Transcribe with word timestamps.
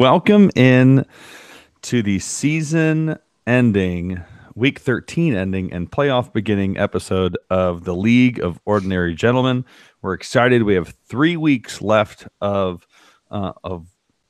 welcome 0.00 0.50
in 0.56 1.04
to 1.82 2.02
the 2.02 2.18
season 2.20 3.18
ending, 3.46 4.18
week 4.54 4.78
13 4.78 5.34
ending, 5.34 5.70
and 5.74 5.90
playoff 5.90 6.32
beginning 6.32 6.78
episode 6.78 7.36
of 7.50 7.84
the 7.84 7.94
League 7.94 8.40
of 8.40 8.58
Ordinary 8.64 9.14
Gentlemen. 9.14 9.62
We're 10.00 10.14
excited. 10.14 10.62
We 10.62 10.72
have 10.72 10.94
three 11.06 11.36
weeks 11.36 11.82
left 11.82 12.26
of 12.40 12.86
uh, 13.30 13.52
of 13.62 13.88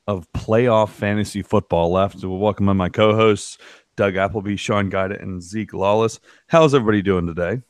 of 0.08 0.26
playoff 0.32 0.88
fantasy 0.88 1.40
football 1.40 1.92
left. 1.92 2.18
So 2.18 2.28
we'll 2.28 2.38
welcome 2.38 2.68
in 2.68 2.76
my 2.76 2.88
co-hosts, 2.88 3.56
Doug 3.94 4.16
Appleby, 4.16 4.56
Sean 4.56 4.90
Guida, 4.90 5.20
and 5.20 5.40
Zeke 5.40 5.72
Lawless. 5.72 6.18
How's 6.48 6.74
everybody 6.74 7.00
doing 7.00 7.28
today? 7.28 7.62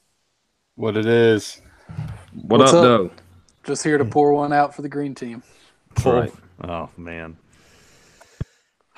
What 0.74 0.96
it 0.96 1.04
is. 1.04 1.60
What 2.32 2.60
What's 2.60 2.72
up, 2.72 2.78
up? 2.78 2.82
though? 2.82 3.10
Just 3.64 3.84
here 3.84 3.98
to 3.98 4.06
pour 4.06 4.32
one 4.32 4.54
out 4.54 4.74
for 4.74 4.80
the 4.80 4.88
green 4.88 5.14
team. 5.14 5.42
Right. 6.02 6.32
Oh 6.64 6.88
man. 6.96 7.36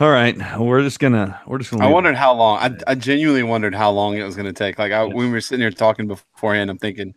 All 0.03 0.11
right, 0.11 0.37
we're 0.59 0.83
just 0.83 0.99
gonna 0.99 1.41
we're 1.47 1.59
just 1.59 1.71
gonna. 1.71 1.87
I 1.87 1.89
wondered 1.89 2.17
how 2.17 2.35
long. 2.35 2.59
I, 2.59 2.77
I 2.89 2.97
genuinely 2.97 3.45
wondered 3.45 3.73
how 3.73 3.93
long 3.93 4.17
it 4.17 4.25
was 4.25 4.35
to 4.47 4.53
take. 4.53 4.77
Like 4.77 4.91
I, 4.91 5.05
when 5.05 5.17
we 5.17 5.31
were 5.31 5.41
sitting 5.41 5.61
here 5.61 5.71
talking 5.71 6.09
beforehand, 6.09 6.71
I'm 6.71 6.79
thinking, 6.79 7.15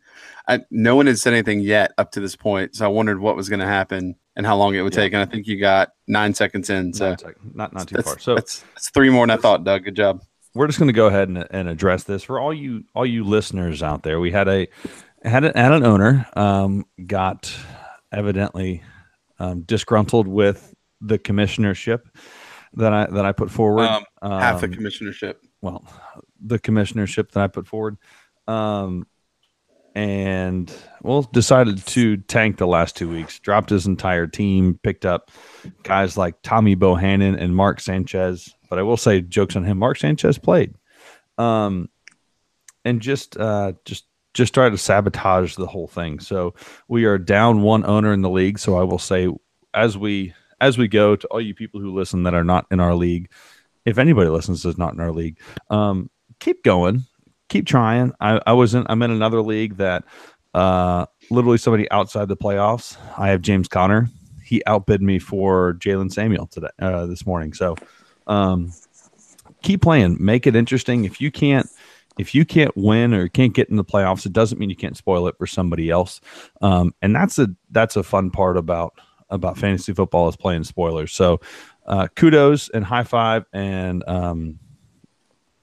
I, 0.47 0.59
no 0.69 0.95
one 0.95 1.07
had 1.07 1.17
said 1.17 1.33
anything 1.33 1.61
yet 1.61 1.93
up 1.97 2.11
to 2.11 2.19
this 2.19 2.35
point, 2.35 2.75
so 2.75 2.85
I 2.85 2.87
wondered 2.89 3.19
what 3.19 3.35
was 3.35 3.49
to 3.61 3.65
happen 3.65 4.15
and 4.35 4.45
how 4.45 4.55
long 4.55 4.75
it 4.75 4.83
would 4.83 4.93
Yeah. 4.93 5.01
take. 5.01 5.13
And 5.13 5.21
I 5.23 5.25
think 5.25 5.47
you 5.47 5.59
got 5.59 5.93
nine 6.07 6.35
seconds 6.35 6.69
in, 6.69 6.93
so 6.93 7.09
not, 7.09 7.17
tech- 7.17 7.55
not 7.55 7.73
not 7.73 7.87
too 7.87 7.95
that's, 7.95 8.07
far. 8.07 8.19
So 8.19 8.35
that's, 8.35 8.59
that's 8.75 8.91
three 8.91 9.09
more 9.09 9.25
than 9.25 9.35
I 9.35 9.41
thought. 9.41 9.63
Doug, 9.63 9.85
good 9.85 9.95
job. 9.95 10.21
we're 10.53 10.67
just 10.67 10.77
to 10.89 10.93
go 10.93 11.07
ahead 11.07 11.27
and, 11.27 11.43
and 11.49 11.67
address 11.67 12.03
this 12.03 12.21
for 12.21 12.39
all 12.39 12.53
you 12.53 12.83
all 12.93 13.03
you 13.03 13.23
listeners 13.23 13.81
out 13.81 14.03
there. 14.03 14.19
We 14.19 14.29
had 14.29 14.47
a 14.47 14.67
had, 15.23 15.43
a, 15.43 15.59
had 15.59 15.71
an 15.71 15.83
owner 15.83 16.27
um, 16.35 16.85
got 17.07 17.51
evidently 18.11 18.83
um, 19.39 19.61
disgruntled 19.61 20.27
with 20.27 20.71
the 21.01 21.17
commissionership 21.17 22.01
that 22.75 22.93
I 22.93 23.05
that 23.07 23.25
I 23.25 23.31
put 23.31 23.49
forward. 23.51 23.87
Um, 23.87 24.03
Half 24.21 24.61
the 24.61 24.67
Um, 24.67 24.73
commissionership. 24.73 25.35
well, 25.61 25.85
the 26.39 26.59
commissionership 26.59 27.31
that 27.31 27.43
I 27.43 27.47
put 27.47 27.67
forward, 27.67 27.97
um, 28.47 29.07
and 29.93 30.71
well, 31.01 31.21
decided 31.23 31.85
to 31.87 32.17
tank 32.17 32.57
the 32.57 32.67
last 32.67 32.97
two 32.97 33.09
weeks. 33.09 33.39
Dropped 33.39 33.69
his 33.69 33.87
entire 33.87 34.27
team, 34.27 34.79
picked 34.83 35.05
up 35.05 35.31
guys 35.83 36.17
like 36.17 36.35
Tommy 36.43 36.75
Bohanon 36.75 37.35
and 37.35 37.55
Mark 37.55 37.79
Sanchez. 37.79 38.53
But 38.69 38.79
I 38.79 38.81
will 38.81 38.97
say, 38.97 39.21
jokes 39.21 39.55
on 39.55 39.63
him. 39.63 39.77
Mark 39.77 39.97
Sanchez 39.97 40.37
played, 40.37 40.73
um, 41.37 41.89
and 42.83 43.01
just 43.01 43.37
uh, 43.37 43.73
just 43.85 44.05
just 44.33 44.53
try 44.53 44.69
to 44.69 44.77
sabotage 44.77 45.55
the 45.55 45.67
whole 45.67 45.87
thing. 45.87 46.19
So 46.19 46.55
we 46.89 47.05
are 47.05 47.17
down 47.17 47.61
one 47.61 47.85
owner 47.85 48.11
in 48.11 48.21
the 48.21 48.29
league. 48.29 48.59
So 48.59 48.77
I 48.77 48.83
will 48.83 48.99
say, 48.99 49.29
as 49.73 49.97
we 49.97 50.33
as 50.59 50.77
we 50.77 50.87
go 50.87 51.15
to 51.15 51.27
all 51.27 51.41
you 51.41 51.53
people 51.53 51.79
who 51.79 51.93
listen 51.93 52.23
that 52.23 52.33
are 52.33 52.43
not 52.43 52.65
in 52.71 52.79
our 52.79 52.95
league, 52.95 53.29
if 53.85 53.97
anybody 53.97 54.29
listens 54.29 54.63
that's 54.63 54.77
not 54.77 54.93
in 54.93 54.99
our 54.99 55.11
league, 55.11 55.39
um, 55.69 56.09
keep 56.39 56.63
going, 56.63 57.03
keep 57.49 57.65
trying. 57.65 58.13
I, 58.19 58.41
I 58.45 58.53
was 58.53 58.73
in 58.73 58.85
I'm 58.89 59.01
in 59.01 59.11
another 59.11 59.41
league 59.41 59.77
that 59.77 60.03
uh, 60.53 61.05
literally 61.29 61.57
somebody 61.57 61.89
outside 61.91 62.27
the 62.27 62.37
playoffs. 62.37 62.97
I 63.17 63.29
have 63.29 63.41
James 63.41 63.67
Conner. 63.67 64.09
He 64.43 64.63
outbid 64.67 65.01
me 65.01 65.19
for 65.19 65.73
Jaylen 65.73 66.11
Samuel 66.11 66.47
today 66.47 66.69
uh, 66.79 67.05
this 67.07 67.25
morning. 67.25 67.53
So 67.53 67.75
um, 68.27 68.71
keep 69.63 69.81
playing, 69.81 70.17
make 70.19 70.47
it 70.47 70.55
interesting. 70.55 71.05
If 71.05 71.19
you 71.19 71.31
can't 71.31 71.69
if 72.17 72.33
you 72.33 72.45
can't 72.45 72.75
win 72.77 73.13
or 73.13 73.27
can't 73.27 73.53
get 73.53 73.69
in 73.69 73.75
the 73.75 73.83
playoffs, 73.83 74.25
it 74.25 74.33
doesn't 74.33 74.57
mean 74.57 74.69
you 74.69 74.75
can't 74.75 74.95
spoil 74.95 75.27
it 75.27 75.35
for 75.37 75.47
somebody 75.47 75.89
else. 75.89 76.21
Um, 76.61 76.93
and 77.01 77.15
that's 77.15 77.37
a 77.39 77.49
that's 77.71 77.95
a 77.95 78.03
fun 78.03 78.31
part 78.31 78.57
about 78.57 78.93
about 79.29 79.57
fantasy 79.57 79.93
football 79.93 80.27
is 80.29 80.35
playing 80.35 80.63
spoilers. 80.63 81.11
So 81.13 81.39
uh, 81.85 82.07
kudos 82.15 82.69
and 82.69 82.83
high 82.85 83.03
five 83.03 83.45
and 83.53 84.03
um, 84.07 84.59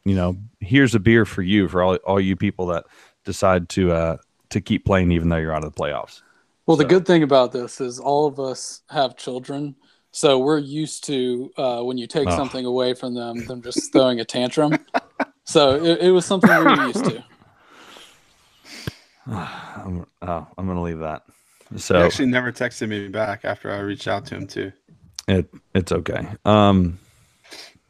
you 0.04 0.14
know 0.14 0.36
here's 0.60 0.94
a 0.94 1.00
beer 1.00 1.24
for 1.24 1.42
you 1.42 1.68
for 1.68 1.82
all 1.82 1.96
all 1.96 2.20
you 2.20 2.36
people 2.36 2.66
that 2.66 2.84
decide 3.24 3.68
to 3.70 3.92
uh, 3.92 4.16
to 4.50 4.60
keep 4.60 4.84
playing 4.84 5.12
even 5.12 5.28
though 5.28 5.36
you're 5.36 5.54
out 5.54 5.64
of 5.64 5.72
the 5.74 5.80
playoffs. 5.80 6.22
Well, 6.66 6.76
the 6.76 6.84
good 6.84 7.06
thing 7.06 7.22
about 7.24 7.50
this 7.52 7.80
is 7.80 7.98
all 7.98 8.26
of 8.26 8.38
us 8.38 8.82
have 8.90 9.16
children, 9.16 9.74
so 10.12 10.38
we're 10.38 10.58
used 10.58 11.04
to 11.04 11.50
uh, 11.56 11.80
when 11.82 11.98
you 11.98 12.06
take 12.06 12.28
Oh. 12.28 12.36
something 12.36 12.64
away 12.64 12.94
from 12.94 13.14
them, 13.14 13.44
them 13.46 13.62
just 13.62 13.92
throwing 13.92 14.20
a 14.20 14.24
tantrum. 14.24 14.78
So 15.44 15.74
it, 15.82 16.02
it 16.02 16.10
was 16.12 16.24
something 16.24 16.48
we 16.50 16.64
were 16.64 16.86
used 16.86 17.04
to. 17.04 17.24
I'm, 19.26 20.06
oh, 20.22 20.46
I'm 20.56 20.66
gonna 20.66 20.82
leave 20.82 21.00
that. 21.00 21.22
So 21.76 21.98
he 21.98 22.04
actually 22.04 22.26
never 22.26 22.52
texted 22.52 22.88
me 22.88 23.08
back 23.08 23.44
after 23.44 23.70
I 23.70 23.78
reached 23.80 24.08
out 24.08 24.26
to 24.26 24.36
him 24.36 24.46
too. 24.46 24.72
It 25.28 25.48
it's 25.74 25.92
okay. 25.92 26.26
Um, 26.44 26.98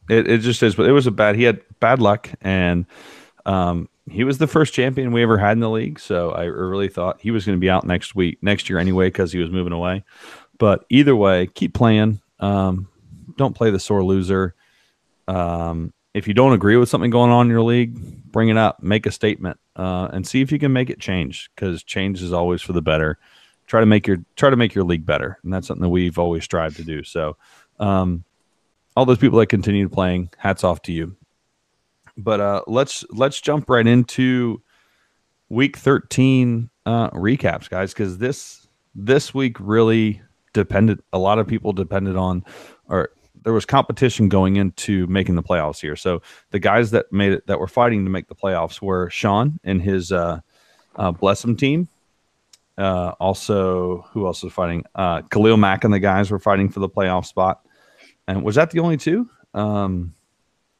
it 0.09 0.27
it 0.27 0.37
just 0.39 0.61
is. 0.63 0.75
But 0.75 0.87
it 0.87 0.91
was 0.91 1.07
a 1.07 1.11
bad. 1.11 1.35
He 1.35 1.43
had 1.43 1.61
bad 1.79 1.99
luck, 1.99 2.29
and 2.41 2.85
um, 3.45 3.89
he 4.09 4.23
was 4.23 4.37
the 4.37 4.47
first 4.47 4.73
champion 4.73 5.11
we 5.11 5.23
ever 5.23 5.37
had 5.37 5.53
in 5.53 5.59
the 5.59 5.69
league. 5.69 5.99
So 5.99 6.31
I 6.31 6.43
really 6.43 6.89
thought 6.89 7.21
he 7.21 7.31
was 7.31 7.45
going 7.45 7.57
to 7.57 7.61
be 7.61 7.69
out 7.69 7.85
next 7.85 8.15
week, 8.15 8.37
next 8.41 8.69
year 8.69 8.79
anyway, 8.79 9.07
because 9.07 9.31
he 9.31 9.39
was 9.39 9.49
moving 9.49 9.73
away. 9.73 10.03
But 10.57 10.85
either 10.89 11.15
way, 11.15 11.47
keep 11.47 11.73
playing. 11.73 12.21
Um, 12.39 12.87
don't 13.37 13.55
play 13.55 13.71
the 13.71 13.79
sore 13.79 14.03
loser. 14.03 14.55
Um, 15.27 15.93
if 16.13 16.27
you 16.27 16.33
don't 16.33 16.53
agree 16.53 16.77
with 16.77 16.89
something 16.89 17.09
going 17.09 17.31
on 17.31 17.47
in 17.47 17.51
your 17.51 17.63
league, 17.63 17.97
bring 18.31 18.49
it 18.49 18.57
up, 18.57 18.83
make 18.83 19.05
a 19.05 19.11
statement, 19.11 19.57
uh, 19.75 20.09
and 20.13 20.27
see 20.27 20.41
if 20.41 20.51
you 20.51 20.59
can 20.59 20.71
make 20.71 20.89
it 20.89 20.99
change. 20.99 21.49
Because 21.55 21.83
change 21.83 22.21
is 22.21 22.33
always 22.33 22.61
for 22.61 22.73
the 22.73 22.81
better 22.81 23.17
try 23.67 23.79
to 23.79 23.85
make 23.85 24.07
your 24.07 24.17
try 24.35 24.49
to 24.49 24.55
make 24.55 24.75
your 24.75 24.83
league 24.83 25.05
better. 25.05 25.39
And 25.43 25.53
that's 25.53 25.67
something 25.67 25.83
that 25.83 25.89
we've 25.89 26.19
always 26.19 26.43
strived 26.43 26.77
to 26.77 26.83
do. 26.83 27.03
So 27.03 27.37
um 27.79 28.23
all 28.95 29.05
those 29.05 29.17
people 29.17 29.39
that 29.39 29.47
continue 29.47 29.89
playing 29.89 30.29
hats 30.37 30.63
off 30.63 30.81
to 30.83 30.91
you. 30.91 31.15
But 32.17 32.39
uh 32.39 32.61
let's 32.67 33.03
let's 33.09 33.41
jump 33.41 33.69
right 33.69 33.85
into 33.87 34.61
week 35.49 35.77
13 35.77 36.69
uh 36.85 37.09
recaps 37.11 37.69
guys 37.69 37.93
because 37.93 38.17
this 38.17 38.67
this 38.95 39.33
week 39.33 39.57
really 39.59 40.21
depended 40.53 40.99
a 41.11 41.17
lot 41.17 41.39
of 41.39 41.47
people 41.47 41.73
depended 41.73 42.15
on 42.15 42.43
or 42.87 43.09
there 43.43 43.53
was 43.53 43.65
competition 43.65 44.29
going 44.29 44.55
into 44.55 45.05
making 45.07 45.35
the 45.35 45.43
playoffs 45.43 45.81
here. 45.81 45.97
So 45.97 46.21
the 46.51 46.59
guys 46.59 46.91
that 46.91 47.11
made 47.11 47.33
it 47.33 47.47
that 47.47 47.59
were 47.59 47.67
fighting 47.67 48.05
to 48.05 48.11
make 48.11 48.27
the 48.27 48.35
playoffs 48.35 48.81
were 48.81 49.09
sean 49.09 49.59
and 49.63 49.81
his 49.81 50.11
uh 50.11 50.39
uh, 50.95 51.11
team. 51.57 51.87
Uh, 52.77 53.13
also, 53.19 54.01
who 54.11 54.25
else 54.25 54.43
was 54.43 54.51
fighting? 54.53 54.83
Uh, 54.95 55.21
Khalil 55.23 55.57
Mack 55.57 55.83
and 55.83 55.93
the 55.93 55.99
guys 55.99 56.31
were 56.31 56.39
fighting 56.39 56.69
for 56.69 56.79
the 56.79 56.89
playoff 56.89 57.25
spot. 57.25 57.61
And 58.27 58.43
was 58.43 58.55
that 58.55 58.71
the 58.71 58.79
only 58.79 58.97
two? 58.97 59.29
Um, 59.53 60.13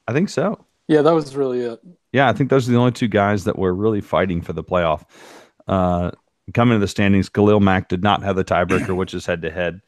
I 0.07 0.13
think 0.13 0.29
so. 0.29 0.65
Yeah, 0.87 1.01
that 1.01 1.13
was 1.13 1.35
really 1.35 1.61
it. 1.61 1.79
Yeah, 2.11 2.27
I 2.29 2.33
think 2.33 2.49
those 2.49 2.67
are 2.67 2.71
the 2.71 2.77
only 2.77 2.91
two 2.91 3.07
guys 3.07 3.43
that 3.45 3.57
were 3.57 3.73
really 3.73 4.01
fighting 4.01 4.41
for 4.41 4.53
the 4.53 4.63
playoff. 4.63 5.03
Uh, 5.67 6.11
coming 6.53 6.75
to 6.75 6.79
the 6.79 6.87
standings, 6.87 7.29
Khalil 7.29 7.59
Mack 7.59 7.89
did 7.89 8.03
not 8.03 8.23
have 8.23 8.35
the 8.35 8.43
tiebreaker, 8.43 8.95
which 8.95 9.13
is 9.13 9.25
head 9.25 9.41
to 9.43 9.51
head. 9.51 9.81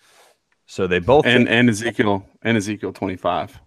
So 0.67 0.87
they 0.87 0.99
both 0.99 1.25
And 1.25 1.47
and 1.47 1.69
Ezekiel 1.69 2.25
and 2.41 2.57
Ezekiel 2.57 2.91
twenty 2.93 3.15
five. 3.17 3.59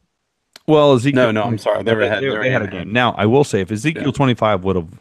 well, 0.66 0.94
Ezekiel. 0.94 1.26
No, 1.26 1.30
no, 1.30 1.42
I'm 1.44 1.58
sorry. 1.58 1.82
They 1.82 1.94
were 1.94 2.00
ahead. 2.02 2.22
They, 2.22 2.28
They 2.30 2.38
they 2.38 2.50
had 2.50 2.62
a 2.62 2.66
game. 2.66 2.92
Now, 2.92 3.12
I 3.12 3.26
will 3.26 3.44
say, 3.44 3.60
if 3.60 3.70
Ezekiel 3.70 4.04
Yeah. 4.06 4.10
25 4.12 4.64
would 4.64 4.76
have, 4.76 5.00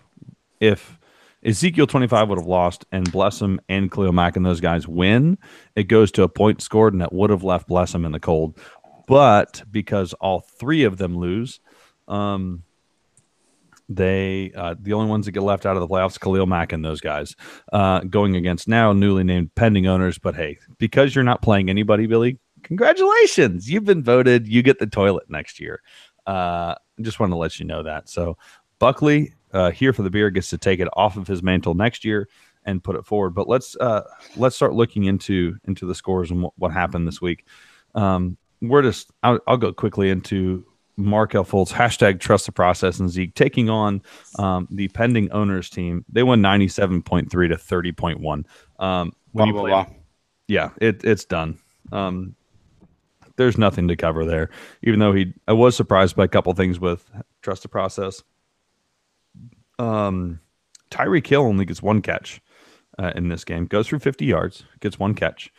if 0.59 0.99
Ezekiel 1.43 1.87
25 1.87 2.29
would 2.29 2.37
have 2.39 2.47
lost 2.47 2.85
and 2.91 3.11
Blessum 3.11 3.59
and 3.69 3.91
Khalil 3.91 4.11
Mack 4.11 4.35
and 4.35 4.45
those 4.45 4.59
guys 4.59 4.87
win, 4.87 5.37
it 5.75 5.83
goes 5.83 6.11
to 6.13 6.23
a 6.23 6.29
point 6.29 6.61
scored 6.61 6.93
and 6.93 7.01
that 7.01 7.13
would 7.13 7.29
have 7.29 7.43
left 7.43 7.69
Blessum 7.69 8.05
in 8.05 8.11
the 8.11 8.19
cold. 8.19 8.57
But 9.07 9.63
because 9.71 10.13
all 10.13 10.41
three 10.41 10.83
of 10.83 10.97
them 10.97 11.17
lose, 11.17 11.59
um, 12.07 12.63
they 13.89 14.51
uh, 14.53 14.75
the 14.77 14.93
only 14.93 15.09
ones 15.09 15.25
that 15.25 15.31
get 15.31 15.43
left 15.43 15.65
out 15.65 15.77
of 15.77 15.81
the 15.81 15.87
playoffs, 15.87 16.19
Khalil 16.19 16.45
Mack 16.45 16.73
and 16.73 16.83
those 16.83 16.99
guys, 16.99 17.35
uh, 17.71 18.01
going 18.01 18.35
against 18.35 18.67
now 18.67 18.91
newly 18.91 19.23
named 19.23 19.55
pending 19.55 19.87
owners. 19.87 20.17
But 20.17 20.35
hey, 20.35 20.57
because 20.77 21.15
you're 21.15 21.23
not 21.23 21.41
playing 21.41 21.69
anybody, 21.69 22.05
Billy, 22.05 22.37
congratulations, 22.63 23.69
you've 23.69 23.85
been 23.85 24.03
voted. 24.03 24.47
You 24.47 24.61
get 24.61 24.79
the 24.79 24.87
toilet 24.87 25.29
next 25.29 25.59
year. 25.59 25.81
Uh, 26.25 26.75
just 27.01 27.19
want 27.19 27.31
to 27.31 27.37
let 27.37 27.59
you 27.59 27.65
know 27.65 27.83
that. 27.83 28.09
So 28.09 28.37
Buckley 28.79 29.33
uh, 29.53 29.71
here 29.71 29.93
for 29.93 30.03
the 30.03 30.09
beer 30.09 30.29
gets 30.29 30.49
to 30.49 30.57
take 30.57 30.79
it 30.79 30.87
off 30.93 31.17
of 31.17 31.27
his 31.27 31.41
mantle 31.41 31.73
next 31.73 32.03
year 32.03 32.27
and 32.65 32.83
put 32.83 32.95
it 32.95 33.05
forward. 33.05 33.31
But 33.31 33.47
let's 33.47 33.75
uh, 33.77 34.03
let's 34.35 34.55
start 34.55 34.73
looking 34.73 35.05
into 35.05 35.57
into 35.65 35.85
the 35.85 35.95
scores 35.95 36.31
and 36.31 36.43
what, 36.43 36.53
what 36.57 36.71
happened 36.71 37.07
this 37.07 37.21
week. 37.21 37.45
Um, 37.95 38.37
we're 38.61 38.81
just 38.81 39.11
I'll, 39.23 39.39
I'll 39.47 39.57
go 39.57 39.71
quickly 39.71 40.09
into 40.09 40.65
Markelle 40.97 41.45
Fultz 41.45 41.71
hashtag 41.71 42.19
trust 42.19 42.47
the 42.47 42.51
process 42.51 42.99
and 42.99 43.09
Zeke 43.09 43.35
taking 43.35 43.69
on 43.69 44.01
um, 44.39 44.67
the 44.71 44.87
pending 44.89 45.31
owners 45.31 45.69
team. 45.69 46.03
They 46.09 46.23
won 46.23 46.41
ninety 46.41 46.67
seven 46.67 47.01
point 47.01 47.31
three 47.31 47.47
to 47.47 47.57
thirty 47.57 47.91
point 47.91 48.19
one. 48.19 48.45
Um, 48.79 49.13
when 49.31 49.51
Blah, 49.51 49.67
you 49.67 49.67
play- 49.67 49.97
yeah, 50.47 50.71
it, 50.81 51.03
it's 51.03 51.25
done. 51.25 51.59
Um, 51.91 52.35
there's 53.35 53.57
nothing 53.57 53.87
to 53.89 53.95
cover 53.95 54.25
there. 54.25 54.49
Even 54.81 54.99
though 54.99 55.13
he, 55.13 55.33
I 55.47 55.53
was 55.53 55.75
surprised 55.75 56.15
by 56.15 56.23
a 56.23 56.27
couple 56.27 56.51
things 56.53 56.79
with 56.79 57.09
trust 57.41 57.61
the 57.61 57.69
process. 57.69 58.23
Um, 59.79 60.39
Tyreek 60.91 61.27
Hill 61.27 61.41
only 61.41 61.65
gets 61.65 61.81
one 61.81 62.01
catch 62.01 62.41
uh, 62.99 63.11
in 63.15 63.29
this 63.29 63.43
game. 63.43 63.65
Goes 63.65 63.87
for 63.87 63.99
50 63.99 64.25
yards, 64.25 64.63
gets 64.79 64.97
one 64.99 65.13
catch. 65.13 65.51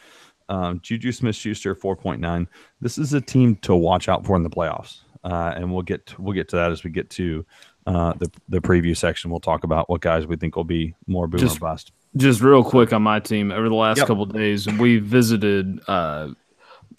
Um, 0.49 0.81
Juju 0.83 1.13
Smith 1.13 1.37
Schuster 1.37 1.75
4.9. 1.75 2.47
This 2.81 2.97
is 2.99 3.13
a 3.13 3.21
team 3.21 3.57
to 3.57 3.75
watch 3.77 4.09
out 4.09 4.25
for 4.25 4.35
in 4.37 4.43
the 4.43 4.51
playoffs. 4.51 5.01
Uh, 5.25 5.53
and 5.57 5.73
we'll 5.73 5.83
get 5.83 6.07
to, 6.07 6.23
we'll 6.23 6.33
get 6.33 6.49
to 6.49 6.57
that 6.57 6.71
as 6.73 6.85
we 6.85 6.91
get 6.91 7.11
to 7.11 7.45
uh, 7.87 8.13
the 8.15 8.31
the 8.49 8.61
preview 8.61 8.97
section. 8.97 9.31
We'll 9.31 9.41
talk 9.41 9.65
about 9.65 9.91
what 9.91 10.01
guys 10.01 10.27
we 10.27 10.37
think 10.37 10.55
will 10.57 10.65
be 10.65 10.95
more 11.07 11.27
boom 11.27 11.41
Just- 11.41 11.57
or 11.57 11.61
bust. 11.61 11.93
Just 12.17 12.41
real 12.41 12.65
quick 12.65 12.93
on 12.95 13.03
my 13.03 13.21
team, 13.21 13.53
over 13.53 13.69
the 13.69 13.75
last 13.75 13.99
Yep. 13.99 14.07
couple 14.07 14.23
of 14.23 14.33
days, 14.33 14.67
we 14.67 14.97
visited 14.99 15.79
uh, 15.89 16.29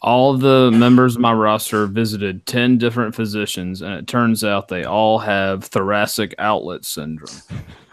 all 0.01 0.37
the 0.37 0.71
members 0.71 1.15
of 1.15 1.21
my 1.21 1.33
roster 1.33 1.85
visited 1.85 2.45
10 2.45 2.77
different 2.77 3.13
physicians, 3.15 3.81
and 3.81 3.93
it 3.93 4.07
turns 4.07 4.43
out 4.43 4.67
they 4.69 4.83
all 4.85 5.19
have 5.19 5.63
thoracic 5.65 6.33
outlet 6.39 6.85
syndrome. 6.85 7.35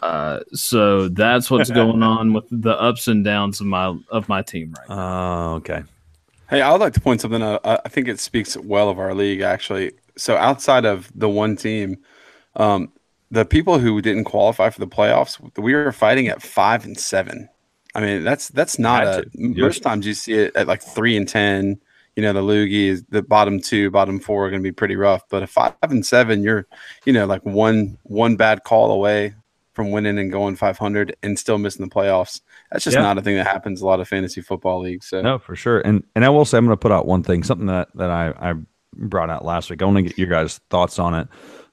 Uh, 0.03 0.41
so 0.53 1.09
that's 1.09 1.51
what's 1.51 1.71
going 1.83 2.03
on 2.03 2.33
with 2.33 2.45
the 2.51 2.81
ups 2.81 3.09
and 3.09 3.25
downs 3.25 3.61
of 3.61 3.67
my 3.67 3.97
of 4.11 4.29
my 4.29 4.43
team 4.43 4.73
right 4.79 4.89
now. 4.89 5.53
Oh, 5.53 5.55
okay. 5.57 5.83
Hey, 6.49 6.61
I 6.63 6.71
would 6.71 6.81
like 6.81 6.93
to 6.93 7.01
point 7.01 7.21
something 7.21 7.43
out. 7.43 7.61
I 7.65 7.81
I 7.85 7.89
think 7.89 8.07
it 8.07 8.21
speaks 8.21 8.57
well 8.57 8.89
of 8.89 8.99
our 9.01 9.15
league, 9.15 9.41
actually. 9.41 9.93
So, 10.17 10.37
outside 10.37 10.85
of 10.85 11.11
the 11.15 11.29
one 11.29 11.57
team, 11.57 11.99
um, 12.55 12.93
the 13.33 13.45
people 13.45 13.81
who 13.81 14.01
didn't 14.01 14.25
qualify 14.25 14.71
for 14.71 14.79
the 14.79 14.87
playoffs, 14.87 15.41
we 15.59 15.75
were 15.75 15.91
fighting 15.93 16.29
at 16.29 16.41
five 16.41 16.85
and 16.85 16.97
seven. 16.99 17.49
I 17.97 18.01
mean, 18.01 18.23
that's 18.23 18.49
that's 18.49 18.79
not 18.79 19.07
a. 19.09 19.23
to. 19.23 19.31
You're- 19.35 19.63
Most 19.63 19.83
times 19.83 20.07
you 20.07 20.15
see 20.15 20.35
it 20.35 20.55
at 20.55 20.69
like 20.69 20.83
three 20.83 21.17
and 21.17 21.27
ten. 21.29 21.81
You 22.17 22.23
know, 22.23 22.33
the 22.33 22.41
loogies, 22.43 23.05
the 23.11 23.23
bottom 23.23 23.61
two, 23.61 23.91
bottom 23.91 24.19
four 24.19 24.47
are 24.47 24.51
going 24.51 24.63
to 24.63 24.67
be 24.67 24.73
pretty 24.73 24.97
rough. 24.97 25.23
But 25.29 25.43
a 25.43 25.47
five 25.47 25.75
and 25.83 26.05
seven, 26.05 26.43
you're, 26.43 26.67
you 27.05 27.13
know, 27.13 27.27
like 27.27 27.45
one 27.45 27.99
one 28.05 28.37
bad 28.37 28.65
call 28.65 28.91
away 28.91 29.35
from 29.75 29.91
winning 29.91 30.19
and 30.19 30.33
going 30.33 30.57
500 30.57 31.15
and 31.23 31.39
still 31.39 31.59
missing 31.59 31.85
the 31.87 31.95
playoffs. 31.95 32.41
That's 32.73 32.83
just 32.85 32.97
Yeah. 32.97 33.03
not 33.03 33.19
a 33.19 33.23
thing 33.23 33.37
that 33.37 33.47
happens 33.47 33.83
a 33.83 33.87
lot 33.87 34.01
of 34.01 34.09
fantasy 34.09 34.41
football 34.41 34.81
leagues. 34.81 35.07
So 35.09 35.21
No, 35.21 35.39
for 35.39 35.55
sure. 35.55 35.81
And 35.81 36.03
and 36.15 36.25
I 36.25 36.31
will 36.31 36.47
say 36.47 36.57
I'm 36.57 36.65
going 36.65 36.73
to 36.73 36.81
put 36.81 36.93
out 36.93 37.07
one 37.07 37.23
thing, 37.23 37.43
something 37.43 37.67
that 37.67 37.89
that 37.95 38.11
I 38.11 38.29
I 38.39 38.55
brought 38.95 39.29
out 39.29 39.45
last 39.45 39.69
week. 39.69 39.83
I 39.83 39.85
want 39.85 39.99
to 39.99 40.03
get 40.05 40.17
your 40.17 40.29
guys' 40.29 40.59
thoughts 40.71 40.99
on 40.99 41.13
it 41.13 41.29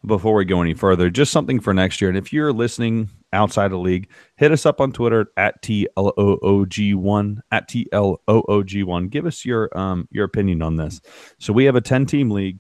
before 0.06 0.36
we 0.36 0.44
go 0.44 0.62
any 0.62 0.74
further. 0.74 1.10
Just 1.10 1.32
something 1.32 1.62
for 1.62 1.74
next 1.74 2.02
year. 2.02 2.10
And 2.10 2.18
if 2.18 2.34
you're 2.34 2.52
listening 2.52 3.10
outside 3.34 3.70
the 3.70 3.78
league, 3.78 4.10
hit 4.36 4.52
us 4.52 4.66
up 4.66 4.80
on 4.80 4.92
Twitter 4.92 5.28
at 5.38 5.62
TLOOG1 5.64 7.40
at 7.52 7.70
TLOOG1. 7.70 9.10
Give 9.10 9.26
us 9.26 9.46
your 9.46 9.78
um 9.78 10.08
your 10.12 10.26
opinion 10.26 10.62
on 10.62 10.78
this. 10.78 11.02
So 11.40 11.54
we 11.54 11.66
have 11.66 11.76
a 11.76 11.82
10 11.82 12.06
team 12.06 12.32
league. 12.32 12.60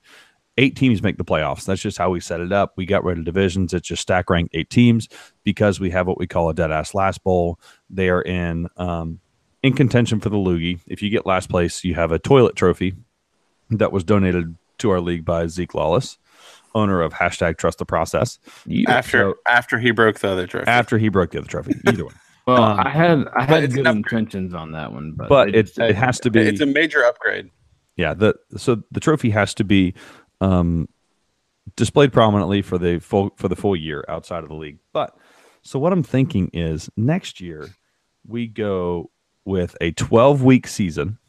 Eight 0.57 0.75
teams 0.75 1.01
make 1.01 1.17
the 1.17 1.25
playoffs. 1.25 1.65
That's 1.65 1.81
just 1.81 1.97
how 1.97 2.11
we 2.11 2.19
set 2.19 2.39
it 2.39 2.51
up. 2.51 2.73
We 2.77 2.85
got 2.85 3.03
rid 3.03 3.17
of 3.17 3.25
divisions. 3.25 3.73
It's 3.73 3.87
just 3.87 4.03
stack 4.03 4.29
ranked 4.29 4.55
eight 4.55 4.69
teams 4.69 5.09
because 5.43 5.79
we 5.79 5.89
have 5.89 6.05
what 6.05 6.19
we 6.19 6.27
call 6.27 6.47
a 6.49 6.53
dead 6.53 6.71
ass 6.71 6.93
last 6.93 7.23
bowl. 7.23 7.59
They 7.89 8.09
are 8.09 8.21
in 8.21 8.67
um, 8.77 9.19
in 9.63 9.73
contention 9.73 10.19
for 10.19 10.29
the 10.29 10.37
loogie. 10.37 10.79
If 10.85 11.01
you 11.01 11.09
get 11.09 11.25
last 11.25 11.49
place, 11.49 11.83
you 11.83 11.95
have 11.95 12.11
a 12.11 12.19
toilet 12.19 12.55
trophy 12.55 12.93
that 13.71 13.91
was 13.91 14.03
donated 14.03 14.55
to 14.79 14.91
our 14.91 15.01
league 15.01 15.25
by 15.25 15.47
Zeke 15.47 15.73
Lawless, 15.73 16.17
owner 16.75 17.01
of 17.01 17.13
hashtag 17.13 17.57
Trust 17.57 17.77
the 17.79 17.85
Process. 17.85 18.39
after 18.87 19.19
So- 19.31 19.35
after 19.47 19.79
he 19.79 19.91
broke 19.91 20.19
the 20.19 20.29
other 20.29 20.47
trophy. 20.47 20.67
After 20.67 20.97
he 20.97 21.09
broke 21.09 21.31
the 21.31 21.39
other 21.39 21.47
trophy, 21.47 21.75
either 21.87 22.05
way. 22.05 22.13
Well, 22.45 22.61
um, 22.61 22.79
I 22.81 22.89
had 22.89 23.25
I 23.37 23.43
had 23.43 23.71
good 23.73 23.87
intentions 23.87 24.53
on 24.53 24.73
that 24.73 24.91
one, 24.91 25.13
but, 25.15 25.29
But 25.29 25.51
they 25.53 25.59
it 25.59 25.77
it 25.77 25.95
has 25.95 26.19
to 26.19 26.29
be 26.29 26.41
it's 26.41 26.59
a 26.59 26.65
major 26.65 27.01
upgrade. 27.05 27.49
yeah. 27.95 28.13
The 28.13 28.35
so 28.57 28.83
the 28.91 28.99
trophy 28.99 29.29
has 29.29 29.53
to 29.53 29.63
be 29.63 29.93
um, 30.41 30.89
displayed 31.77 32.11
prominently 32.11 32.61
for 32.61 32.77
the 32.77 32.99
full 32.99 33.31
for 33.37 33.47
the 33.47 33.55
full 33.55 33.77
year 33.77 34.03
outside 34.09 34.43
of 34.43 34.49
the 34.49 34.55
league. 34.55 34.79
But 34.91 35.15
so 35.61 35.79
what 35.79 35.93
I'm 35.93 36.03
thinking 36.03 36.49
is 36.51 36.89
next 36.97 37.39
year 37.39 37.69
we 38.27 38.47
go 38.47 39.09
with 39.45 39.77
a 39.79 39.91
12 39.91 40.43
week 40.43 40.67
season. 40.67 41.19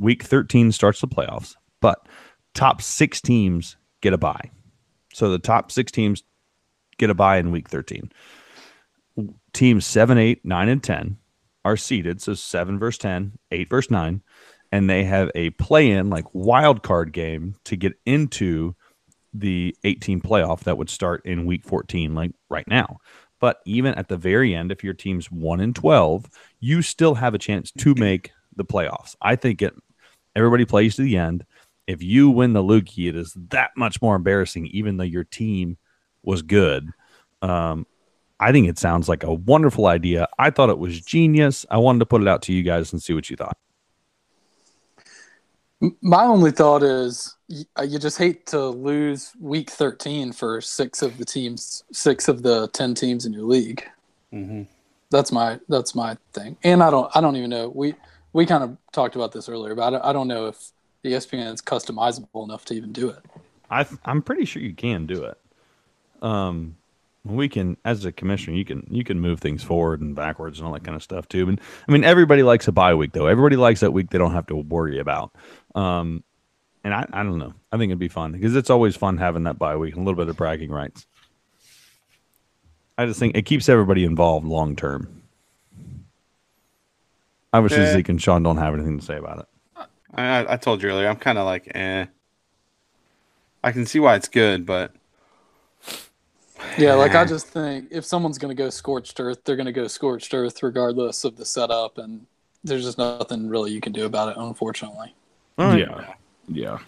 Week 0.00 0.22
13 0.22 0.72
starts 0.72 1.02
the 1.02 1.06
playoffs, 1.06 1.54
but 1.82 2.08
top 2.54 2.80
six 2.80 3.20
teams 3.20 3.76
get 4.00 4.14
a 4.14 4.18
bye. 4.18 4.50
So 5.12 5.30
the 5.30 5.38
top 5.38 5.70
six 5.70 5.92
teams 5.92 6.22
get 6.98 7.10
a 7.10 7.14
bye 7.14 7.38
in 7.38 7.50
week 7.50 7.68
13. 7.68 8.10
Teams 9.52 9.86
7, 9.86 10.18
8, 10.18 10.44
9, 10.44 10.68
and 10.68 10.82
10 10.82 11.18
are 11.64 11.76
seeded. 11.76 12.20
So 12.20 12.34
7 12.34 12.78
versus 12.78 12.98
10, 12.98 13.38
8 13.50 13.70
versus 13.70 13.90
9. 13.90 14.22
And 14.70 14.88
they 14.88 15.04
have 15.04 15.30
a 15.34 15.50
play 15.50 15.90
in, 15.90 16.08
like 16.08 16.24
wild 16.32 16.82
card 16.82 17.12
game 17.12 17.56
to 17.64 17.76
get 17.76 17.92
into 18.06 18.74
the 19.34 19.76
18 19.84 20.20
playoff 20.20 20.60
that 20.60 20.78
would 20.78 20.90
start 20.90 21.24
in 21.26 21.46
week 21.46 21.64
14, 21.64 22.14
like 22.14 22.32
right 22.48 22.66
now. 22.66 22.98
But 23.38 23.58
even 23.66 23.94
at 23.94 24.08
the 24.08 24.16
very 24.16 24.54
end, 24.54 24.70
if 24.70 24.84
your 24.84 24.94
team's 24.94 25.30
1 25.30 25.60
and 25.60 25.74
12, 25.74 26.30
you 26.60 26.80
still 26.80 27.16
have 27.16 27.34
a 27.34 27.38
chance 27.38 27.70
to 27.72 27.94
make 27.96 28.30
the 28.54 28.64
playoffs. 28.64 29.16
I 29.20 29.36
think 29.36 29.60
it 29.62 29.74
everybody 30.36 30.64
plays 30.64 30.96
to 30.96 31.02
the 31.02 31.16
end. 31.16 31.44
If 31.86 32.02
you 32.02 32.30
win 32.30 32.52
the 32.52 32.62
loogie, 32.62 33.08
it 33.08 33.16
is 33.16 33.32
that 33.50 33.70
much 33.76 34.00
more 34.00 34.14
embarrassing, 34.14 34.66
even 34.68 34.96
though 34.96 35.04
your 35.04 35.24
team 35.24 35.76
was 36.22 36.42
good. 36.42 36.90
Um, 37.40 37.86
I 38.38 38.52
think 38.52 38.68
it 38.68 38.78
sounds 38.78 39.08
like 39.08 39.22
a 39.22 39.32
wonderful 39.32 39.86
idea. 39.86 40.28
I 40.38 40.50
thought 40.50 40.70
it 40.70 40.78
was 40.78 41.00
genius. 41.00 41.64
I 41.70 41.78
wanted 41.78 42.00
to 42.00 42.06
put 42.06 42.22
it 42.22 42.28
out 42.28 42.42
to 42.42 42.52
you 42.52 42.62
guys 42.62 42.92
and 42.92 43.02
see 43.02 43.14
what 43.14 43.30
you 43.30 43.36
thought. 43.36 43.56
My 46.00 46.24
only 46.24 46.52
thought 46.52 46.82
is 46.84 47.36
uh, 47.78 47.82
you 47.82 47.98
just 47.98 48.18
hate 48.18 48.46
to 48.46 48.68
lose 48.68 49.32
week 49.40 49.70
13 49.70 50.32
for 50.32 50.60
six 50.60 51.02
of 51.02 51.18
the 51.18 51.24
teams, 51.24 51.82
six 51.92 52.28
of 52.28 52.42
the 52.42 52.68
10 52.68 52.94
teams 52.94 53.26
in 53.26 53.32
your 53.32 53.44
league. 53.44 53.84
Mm-hmm. 54.32 54.62
That's 55.10 55.30
my 55.30 55.60
that's 55.68 55.94
my 55.94 56.16
thing. 56.32 56.56
And 56.64 56.82
I 56.82 56.90
don't 56.90 57.14
I 57.14 57.20
don't 57.20 57.36
even 57.36 57.50
know. 57.50 57.68
We 57.68 57.94
we 58.32 58.46
kind 58.46 58.64
of 58.64 58.76
talked 58.92 59.14
about 59.14 59.32
this 59.32 59.48
earlier, 59.48 59.74
but 59.74 59.82
I 59.82 59.90
don't, 59.90 60.04
I 60.06 60.12
don't 60.12 60.28
know 60.28 60.46
if 60.46 60.72
the 61.02 61.12
ESPN 61.12 61.52
is 61.52 61.60
customizable 61.60 62.44
enough 62.44 62.64
to 62.66 62.74
even 62.74 62.92
do 62.92 63.10
it. 63.10 63.18
I 63.70 63.86
I'm 64.04 64.22
pretty 64.22 64.44
sure 64.44 64.62
you 64.62 64.74
can 64.74 65.06
do 65.06 65.24
it. 65.24 65.38
Um, 66.22 66.76
we 67.24 67.48
can 67.48 67.76
as 67.84 68.04
a 68.04 68.12
commissioner, 68.12 68.56
you 68.56 68.64
can 68.64 68.86
you 68.90 69.04
can 69.04 69.20
move 69.20 69.40
things 69.40 69.62
forward 69.62 70.00
and 70.00 70.14
backwards 70.14 70.58
and 70.58 70.66
all 70.66 70.74
that 70.74 70.84
kind 70.84 70.96
of 70.96 71.02
stuff 71.02 71.28
too. 71.28 71.48
And 71.48 71.60
I 71.88 71.92
mean, 71.92 72.04
everybody 72.04 72.42
likes 72.42 72.68
a 72.68 72.72
bye 72.72 72.94
week 72.94 73.12
though. 73.12 73.26
Everybody 73.26 73.56
likes 73.56 73.80
that 73.80 73.92
week 73.92 74.10
they 74.10 74.18
don't 74.18 74.32
have 74.32 74.46
to 74.48 74.56
worry 74.56 74.98
about. 74.98 75.32
Um, 75.74 76.22
and 76.84 76.92
I 76.92 77.06
I 77.12 77.22
don't 77.22 77.38
know. 77.38 77.54
I 77.70 77.78
think 77.78 77.90
it'd 77.90 77.98
be 77.98 78.08
fun 78.08 78.32
because 78.32 78.54
it's 78.56 78.70
always 78.70 78.96
fun 78.96 79.18
having 79.18 79.44
that 79.44 79.58
bye 79.58 79.76
week 79.76 79.94
and 79.94 80.02
a 80.02 80.04
little 80.04 80.22
bit 80.22 80.28
of 80.28 80.36
bragging 80.36 80.70
rights. 80.70 81.06
I 82.98 83.06
just 83.06 83.18
think 83.18 83.36
it 83.36 83.46
keeps 83.46 83.68
everybody 83.68 84.04
involved 84.04 84.46
long 84.46 84.76
term. 84.76 85.22
Obviously, 87.52 87.84
Yeah. 87.84 87.92
Zeke 87.94 88.08
and 88.10 88.20
Sean 88.22 88.42
don't 88.42 88.58
have 88.58 88.74
anything 88.74 88.98
to 88.98 89.04
say 89.04 89.16
about 89.16 89.40
it. 89.40 89.46
I, 90.14 90.22
I- 90.40 90.52
I 90.54 90.56
told 90.56 90.82
you 90.82 90.88
earlier. 90.90 91.08
I'm 91.08 91.16
kind 91.16 91.38
of 91.38 91.46
like, 91.46 91.70
eh. 91.74 92.06
I 93.64 93.72
can 93.72 93.86
see 93.86 94.00
why 94.00 94.16
it's 94.16 94.28
good, 94.28 94.66
but 94.66 94.92
Yeah, 96.76 96.94
like 96.94 97.14
I 97.14 97.24
just 97.24 97.46
think 97.48 97.88
if 97.90 98.04
someone's 98.04 98.38
going 98.38 98.54
to 98.54 98.60
go 98.60 98.70
scorched 98.70 99.18
earth, 99.20 99.44
they're 99.44 99.56
going 99.56 99.66
to 99.66 99.72
go 99.72 99.86
scorched 99.86 100.34
earth 100.34 100.62
regardless 100.62 101.24
of 101.24 101.36
the 101.36 101.44
setup, 101.44 101.98
and 101.98 102.26
there's 102.64 102.84
just 102.84 102.98
nothing 102.98 103.48
really 103.48 103.70
you 103.72 103.80
can 103.80 103.92
do 103.92 104.04
about 104.04 104.30
it, 104.30 104.36
unfortunately. 104.36 105.14
All 105.58 105.66
right. 105.66 105.78
yeah, 105.78 106.14
yeah. 106.48 106.78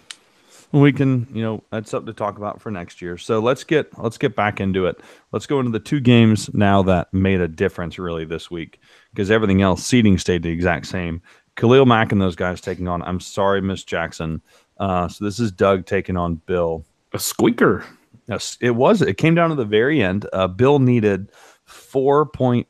we 0.73 0.93
can 0.93 1.29
you 1.33 1.43
know 1.43 1.63
that's 1.71 1.91
something 1.91 2.07
to 2.13 2.17
talk 2.19 2.39
about 2.39 2.61
for 2.61 2.71
next 2.71 3.01
year 3.03 3.17
so 3.19 3.39
let's 3.39 3.63
get 3.63 3.97
let's 3.99 4.17
get 4.19 4.35
back 4.35 4.59
into 4.59 4.87
it 4.87 4.99
let's 5.33 5.47
go 5.47 5.61
into 5.61 5.71
the 5.71 5.79
two 5.79 6.01
games 6.01 6.53
now 6.55 6.83
that 6.83 7.13
made 7.13 7.41
a 7.41 7.47
difference 7.47 7.99
really 7.99 8.25
this 8.25 8.51
week 8.51 8.81
because 9.13 9.31
everything 9.31 9.61
else 9.63 9.85
seating 9.85 10.17
stayed 10.19 10.43
the 10.43 10.49
exact 10.49 10.87
same 10.87 11.21
khalil 11.57 11.87
mack 11.87 12.13
and 12.13 12.21
those 12.21 12.37
guys 12.37 12.61
taking 12.61 12.89
on 12.89 13.03
i'm 13.03 13.21
sorry 13.21 13.61
miss 13.61 13.85
jackson 13.85 14.41
uh, 14.79 15.07
so 15.07 15.25
this 15.25 15.39
is 15.39 15.53
doug 15.53 15.87
taking 15.87 16.17
on 16.17 16.35
bill 16.47 16.85
A 17.15 17.19
squeaker. 17.19 17.85
Yes, 18.27 18.59
it 18.61 18.73
was. 18.73 19.01
It 19.03 19.19
came 19.19 19.37
down 19.37 19.51
to 19.51 19.55
the 19.55 19.65
very 19.65 20.03
end. 20.03 20.27
Uh, 20.33 20.49
Bill 20.49 20.81
needed 20.81 21.31
four 21.65 22.27
point, 22.27 22.67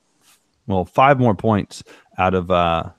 well, 0.67 0.85
five 0.85 1.19
more 1.19 1.35
points 1.35 1.83
out 2.19 2.35
of 2.35 2.51
uh, 2.51 2.91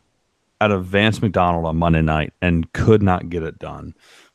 out 0.60 0.72
of 0.72 0.86
Vance 0.86 1.22
McDonald 1.22 1.66
on 1.66 1.78
Monday 1.78 2.02
night, 2.02 2.34
and 2.42 2.72
could 2.74 3.04
not 3.04 3.30
get 3.30 3.44
it 3.44 3.60
done. 3.60 3.94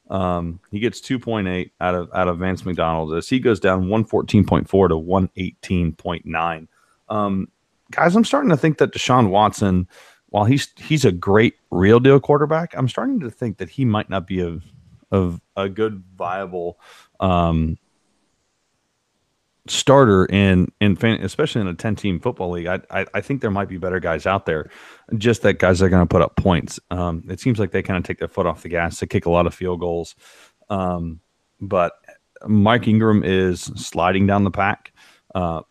Um, 0.09 0.61
he 0.71 0.79
gets 0.79 1.01
two 1.01 1.19
point 1.19 1.49
eight 1.49 1.73
out 1.81 1.97
of 1.97 2.11
out 2.15 2.29
of 2.29 2.39
Vance 2.39 2.65
McDonald 2.65 3.13
as 3.15 3.29
he 3.29 3.41
goes 3.41 3.59
down 3.59 3.89
one 3.89 4.05
fourteen 4.05 4.45
point 4.45 4.69
four 4.69 4.87
to 4.87 4.97
one 4.97 5.31
eighteen 5.37 5.93
point 5.93 6.25
nine. 6.27 6.69
Um, 7.09 7.49
guys, 7.91 8.15
I'm 8.15 8.25
starting 8.25 8.51
to 8.51 8.57
think 8.57 8.79
that 8.79 8.93
Deshaun 8.93 9.31
Watson, 9.31 9.89
while 10.31 10.45
he's 10.45 10.69
he's 10.77 11.05
a 11.05 11.13
great 11.13 11.55
real 11.71 12.01
deal 12.01 12.19
quarterback, 12.21 12.75
I'm 12.77 12.89
starting 12.89 13.21
to 13.21 13.31
think 13.31 13.59
that 13.59 13.69
he 13.69 13.85
might 13.85 14.09
not 14.09 14.27
be 14.27 14.41
a 14.41 14.59
of 15.13 15.41
a 15.57 15.69
good 15.69 16.03
viable 16.17 16.79
um, 17.19 17.77
starter 19.71 20.27
in 20.27 20.71
in 20.81 20.97
fan, 20.97 21.21
especially 21.23 21.61
in 21.61 21.69
a 21.69 21.75
10 21.75 21.97
team 21.97 22.21
football 22.21 22.51
league. 22.51 22.67
I, 22.67 22.81
I 22.91 23.07
i 23.15 23.21
think 23.21 23.41
there 23.41 23.51
might 23.51 23.69
be 23.69 23.77
better 23.77 24.01
guys 24.01 24.27
out 24.27 24.47
there 24.47 24.71
just 25.17 25.43
that 25.43 25.59
guys 25.59 25.83
are 25.83 25.89
going 25.89 26.03
to 26.03 26.13
put 26.13 26.23
up 26.23 26.37
points. 26.37 26.81
Um 26.91 27.25
it 27.29 27.41
seems 27.41 27.59
like 27.59 27.71
they 27.71 27.83
kind 27.83 27.99
of 27.99 28.05
take 28.05 28.19
their 28.19 28.29
foot 28.29 28.47
off 28.47 28.63
the 28.63 28.69
gas 28.69 28.99
they 28.99 29.07
kick 29.07 29.27
a 29.27 29.31
lot 29.31 29.47
of 29.47 29.55
field 29.55 29.81
goals. 29.81 30.17
Um 30.69 31.21
but 31.61 31.93
mike 32.47 32.89
ingram 32.89 33.23
is 33.23 33.63
sliding 33.77 34.27
down 34.27 34.45
the 34.45 34.51
pack. 34.51 34.93
Uh 35.35 35.63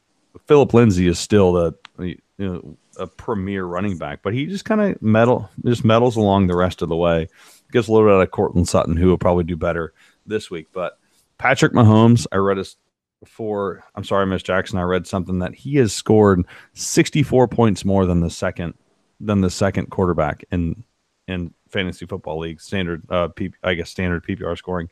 phillip 0.45 0.73
lindsay 0.73 1.07
is 1.07 1.19
still 1.19 1.51
the 1.53 1.73
you 1.97 2.17
know 2.37 2.77
a 2.99 3.07
premier 3.07 3.65
running 3.65 3.97
back, 3.97 4.19
but 4.21 4.33
he 4.33 4.45
just 4.45 4.65
kind 4.65 4.81
of 4.81 5.01
meddle 5.01 5.49
just 5.65 5.83
medals 5.83 6.15
along 6.15 6.47
the 6.47 6.55
rest 6.55 6.81
of 6.81 6.89
the 6.89 6.95
way. 6.95 7.27
Gets 7.71 7.87
a 7.87 7.91
little 7.91 8.07
bit 8.07 8.15
out 8.15 8.21
of 8.21 8.31
Courtland 8.31 8.67
Sutton, 8.67 8.97
who 8.97 9.07
will 9.07 9.17
probably 9.17 9.43
do 9.43 9.55
better 9.55 9.93
this 10.25 10.51
week. 10.51 10.67
But 10.73 10.99
Patrick 11.37 11.73
Mahomes, 11.73 12.27
I 12.31 12.37
read 12.37 12.57
his 12.57 12.75
before. 13.19 13.83
I'm 13.95 14.03
sorry, 14.03 14.25
Miss 14.25 14.43
Jackson. 14.43 14.77
I 14.77 14.83
read 14.83 15.07
something 15.07 15.39
that 15.39 15.55
he 15.55 15.77
has 15.77 15.93
scored 15.93 16.45
64 16.73 17.47
points 17.47 17.85
more 17.85 18.05
than 18.05 18.19
the 18.19 18.29
second 18.29 18.73
than 19.19 19.41
the 19.41 19.49
second 19.49 19.87
quarterback 19.89 20.43
in 20.51 20.83
in 21.27 21.53
fantasy 21.69 22.05
football 22.05 22.39
league 22.39 22.61
standard. 22.61 23.03
Uh, 23.09 23.27
P, 23.29 23.51
I 23.63 23.75
guess 23.75 23.89
standard 23.89 24.25
PPR 24.25 24.57
scoring. 24.57 24.89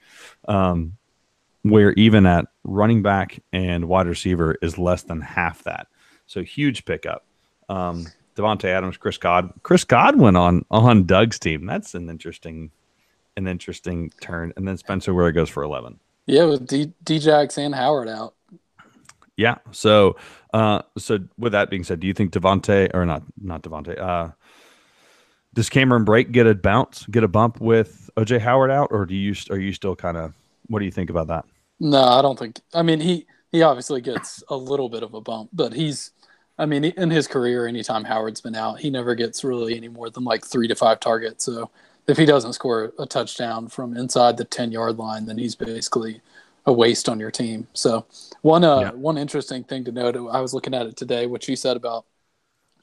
Um, 0.47 0.93
where 1.63 1.93
even 1.93 2.25
at 2.25 2.45
running 2.63 3.01
back 3.01 3.41
and 3.51 3.87
wide 3.87 4.07
receiver 4.07 4.55
is 4.61 4.77
less 4.77 5.03
than 5.03 5.21
half 5.21 5.63
that. 5.63 5.87
So 6.25 6.43
huge 6.43 6.85
pickup. 6.85 7.26
Um, 7.69 8.07
Davante 8.35 8.65
Adams, 8.65 8.97
Chris 8.97 9.17
God, 9.17 9.51
Chris 9.63 9.83
Godwin 9.83 10.35
on 10.35 10.63
on 10.69 11.05
Doug's 11.05 11.39
team. 11.39 11.65
That's 11.65 11.95
an 11.95 12.09
interesting, 12.09 12.71
an 13.35 13.47
interesting 13.47 14.11
turn. 14.21 14.53
And 14.55 14.67
then 14.67 14.77
Spencer 14.77 15.13
Ware 15.13 15.31
goes 15.31 15.49
for 15.49 15.63
eleven. 15.63 15.99
Yeah, 16.27 16.45
with 16.45 16.67
D- 16.67 16.93
Djax 17.03 17.57
and 17.57 17.73
Howard 17.73 18.09
out. 18.09 18.35
Yeah. 19.37 19.55
So, 19.71 20.17
uh, 20.53 20.81
so 20.97 21.19
with 21.37 21.53
that 21.53 21.69
being 21.69 21.83
said, 21.83 21.99
do 21.99 22.07
you 22.07 22.13
think 22.13 22.31
Devonte 22.33 22.89
or 22.93 23.05
not, 23.05 23.23
not 23.41 23.61
Devonte. 23.61 23.97
uh, 23.97 24.31
does 25.53 25.69
Cameron 25.69 26.05
Brate 26.05 26.31
get 26.31 26.45
a 26.45 26.53
bounce, 26.53 27.05
get 27.07 27.23
a 27.23 27.27
bump 27.27 27.59
with 27.61 28.09
OJ 28.17 28.39
Howard 28.41 28.69
out, 28.69 28.89
or 28.91 29.05
do 29.05 29.15
you 29.15 29.33
are 29.49 29.57
you 29.59 29.73
still 29.73 29.95
kind 29.95 30.17
of 30.17 30.33
what 30.67 30.79
do 30.79 30.85
you 30.85 30.91
think 30.91 31.09
about 31.09 31.27
that? 31.27 31.45
No, 31.79 32.01
I 32.03 32.21
don't 32.21 32.37
think. 32.37 32.59
I 32.73 32.81
mean, 32.83 32.99
he 32.99 33.25
he 33.51 33.61
obviously 33.63 34.01
gets 34.01 34.43
a 34.49 34.55
little 34.55 34.89
bit 34.89 35.01
of 35.03 35.13
a 35.13 35.21
bump, 35.21 35.49
but 35.53 35.73
he's. 35.73 36.11
I 36.57 36.65
mean, 36.65 36.83
in 36.85 37.11
his 37.11 37.27
career, 37.27 37.67
anytime 37.67 38.03
Howard's 38.03 38.41
been 38.41 38.55
out, 38.55 38.79
he 38.79 38.89
never 38.89 39.13
gets 39.15 39.43
really 39.43 39.77
any 39.77 39.87
more 39.87 40.09
than 40.09 40.23
like 40.23 40.45
three 40.45 40.67
to 40.67 40.75
five 40.75 40.99
targets. 40.99 41.45
So 41.45 41.69
if 42.07 42.17
he 42.17 42.25
doesn't 42.25 42.53
score 42.53 42.93
a 42.97 43.05
touchdown 43.05 43.67
from 43.67 43.95
inside 43.95 44.37
the 44.37 44.45
ten 44.45 44.71
yard 44.71 44.97
line, 44.97 45.25
then 45.25 45.37
he's 45.37 45.55
basically 45.55 46.21
a 46.65 46.73
waste 46.73 47.07
on 47.07 47.19
your 47.19 47.31
team. 47.31 47.67
So 47.73 48.05
one 48.41 48.63
uh, 48.63 48.79
yeah. 48.79 48.91
one 48.91 49.17
interesting 49.17 49.63
thing 49.63 49.83
to 49.85 49.91
note, 49.91 50.15
I 50.15 50.41
was 50.41 50.53
looking 50.53 50.73
at 50.73 50.87
it 50.87 50.97
today, 50.97 51.27
what 51.27 51.47
you 51.47 51.55
said 51.55 51.77
about 51.77 52.05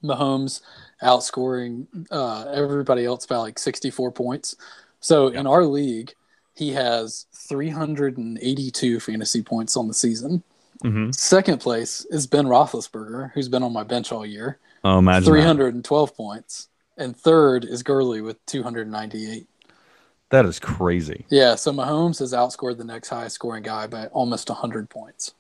Mahomes 0.03 0.61
outscoring 1.03 1.87
uh, 2.11 2.45
everybody 2.53 3.05
else 3.05 3.27
by 3.27 3.37
like 3.37 3.59
sixty 3.59 3.91
four 3.91 4.13
points. 4.13 4.57
So 5.01 5.33
yeah. 5.33 5.41
in 5.41 5.47
our 5.47 5.65
league, 5.65 6.15
he 6.55 6.73
has 6.73 7.27
382 7.35 9.01
fantasy 9.01 9.43
points 9.43 9.77
on 9.77 9.89
the 9.89 9.95
season. 9.95 10.43
Mm-hmm. 10.85 11.13
Second 11.13 11.61
place 11.61 12.05
is 12.11 12.27
Ben 12.27 12.45
Roethlisberger, 12.45 13.33
who's 13.33 13.49
been 13.49 13.63
on 13.63 13.73
my 13.73 13.85
bench 13.85 14.13
all 14.13 14.27
year. 14.27 14.59
Oh, 14.85 14.99
imagine 14.99 15.25
312 15.25 16.09
that. 16.09 16.17
points. 16.17 16.69
And 16.97 17.17
third 17.17 17.65
is 17.65 17.83
Gurley 17.83 18.21
with 18.21 18.45
298. 18.47 19.49
That 20.31 20.47
is 20.47 20.59
crazy. 20.59 21.25
Yeah, 21.29 21.55
so 21.55 21.73
Mahomes 21.73 22.19
has 22.19 22.33
outscored 22.33 22.77
the 22.77 22.85
next 22.85 23.09
highest 23.09 23.37
scoring 23.37 23.63
guy 23.63 23.87
by 23.87 24.07
almost 24.09 24.49
100 24.49 24.91
points. 24.91 25.33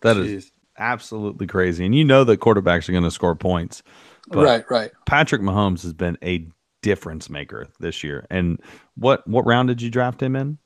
That 0.00 0.16
Jeez. 0.16 0.26
is 0.26 0.52
absolutely 0.78 1.46
crazy. 1.46 1.84
And 1.84 1.94
you 1.94 2.04
know 2.04 2.24
that 2.24 2.40
quarterbacks 2.40 2.88
are 2.88 2.92
going 2.92 3.04
to 3.04 3.10
score 3.10 3.34
points. 3.34 3.82
right, 4.30 4.64
right. 4.70 4.90
Patrick 5.06 5.42
Mahomes 5.42 5.82
has 5.82 5.92
been 5.92 6.16
a 6.22 6.46
difference 6.82 7.28
maker 7.28 7.66
this 7.80 8.04
year. 8.04 8.26
And 8.30 8.60
what 8.94 9.26
what 9.26 9.46
round 9.46 9.68
did 9.68 9.82
you 9.82 9.90
draft 9.90 10.22
him 10.22 10.36
in? 10.36 10.58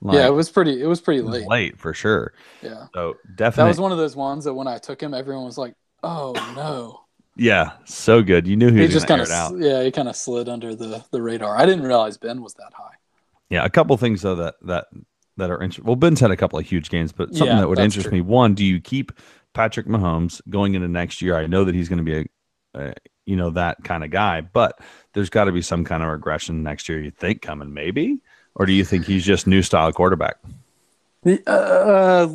Like, 0.00 0.14
yeah, 0.14 0.26
it 0.26 0.32
was 0.32 0.50
pretty. 0.50 0.80
It 0.80 0.86
was 0.86 1.00
pretty 1.00 1.22
late. 1.22 1.48
Late 1.48 1.78
for 1.78 1.92
sure. 1.92 2.32
Yeah. 2.62 2.86
So 2.94 3.16
definitely, 3.34 3.64
that 3.64 3.68
was 3.68 3.80
one 3.80 3.92
of 3.92 3.98
those 3.98 4.14
ones 4.14 4.44
that 4.44 4.54
when 4.54 4.68
I 4.68 4.78
took 4.78 5.02
him, 5.02 5.12
everyone 5.12 5.44
was 5.44 5.58
like, 5.58 5.74
"Oh 6.02 6.32
no." 6.54 7.00
Yeah, 7.36 7.72
so 7.84 8.22
good. 8.22 8.48
You 8.48 8.56
knew 8.56 8.72
he, 8.72 8.82
he 8.82 8.88
just 8.88 9.06
kind 9.06 9.20
of 9.20 9.28
yeah, 9.60 9.82
he 9.82 9.92
kind 9.92 10.08
of 10.08 10.16
slid 10.16 10.48
under 10.48 10.74
the 10.74 11.04
the 11.10 11.22
radar. 11.22 11.56
I 11.56 11.66
didn't 11.66 11.84
realize 11.84 12.16
Ben 12.16 12.42
was 12.42 12.54
that 12.54 12.72
high. 12.74 12.94
Yeah, 13.48 13.64
a 13.64 13.70
couple 13.70 13.96
things 13.96 14.22
though 14.22 14.34
that 14.36 14.56
that 14.62 14.86
that 15.36 15.50
are 15.50 15.62
interesting. 15.62 15.84
Well, 15.84 15.96
Ben's 15.96 16.20
had 16.20 16.30
a 16.30 16.36
couple 16.36 16.58
of 16.58 16.66
huge 16.66 16.90
games, 16.90 17.12
but 17.12 17.30
something 17.34 17.56
yeah, 17.56 17.60
that 17.60 17.68
would 17.68 17.78
interest 17.78 18.08
true. 18.08 18.18
me. 18.18 18.20
One, 18.20 18.54
do 18.54 18.64
you 18.64 18.80
keep 18.80 19.12
Patrick 19.54 19.86
Mahomes 19.86 20.40
going 20.50 20.74
into 20.74 20.88
next 20.88 21.22
year? 21.22 21.36
I 21.36 21.46
know 21.46 21.64
that 21.64 21.74
he's 21.74 21.88
going 21.88 22.04
to 22.04 22.04
be 22.04 22.16
a, 22.74 22.80
a 22.80 22.94
you 23.24 23.36
know 23.36 23.50
that 23.50 23.82
kind 23.84 24.04
of 24.04 24.10
guy, 24.10 24.40
but 24.40 24.78
there's 25.14 25.30
got 25.30 25.44
to 25.44 25.52
be 25.52 25.62
some 25.62 25.84
kind 25.84 26.02
of 26.02 26.08
regression 26.08 26.62
next 26.62 26.88
year. 26.88 27.00
You 27.00 27.12
think 27.12 27.40
coming 27.40 27.72
maybe, 27.72 28.18
or 28.58 28.66
do 28.66 28.72
you 28.72 28.84
think 28.84 29.06
he's 29.06 29.24
just 29.24 29.46
new 29.46 29.62
style 29.62 29.92
quarterback? 29.92 30.36
Uh, 31.46 32.28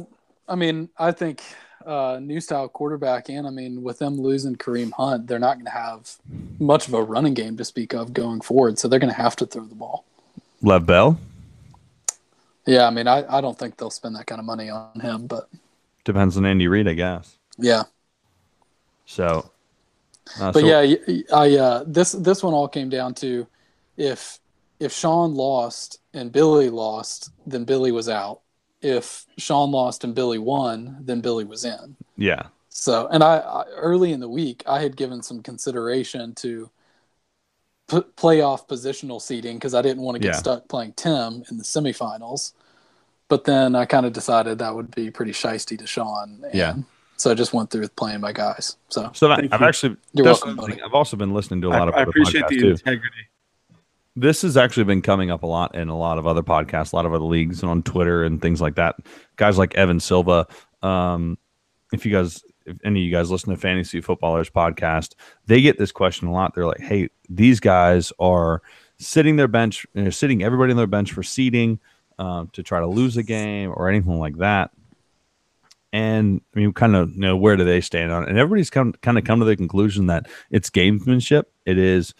I 0.47 0.55
mean, 0.55 0.89
I 0.97 1.11
think 1.11 1.41
uh, 1.85 2.19
new 2.21 2.39
style 2.39 2.69
quarterback, 2.69 3.29
and 3.29 3.45
I 3.45 3.49
mean, 3.49 3.83
with 3.83 3.99
them 3.99 4.19
losing 4.19 4.55
Kareem 4.55 4.91
Hunt, 4.93 5.27
they're 5.27 5.39
not 5.39 5.55
going 5.55 5.65
to 5.65 5.71
have 5.71 6.15
much 6.59 6.87
of 6.87 6.93
a 6.93 7.03
running 7.03 7.33
game 7.33 7.57
to 7.57 7.65
speak 7.65 7.93
of 7.93 8.13
going 8.13 8.41
forward. 8.41 8.79
So 8.79 8.87
they're 8.87 8.99
going 8.99 9.13
to 9.13 9.21
have 9.21 9.35
to 9.37 9.45
throw 9.45 9.65
the 9.65 9.75
ball. 9.75 10.05
Lev 10.61 10.85
Bell. 10.85 11.19
Yeah, 12.65 12.87
I 12.87 12.89
mean, 12.91 13.07
I, 13.07 13.25
I 13.37 13.41
don't 13.41 13.59
think 13.59 13.75
they'll 13.75 13.89
spend 13.89 14.15
that 14.15 14.25
kind 14.25 14.39
of 14.39 14.45
money 14.45 14.69
on 14.69 14.97
him, 15.01 15.27
but 15.27 15.49
depends 16.05 16.37
on 16.37 16.45
Andy 16.45 16.67
Reid, 16.67 16.87
I 16.87 16.93
guess. 16.93 17.35
Yeah. 17.57 17.83
So, 19.05 19.51
uh, 20.39 20.53
but 20.53 20.61
so, 20.61 20.65
yeah, 20.65 20.95
I 21.33 21.57
uh, 21.57 21.83
this 21.85 22.13
this 22.13 22.41
one 22.41 22.53
all 22.53 22.69
came 22.69 22.87
down 22.87 23.13
to 23.15 23.45
if 23.97 24.39
if 24.79 24.93
Sean 24.93 25.35
lost 25.35 25.99
and 26.13 26.31
Billy 26.31 26.69
lost, 26.69 27.31
then 27.45 27.63
Billy 27.63 27.91
was 27.91 28.09
out. 28.09 28.41
If 28.81 29.25
Sean 29.37 29.71
lost 29.71 30.03
and 30.03 30.13
Billy 30.13 30.37
won, 30.37 30.97
then 31.01 31.21
Billy 31.21 31.45
was 31.45 31.65
in. 31.65 31.95
Yeah. 32.17 32.47
So, 32.69 33.07
and 33.07 33.23
I, 33.23 33.37
I 33.37 33.63
early 33.75 34.11
in 34.11 34.19
the 34.19 34.29
week, 34.29 34.63
I 34.67 34.81
had 34.81 34.95
given 34.97 35.21
some 35.21 35.41
consideration 35.41 36.33
to 36.35 36.69
p- 37.89 38.01
playoff 38.17 38.67
positional 38.67 39.21
seeding 39.21 39.57
because 39.57 39.73
I 39.73 39.81
didn't 39.81 40.03
want 40.03 40.15
to 40.15 40.19
get 40.19 40.33
yeah. 40.33 40.37
stuck 40.37 40.67
playing 40.67 40.93
Tim 40.93 41.43
in 41.49 41.57
the 41.57 41.63
semifinals. 41.63 42.53
But 43.29 43.45
then 43.45 43.75
I 43.75 43.85
kind 43.85 44.05
of 44.05 44.13
decided 44.13 44.59
that 44.59 44.75
would 44.75 44.93
be 44.93 45.09
pretty 45.09 45.31
shisty 45.31 45.77
to 45.77 45.87
Sean. 45.87 46.43
yeah. 46.53 46.75
So 47.15 47.31
I 47.31 47.35
just 47.35 47.53
went 47.53 47.69
through 47.69 47.81
with 47.81 47.95
playing 47.95 48.19
my 48.19 48.33
guys. 48.33 48.75
So, 48.89 49.09
so 49.13 49.31
I've 49.31 49.43
you. 49.43 49.49
actually, 49.51 49.95
You're 50.13 50.25
welcome, 50.25 50.59
I've 50.59 50.93
also 50.93 51.15
been 51.15 51.33
listening 51.33 51.61
to 51.61 51.67
a 51.67 51.69
lot 51.69 51.87
I, 51.87 51.91
of. 51.91 51.95
I 51.95 52.01
appreciate 52.01 52.47
the 52.47 52.59
too. 52.59 52.69
integrity. 52.71 53.27
This 54.15 54.43
has 54.43 54.57
actually 54.57 54.83
been 54.83 55.01
coming 55.01 55.31
up 55.31 55.43
a 55.43 55.47
lot 55.47 55.75
in 55.75 55.89
a 55.89 55.97
lot 55.97 56.19
of 56.19 56.27
other 56.27 56.43
podcasts, 56.43 56.93
a 56.93 56.95
lot 56.95 57.05
of 57.05 57.13
other 57.13 57.25
leagues, 57.25 57.61
and 57.61 57.69
on 57.69 57.81
Twitter 57.81 58.23
and 58.23 58.41
things 58.41 58.61
like 58.61 58.75
that. 58.75 58.95
Guys 59.37 59.57
like 59.57 59.75
Evan 59.75 59.99
Silva. 59.99 60.47
Um, 60.83 61.37
if 61.91 62.05
you 62.05 62.11
guys 62.11 62.43
if 62.65 62.77
any 62.83 63.01
of 63.01 63.05
you 63.05 63.11
guys 63.11 63.31
listen 63.31 63.49
to 63.49 63.57
Fantasy 63.57 64.01
Footballers 64.01 64.49
podcast, 64.49 65.15
they 65.47 65.61
get 65.61 65.77
this 65.77 65.91
question 65.91 66.27
a 66.27 66.31
lot. 66.31 66.53
They're 66.53 66.67
like, 66.67 66.79
"Hey, 66.79 67.09
these 67.29 67.59
guys 67.59 68.13
are 68.19 68.61
sitting 68.97 69.35
their 69.35 69.47
bench, 69.47 69.85
you 69.93 70.03
know, 70.03 70.09
sitting 70.09 70.43
everybody 70.43 70.71
on 70.71 70.77
their 70.77 70.87
bench 70.87 71.11
for 71.11 71.23
seeding 71.23 71.79
um, 72.19 72.49
to 72.53 72.63
try 72.63 72.79
to 72.79 72.87
lose 72.87 73.17
a 73.17 73.23
game 73.23 73.71
or 73.75 73.89
anything 73.89 74.19
like 74.19 74.37
that." 74.37 74.71
And 75.91 76.41
I 76.55 76.59
mean, 76.59 76.73
kind 76.73 76.95
of 76.95 77.13
you 77.13 77.19
know 77.21 77.37
where 77.37 77.55
do 77.55 77.63
they 77.63 77.81
stand 77.81 78.11
on 78.11 78.23
it? 78.23 78.29
And 78.29 78.37
everybody's 78.37 78.69
come 78.69 78.93
kind 79.01 79.17
of 79.17 79.23
come 79.23 79.39
to 79.39 79.45
the 79.45 79.55
conclusion 79.55 80.07
that 80.07 80.27
it's 80.49 80.69
gamesmanship. 80.69 81.43
It 81.65 81.77
is. 81.77 82.13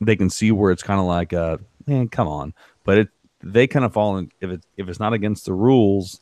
They 0.00 0.16
can 0.16 0.30
see 0.30 0.50
where 0.52 0.70
it's 0.70 0.82
kind 0.82 1.00
of 1.00 1.06
like, 1.06 1.32
uh, 1.32 1.58
man, 1.86 2.08
come 2.08 2.28
on, 2.28 2.54
but 2.84 2.98
it 2.98 3.08
they 3.42 3.66
kind 3.66 3.84
of 3.84 3.92
fall 3.92 4.18
in 4.18 4.30
if 4.40 4.50
it 4.50 4.64
if 4.76 4.88
it's 4.88 5.00
not 5.00 5.12
against 5.12 5.46
the 5.46 5.54
rules 5.54 6.20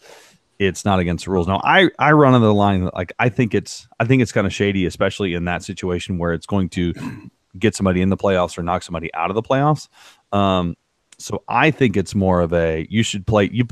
it's 0.59 0.85
not 0.85 0.99
against 0.99 1.25
the 1.25 1.31
rules. 1.31 1.47
Now, 1.47 1.61
I 1.63 1.91
I 1.99 2.13
run 2.13 2.35
on 2.35 2.41
the 2.41 2.53
line 2.53 2.91
like 2.95 3.13
I 3.19 3.29
think 3.29 3.55
it's 3.55 3.87
I 4.01 4.05
think 4.05 4.23
it's 4.23 4.33
kind 4.33 4.47
of 4.47 4.53
shady, 4.53 4.87
especially 4.87 5.35
in 5.35 5.45
that 5.45 5.63
situation 5.63 6.19
where 6.19 6.33
it's 6.33 6.47
going 6.47 6.69
to 6.71 6.93
get 7.59 7.75
somebody 7.75 8.03
in 8.03 8.09
the 8.09 8.17
playoffs 8.17 8.59
or 8.59 8.63
knock 8.63 8.83
somebody 8.83 9.13
out 9.15 9.31
of 9.31 9.35
the 9.35 9.43
playoffs. 9.43 9.89
Um, 10.33 10.77
so 11.19 11.43
I 11.49 11.71
think 11.71 11.97
it's 11.97 12.15
more 12.15 12.41
of 12.41 12.53
a 12.53 12.87
you 12.91 13.03
should 13.03 13.27
play 13.27 13.49
you 13.53 13.67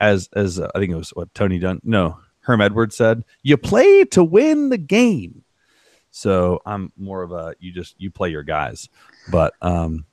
as 0.00 0.28
as 0.34 0.58
uh, 0.58 0.70
I 0.74 0.78
think 0.78 0.92
it 0.92 0.96
was 0.96 1.10
what 1.10 1.32
Tony 1.34 1.58
Dunn 1.58 1.80
no 1.84 2.18
Herm 2.40 2.60
Edwards 2.60 2.96
said 2.96 3.24
you 3.42 3.56
play 3.56 4.04
to 4.06 4.24
win 4.24 4.70
the 4.70 4.78
game. 4.78 5.44
So 6.10 6.60
I'm 6.66 6.92
more 6.96 7.22
of 7.22 7.32
a 7.32 7.54
you 7.60 7.72
just 7.72 7.94
you 7.98 8.10
play 8.10 8.30
your 8.30 8.42
guys, 8.42 8.88
but 9.30 9.54
um, 9.62 10.04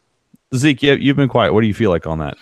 Zeke, 0.56 0.84
you, 0.84 0.94
you've 0.96 1.18
been 1.18 1.30
quiet. 1.30 1.54
What 1.54 1.62
do 1.62 1.68
you 1.68 1.74
feel 1.74 1.90
like 1.90 2.08
on 2.08 2.20
that? 2.20 2.38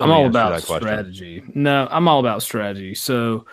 I'm 0.00 0.10
all 0.10 0.26
about 0.26 0.62
strategy. 0.62 1.42
No, 1.54 1.86
I'm 1.90 2.08
all 2.08 2.20
about 2.20 2.42
strategy. 2.42 2.94
So, 2.94 3.46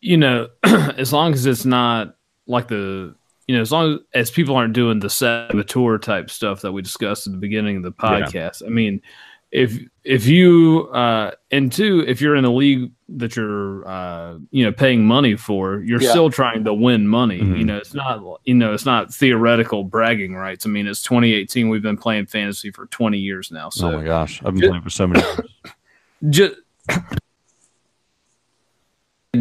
you 0.00 0.16
know, 0.16 0.48
as 0.64 1.12
long 1.12 1.32
as 1.32 1.46
it's 1.46 1.64
not 1.64 2.16
like 2.46 2.68
the, 2.68 3.14
you 3.48 3.56
know, 3.56 3.60
as 3.60 3.72
long 3.72 3.98
as, 4.14 4.30
people 4.30 4.56
aren't 4.56 4.72
doing 4.72 5.00
the 5.00 5.64
tour 5.66 5.98
type 5.98 6.30
stuff 6.30 6.60
that 6.60 6.72
we 6.72 6.82
discussed 6.82 7.26
at 7.26 7.32
the 7.32 7.38
beginning 7.38 7.78
of 7.78 7.82
the 7.82 7.92
podcast. 7.92 8.60
Yeah. 8.60 8.68
I 8.68 8.70
mean, 8.70 9.02
if 9.50 9.78
if 10.04 10.26
you 10.26 10.88
uh 10.92 11.30
and 11.50 11.72
two 11.72 12.04
if 12.06 12.20
you're 12.20 12.36
in 12.36 12.44
a 12.44 12.52
league 12.52 12.90
that 13.08 13.34
you're 13.34 13.86
uh 13.88 14.36
you 14.50 14.64
know 14.64 14.72
paying 14.72 15.04
money 15.04 15.36
for 15.36 15.80
you're 15.80 16.02
yeah. 16.02 16.10
still 16.10 16.30
trying 16.30 16.64
to 16.64 16.74
win 16.74 17.08
money 17.08 17.40
mm-hmm. 17.40 17.56
you 17.56 17.64
know 17.64 17.76
it's 17.78 17.94
not 17.94 18.22
you 18.44 18.54
know 18.54 18.74
it's 18.74 18.84
not 18.84 19.12
theoretical 19.12 19.84
bragging 19.84 20.34
rights 20.34 20.66
i 20.66 20.68
mean 20.68 20.86
it's 20.86 21.02
2018 21.02 21.70
we've 21.70 21.82
been 21.82 21.96
playing 21.96 22.26
fantasy 22.26 22.70
for 22.70 22.86
20 22.86 23.16
years 23.16 23.50
now 23.50 23.70
so 23.70 23.88
oh 23.88 23.98
my 23.98 24.04
gosh 24.04 24.40
i've 24.44 24.52
been 24.52 24.60
just, 24.60 24.70
playing 24.70 24.82
for 24.82 24.90
so 24.90 25.06
many 25.06 25.22
years 25.22 25.40
just 26.28 26.54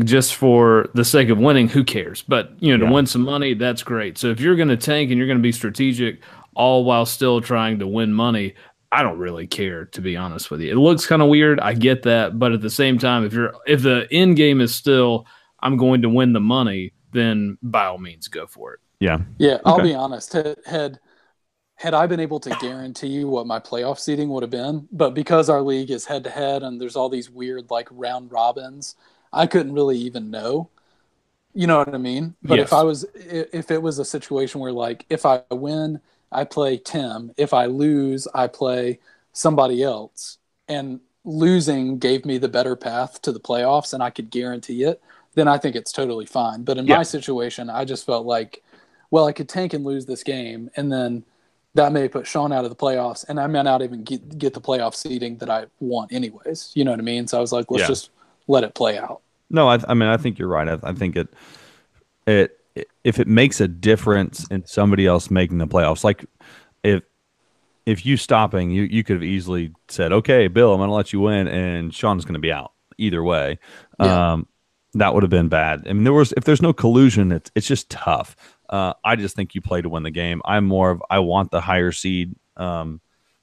just 0.03 0.35
for 0.35 0.89
the 0.93 1.05
sake 1.05 1.29
of 1.29 1.37
winning, 1.37 1.69
who 1.69 1.83
cares? 1.83 2.23
But 2.27 2.51
you 2.59 2.75
know, 2.77 2.83
Yeah. 2.83 2.89
to 2.89 2.95
win 2.95 3.05
some 3.05 3.21
money, 3.21 3.53
that's 3.53 3.83
great. 3.83 4.17
So 4.17 4.27
if 4.27 4.39
you're 4.39 4.55
going 4.55 4.67
to 4.67 4.77
tank 4.77 5.09
and 5.09 5.17
you're 5.17 5.27
going 5.27 5.39
to 5.39 5.43
be 5.43 5.51
strategic, 5.51 6.19
all 6.55 6.83
while 6.83 7.05
still 7.05 7.39
trying 7.41 7.79
to 7.79 7.87
win 7.87 8.13
money, 8.13 8.53
I 8.91 9.03
don't 9.03 9.17
really 9.17 9.48
care 9.48 9.86
to 9.86 10.01
be 10.01 10.15
honest 10.15 10.50
with 10.50 10.62
you. 10.62 10.72
It 10.72 10.77
looks 10.77 11.06
kind 11.06 11.22
of 11.22 11.27
weird, 11.29 11.60
I 11.60 11.74
get 11.74 12.03
that, 12.03 12.39
but 12.39 12.53
at 12.53 12.62
the 12.62 12.70
same 12.70 12.98
time, 12.98 13.25
if 13.25 13.34
you're 13.34 13.53
if 13.65 13.82
the 13.84 14.08
end 14.12 14.38
game 14.38 14.62
is 14.62 14.74
still 14.74 15.25
I'm 15.60 15.77
going 15.77 16.03
to 16.03 16.10
win 16.10 16.34
the 16.34 16.39
money, 16.39 16.94
then 17.12 17.58
by 17.62 17.86
all 17.86 17.98
means 17.98 18.27
go 18.27 18.48
for 18.48 18.74
it. 18.75 18.79
Yeah. 19.00 19.20
Yeah, 19.38 19.60
I'll 19.65 19.79
be 19.79 19.94
honest. 19.94 20.34
Had, 20.34 20.58
had 20.65 21.00
had 21.77 21.94
I 21.94 22.08
been 22.08 22.20
able 22.20 22.39
to 22.41 22.51
guarantee 22.56 23.08
you 23.08 23.27
what 23.27 23.48
my 23.48 23.60
playoff 23.60 24.00
seeding 24.00 24.29
would 24.29 24.44
have 24.44 24.51
been, 24.51 24.88
but 24.91 25.12
because 25.13 25.50
our 25.50 25.62
league 25.62 25.91
is 25.91 26.06
head 26.06 26.24
to 26.25 26.29
head 26.32 26.63
and 26.63 26.82
there's 26.82 26.96
all 26.96 27.10
these 27.10 27.29
weird 27.29 27.72
like 27.72 27.88
round 27.91 28.32
robins, 28.32 28.96
I 29.34 29.48
couldn't 29.48 29.74
really 29.74 29.98
even 30.00 30.32
know. 30.32 30.70
You 31.53 31.67
know 31.67 31.79
what 31.79 31.94
I 31.96 31.98
mean? 31.98 32.36
But 32.44 32.60
Yes. 32.60 32.67
if 32.67 32.74
I 32.74 32.84
was 32.84 33.06
if 33.15 33.72
it 33.72 33.82
was 33.82 34.00
a 34.00 34.06
situation 34.06 34.62
where 34.62 34.72
like 34.74 35.06
if 35.10 35.25
I 35.25 35.44
win, 35.51 36.01
I 36.31 36.43
play 36.43 36.77
Tim. 36.77 37.31
If 37.38 37.53
I 37.53 37.65
lose, 37.65 38.27
I 38.34 38.48
play 38.48 39.00
somebody 39.34 39.84
else. 39.84 40.38
And 40.67 41.00
losing 41.24 41.98
gave 42.00 42.25
me 42.25 42.38
the 42.38 42.48
better 42.50 42.75
path 42.75 43.22
to 43.22 43.31
the 43.31 43.39
playoffs 43.39 43.93
and 43.93 44.01
I 44.01 44.10
could 44.10 44.29
guarantee 44.29 44.84
it, 44.84 45.01
then 45.36 45.48
I 45.48 45.57
think 45.57 45.75
it's 45.75 45.91
totally 45.91 46.25
fine. 46.25 46.63
But 46.63 46.77
in 46.77 46.88
Yeah. 46.88 46.98
my 46.98 47.03
situation, 47.03 47.69
I 47.69 47.86
just 47.86 48.05
felt 48.05 48.25
like 48.25 48.63
well, 49.10 49.25
I 49.25 49.31
could 49.31 49.48
tank 49.48 49.74
and 49.74 49.86
lose 49.86 50.05
this 50.05 50.22
game, 50.22 50.69
and 50.75 50.91
then 50.91 51.24
that 51.75 51.93
may 51.93 52.10
put 52.10 52.27
Sean 52.27 52.51
out 52.51 52.65
of 52.65 52.69
the 52.69 52.75
playoffs, 52.75 53.24
and 53.29 53.39
I 53.39 53.48
may 53.48 53.63
not 53.63 53.81
even 53.81 54.03
get 54.03 54.38
get 54.38 54.53
the 54.53 54.62
playoff 54.62 54.96
seeding 54.96 55.38
that 55.38 55.50
I 55.50 55.67
want 55.79 56.12
anyways. 56.12 56.72
You 56.74 56.84
know 56.84 56.91
what 56.91 57.00
I 57.00 57.03
mean? 57.03 57.27
So 57.27 57.38
I 57.38 57.41
was 57.41 57.53
like, 57.53 57.72
let's 57.72 57.84
Yeah. 57.84 57.88
just 57.88 58.10
let 58.48 58.63
it 58.65 58.74
play 58.75 58.98
out. 58.98 59.22
No, 59.50 59.69
I, 59.69 59.79
I 59.88 59.93
mean, 59.93 60.10
I 60.10 60.17
think 60.17 60.39
you're 60.39 60.50
right. 60.50 60.67
I, 60.67 60.77
I 60.84 60.93
think 60.93 61.15
it, 61.15 61.29
it, 62.25 62.56
if 63.03 63.19
it 63.19 63.27
makes 63.27 63.62
a 63.62 63.67
difference 63.67 64.48
in 64.50 64.65
somebody 64.65 65.05
else 65.05 65.31
making 65.31 65.57
the 65.57 65.67
playoffs, 65.67 66.03
like 66.03 66.25
if, 66.84 67.03
if 67.86 68.05
you 68.05 68.17
stopping, 68.17 68.72
you, 68.72 68.84
you 68.84 69.03
could 69.03 69.15
have 69.15 69.24
easily 69.24 69.74
said, 69.88 70.12
okay, 70.12 70.48
Bill, 70.48 70.74
I'm 70.74 70.79
going 70.79 70.89
to 70.89 70.93
let 70.93 71.13
you 71.13 71.22
win. 71.22 71.48
And 71.48 71.93
Sean's 71.93 72.25
going 72.25 72.34
to 72.34 72.39
be 72.39 72.51
out 72.51 72.74
either 72.98 73.24
way. 73.24 73.60
Yeah. 74.00 74.34
Um, 74.34 74.48
that 74.93 75.13
would 75.13 75.24
have 75.24 75.29
been 75.29 75.50
bad. 75.50 75.88
I 75.88 75.93
mean, 75.93 76.03
there 76.03 76.13
was, 76.13 76.34
if 76.36 76.43
there's 76.43 76.62
no 76.62 76.74
collusion, 76.74 77.31
it's, 77.31 77.51
it's 77.55 77.67
just 77.67 77.89
tough. 77.89 78.36
Uh, 78.69 78.93
I 79.03 79.15
just 79.15 79.36
think 79.36 79.55
you 79.55 79.62
play 79.62 79.81
to 79.81 79.89
win 79.89 80.03
the 80.03 80.12
game. 80.12 80.41
I'm 80.43 80.65
more 80.65 80.91
of, 80.91 81.03
I 81.10 81.19
want 81.19 81.51
the 81.51 81.62
higher 81.62 81.91
seed. 81.91 82.36
Um, 82.57 83.00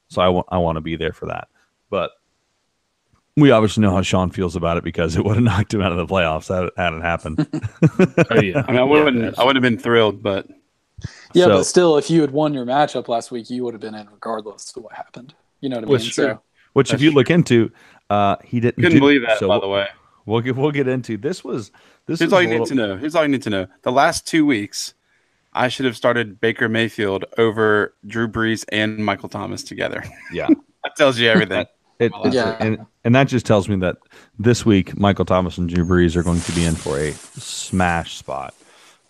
so 0.09 0.21
I 0.21 0.29
want, 0.29 0.47
I 0.51 0.57
want 0.57 0.75
to 0.75 0.81
be 0.81 0.95
there 0.95 1.13
for 1.13 1.27
that. 1.27 1.47
But 1.89 2.11
we 3.37 3.51
obviously 3.51 3.81
know 3.81 3.91
how 3.91 4.01
Sean 4.01 4.29
feels 4.31 4.55
about 4.55 4.77
it 4.77 4.83
because 4.83 5.15
it 5.17 5.25
would 5.25 5.35
have 5.35 5.43
knocked 5.43 5.73
him 5.73 5.81
out 5.81 5.91
of 5.91 5.97
the 5.97 6.05
playoffs 6.05 6.47
had 6.47 6.65
it 6.65 6.73
hadn't 6.77 7.01
happened. 7.01 7.47
Oh 8.31 8.41
yeah. 8.41 8.63
I 8.67 8.71
mean, 8.71 8.79
I 8.79 8.83
wouldn't, 8.83 9.37
I 9.39 9.43
would 9.43 9.55
have 9.55 9.63
been 9.63 9.77
thrilled, 9.77 10.21
but 10.23 10.47
Yeah, 11.33 11.45
So- 11.45 11.49
but 11.57 11.63
still, 11.65 11.97
if 11.97 12.09
you 12.09 12.21
had 12.21 12.31
won 12.31 12.53
your 12.53 12.65
matchup 12.65 13.07
last 13.07 13.31
week, 13.31 13.49
you 13.49 13.63
would 13.63 13.73
have 13.73 13.81
been 13.81 13.95
in 13.95 14.07
regardless 14.09 14.75
of 14.75 14.83
what 14.83 14.93
happened. 14.93 15.33
You 15.61 15.69
know 15.69 15.77
what 15.77 15.85
I 15.85 15.91
Which 15.91 16.01
mean? 16.01 16.09
is 16.09 16.15
true. 16.15 16.25
So 16.25 16.41
Which, 16.73 16.93
if 16.93 17.01
you 17.01 17.09
true. 17.11 17.15
look 17.15 17.29
into, 17.29 17.71
uh, 18.09 18.35
he 18.43 18.59
didn't. 18.59 18.75
couldn't 18.77 18.91
do- 18.93 18.99
believe 18.99 19.21
that. 19.23 19.39
So 19.39 19.47
by 19.47 19.55
we'll, 19.55 19.61
the 19.61 19.67
way, 19.69 19.87
we'll 20.25 20.41
get 20.41 20.55
we'll 20.55 20.71
get 20.71 20.87
into 20.87 21.17
this 21.17 21.43
was 21.43 21.71
this 22.05 22.19
here's 22.19 22.29
is 22.29 22.33
all 22.33 22.39
a 22.39 22.43
you 22.43 22.49
need 22.59 22.65
to 22.67 22.75
know. 22.75 22.97
Here's 22.97 23.15
all 23.15 23.23
you 23.23 23.29
need 23.29 23.43
to 23.43 23.49
know. 23.49 23.67
The 23.83 23.91
last 23.91 24.27
two 24.27 24.45
weeks, 24.45 24.93
I 25.53 25.67
should 25.69 25.85
have 25.85 25.95
started 25.97 26.39
Baker 26.39 26.67
Mayfield 26.69 27.25
over 27.37 27.95
Drew 28.05 28.27
Brees 28.27 28.63
and 28.69 28.97
Michael 28.97 29.29
Thomas 29.29 29.63
together. 29.63 30.03
Yeah, 30.31 30.47
that 30.83 30.95
tells 30.95 31.17
you 31.17 31.29
everything. 31.29 31.65
It, 31.99 32.11
it's- 32.25 32.33
Yeah. 32.33 32.57
and 32.59 32.85
and 33.03 33.13
that 33.15 33.27
just 33.27 33.45
tells 33.45 33.69
me 33.69 33.75
that 33.77 33.97
this 34.39 34.65
week 34.65 34.97
Michael 34.99 35.25
Thomas 35.25 35.57
and 35.57 35.69
Drew 35.69 35.85
Brees 35.85 36.15
are 36.15 36.23
going 36.23 36.41
to 36.41 36.51
be 36.53 36.65
in 36.65 36.75
for 36.75 36.97
a 36.97 37.11
smash 37.11 38.15
spot. 38.17 38.53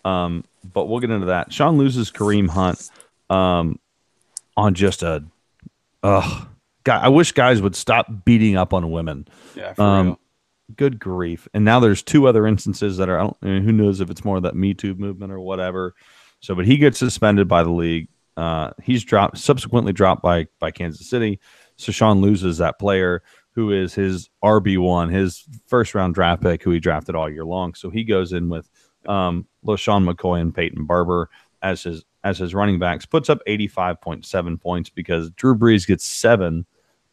Um, 0.04 0.44
but 0.72 0.86
we'll 0.86 1.00
get 1.00 1.10
into 1.10 1.26
that. 1.26 1.52
Sean 1.52 1.78
loses 1.78 2.10
Kareem 2.10 2.48
Hunt 2.48 2.90
um, 3.30 3.78
on 4.56 4.74
just 4.74 5.02
a. 5.02 5.24
Ugh, 6.02 6.46
guy, 6.84 6.98
I 7.00 7.08
wish 7.08 7.32
guys 7.32 7.60
would 7.62 7.74
stop 7.74 8.06
beating 8.24 8.56
up 8.56 8.72
on 8.72 8.90
women. 8.90 9.26
Yeah, 9.56 9.72
for 9.72 9.82
Um, 9.82 10.18
good 10.76 10.98
grief 10.98 11.46
and 11.54 11.64
now 11.64 11.78
there's 11.78 12.02
two 12.02 12.26
other 12.26 12.44
instances 12.44 12.96
that 12.96 13.08
are 13.08 13.18
I 13.20 13.22
don't, 13.22 13.36
I 13.40 13.46
mean, 13.46 13.62
who 13.62 13.70
knows 13.70 14.00
if 14.00 14.10
it's 14.10 14.24
more 14.24 14.36
of 14.36 14.42
that 14.42 14.56
me 14.56 14.74
too 14.74 14.94
movement 14.96 15.30
or 15.32 15.38
whatever 15.38 15.94
so 16.40 16.56
but 16.56 16.66
he 16.66 16.76
gets 16.76 16.98
suspended 16.98 17.46
by 17.46 17.62
the 17.62 17.70
league 17.70 18.08
uh, 18.36 18.72
he's 18.82 19.04
dropped 19.04 19.38
subsequently 19.38 19.92
dropped 19.92 20.22
by 20.22 20.48
by 20.58 20.72
kansas 20.72 21.08
city 21.08 21.38
so 21.76 21.92
sean 21.92 22.20
loses 22.20 22.58
that 22.58 22.78
player 22.78 23.22
who 23.52 23.72
is 23.72 23.94
his 23.94 24.28
rb1 24.44 25.12
his 25.12 25.44
first 25.66 25.94
round 25.94 26.14
draft 26.14 26.42
pick 26.42 26.62
who 26.62 26.70
he 26.70 26.80
drafted 26.80 27.14
all 27.14 27.30
year 27.30 27.44
long 27.44 27.74
so 27.74 27.90
he 27.90 28.04
goes 28.04 28.32
in 28.32 28.48
with 28.48 28.68
um 29.06 29.46
LeSean 29.64 30.08
mccoy 30.08 30.40
and 30.40 30.54
peyton 30.54 30.84
barber 30.84 31.28
as 31.62 31.82
his 31.82 32.04
as 32.24 32.38
his 32.38 32.54
running 32.54 32.78
backs 32.78 33.06
puts 33.06 33.30
up 33.30 33.38
85.7 33.46 34.60
points 34.60 34.90
because 34.90 35.30
drew 35.30 35.56
brees 35.56 35.86
gets 35.86 36.04
seven 36.04 36.66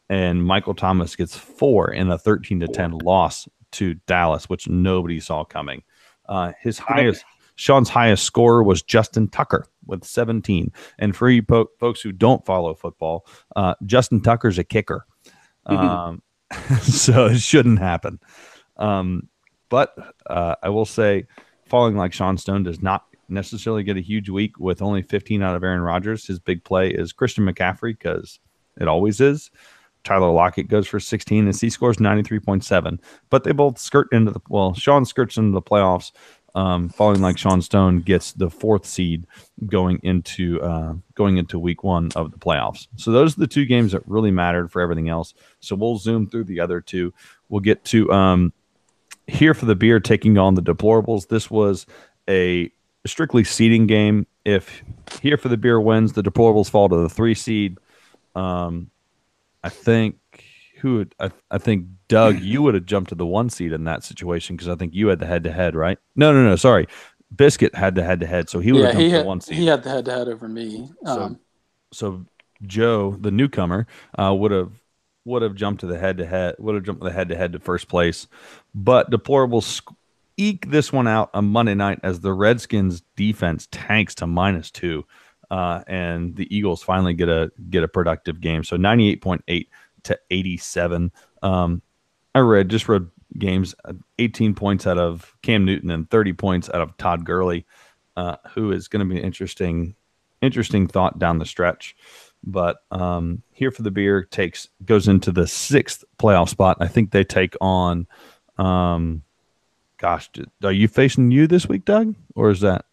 and 0.08 0.44
Michael 0.44 0.74
Thomas 0.74 1.16
gets 1.16 1.36
four 1.36 1.90
in 1.92 2.10
a 2.10 2.18
13 2.18 2.60
to 2.60 2.68
10 2.68 2.98
loss 2.98 3.48
to 3.72 3.94
Dallas, 4.06 4.48
which 4.48 4.68
nobody 4.68 5.20
saw 5.20 5.44
coming. 5.44 5.82
Uh, 6.26 6.52
his 6.60 6.78
highest, 6.78 7.24
Sean's 7.56 7.88
highest 7.88 8.24
scorer 8.24 8.62
was 8.62 8.82
Justin 8.82 9.28
Tucker 9.28 9.66
with 9.86 10.04
17. 10.04 10.72
And 10.98 11.14
for 11.14 11.28
you 11.28 11.42
po- 11.42 11.70
folks 11.78 12.00
who 12.00 12.12
don't 12.12 12.44
follow 12.44 12.74
football, 12.74 13.26
uh, 13.56 13.74
Justin 13.84 14.20
Tucker's 14.20 14.58
a 14.58 14.64
kicker. 14.64 15.06
Um, 15.66 16.20
so 16.82 17.24
it 17.24 17.38
shouldn't 17.38 17.78
happen. 17.78 18.20
Um, 18.76 19.30
but 19.70 19.94
uh, 20.26 20.56
I 20.62 20.68
will 20.68 20.84
say, 20.84 21.26
falling 21.64 21.96
like 21.96 22.12
Sean 22.12 22.36
Stone 22.36 22.64
does 22.64 22.82
not 22.82 23.06
necessarily 23.28 23.82
get 23.82 23.96
a 23.96 24.02
huge 24.02 24.28
week 24.28 24.58
with 24.58 24.82
only 24.82 25.00
15 25.00 25.42
out 25.42 25.56
of 25.56 25.64
Aaron 25.64 25.80
Rodgers. 25.80 26.26
His 26.26 26.38
big 26.38 26.64
play 26.64 26.90
is 26.90 27.14
Christian 27.14 27.46
McCaffrey 27.46 27.98
because 27.98 28.40
it 28.78 28.88
always 28.88 29.20
is. 29.20 29.50
Tyler 30.04 30.30
Lockett 30.30 30.68
goes 30.68 30.86
for 30.86 31.00
16 31.00 31.46
and 31.46 31.58
he 31.58 31.70
scores 31.70 31.96
93.7. 31.96 32.98
But 33.30 33.44
they 33.44 33.52
both 33.52 33.78
skirt 33.78 34.08
into 34.12 34.30
the 34.30 34.40
well, 34.48 34.74
Sean 34.74 35.04
skirts 35.04 35.38
into 35.38 35.52
the 35.52 35.62
playoffs, 35.62 36.12
um, 36.54 36.88
falling 36.88 37.20
like 37.20 37.36
Sean 37.36 37.60
Stone 37.60 38.02
gets 38.02 38.32
the 38.32 38.48
fourth 38.48 38.86
seed 38.86 39.26
going 39.66 39.98
into 40.02 40.60
uh, 40.62 40.94
going 41.14 41.36
into 41.36 41.58
week 41.58 41.82
one 41.82 42.10
of 42.14 42.30
the 42.30 42.38
playoffs. 42.38 42.86
So 42.96 43.10
those 43.10 43.36
are 43.36 43.40
the 43.40 43.46
two 43.46 43.66
games 43.66 43.92
that 43.92 44.06
really 44.06 44.30
mattered 44.30 44.70
for 44.70 44.80
everything 44.80 45.08
else. 45.08 45.34
So 45.60 45.74
we'll 45.74 45.98
zoom 45.98 46.28
through 46.28 46.44
the 46.44 46.60
other 46.60 46.80
two. 46.80 47.12
We'll 47.48 47.60
get 47.60 47.84
to 47.86 48.10
um, 48.12 48.52
here 49.26 49.54
for 49.54 49.66
the 49.66 49.74
beer 49.74 50.00
taking 50.00 50.38
on 50.38 50.54
the 50.54 50.62
deplorables. 50.62 51.28
This 51.28 51.50
was 51.50 51.86
a 52.28 52.70
strictly 53.06 53.44
seeding 53.44 53.86
game. 53.86 54.26
If 54.44 54.82
here 55.22 55.36
for 55.36 55.48
the 55.48 55.56
beer 55.56 55.80
wins, 55.80 56.12
the 56.12 56.22
deplorables 56.22 56.70
fall 56.70 56.88
to 56.88 56.96
the 56.96 57.08
three 57.08 57.34
seed. 57.34 57.78
Um, 58.34 58.90
I 59.62 59.70
think 59.70 60.16
who 60.80 61.06
I, 61.18 61.30
I 61.50 61.58
think 61.58 61.86
Doug, 62.08 62.38
you 62.40 62.62
would 62.62 62.74
have 62.74 62.86
jumped 62.86 63.10
to 63.10 63.14
the 63.14 63.26
one 63.26 63.50
seed 63.50 63.72
in 63.72 63.84
that 63.84 64.04
situation 64.04 64.56
because 64.56 64.68
I 64.68 64.74
think 64.76 64.94
you 64.94 65.08
had 65.08 65.18
the 65.18 65.26
head 65.26 65.44
to 65.44 65.52
head, 65.52 65.74
right? 65.74 65.98
No, 66.16 66.32
no, 66.32 66.44
no, 66.44 66.56
sorry. 66.56 66.86
Biscuit 67.34 67.74
had 67.74 67.94
the 67.94 68.02
head 68.04 68.20
to 68.20 68.26
head, 68.26 68.48
so 68.48 68.60
he 68.60 68.72
would 68.72 68.82
yeah, 68.82 68.86
have 68.88 68.94
jumped 68.96 69.10
to 69.12 69.18
the 69.18 69.24
one 69.24 69.40
seed. 69.40 69.56
he 69.56 69.66
had 69.66 69.82
the 69.82 69.90
head 69.90 70.04
to 70.04 70.12
head 70.12 70.28
over 70.28 70.48
me. 70.48 70.88
So- 71.04 71.22
Um, 71.22 71.40
so 71.92 72.24
Joe, 72.62 73.16
the 73.20 73.30
newcomer, 73.30 73.86
uh, 74.18 74.34
would 74.36 74.50
have 74.50 74.72
would 75.26 75.40
have 75.42 75.54
jumped 75.54 75.80
to 75.80 75.86
the 75.86 75.98
head 75.98 76.18
to 76.18 76.26
head, 76.26 76.54
would 76.58 76.74
have 76.74 76.84
jumped 76.84 77.02
the 77.02 77.10
head 77.10 77.28
to 77.30 77.36
head 77.36 77.52
to 77.54 77.58
first 77.58 77.88
place, 77.88 78.26
but 78.74 79.10
deplorables 79.10 79.80
eke 80.36 80.70
this 80.70 80.92
one 80.92 81.08
out 81.08 81.30
on 81.32 81.46
Monday 81.46 81.74
night 81.74 81.98
as 82.02 82.20
the 82.20 82.32
Redskins 82.32 83.02
defense 83.16 83.66
tanks 83.70 84.14
to 84.16 84.26
minus 84.26 84.70
two, 84.70 85.06
uh, 85.50 85.82
and 85.86 86.36
the 86.36 86.54
Eagles 86.54 86.82
finally 86.82 87.14
get 87.14 87.28
a 87.28 87.50
get 87.70 87.82
a 87.84 87.88
productive 87.88 88.40
game. 88.40 88.64
So 88.64 88.76
ninety 88.76 89.08
eight 89.08 89.22
point 89.22 89.42
eight 89.48 89.68
to 90.04 90.18
eighty 90.30 90.56
seven. 90.56 91.10
Um, 91.42 91.80
I 92.34 92.40
read 92.40 92.68
just 92.68 92.88
read 92.88 93.08
games, 93.38 93.74
uh, 93.84 93.92
eighteen 94.18 94.54
points 94.54 94.86
out 94.86 94.98
of 94.98 95.34
Cam 95.42 95.64
Newton 95.64 95.90
and 95.90 96.10
thirty 96.10 96.32
points 96.32 96.68
out 96.68 96.80
of 96.80 96.96
Todd 96.96 97.24
Gurley, 97.24 97.66
uh, 98.16 98.36
who 98.54 98.72
is 98.72 98.88
going 98.88 99.06
to 99.06 99.12
be 99.12 99.18
an 99.18 99.24
interesting 99.24 99.94
interesting 100.40 100.86
thought 100.86 101.18
down 101.18 101.38
the 101.38 101.46
stretch. 101.46 101.96
But 102.42 102.78
um, 102.90 103.42
here 103.52 103.70
for 103.70 103.82
the 103.82 103.90
beer 103.90 104.24
takes 104.24 104.68
goes 104.84 105.08
into 105.08 105.32
the 105.32 105.46
sixth 105.46 106.04
playoff 106.18 106.48
spot. 106.48 106.76
I 106.80 106.88
think 106.88 107.10
they 107.10 107.24
take 107.24 107.56
on. 107.60 108.06
Um, 108.58 109.22
gosh, 109.98 110.28
are 110.62 110.72
you 110.72 110.88
facing 110.88 111.30
you 111.30 111.46
this 111.46 111.66
week, 111.68 111.84
Doug, 111.84 112.14
or 112.34 112.50
is 112.50 112.60
that? 112.60 112.84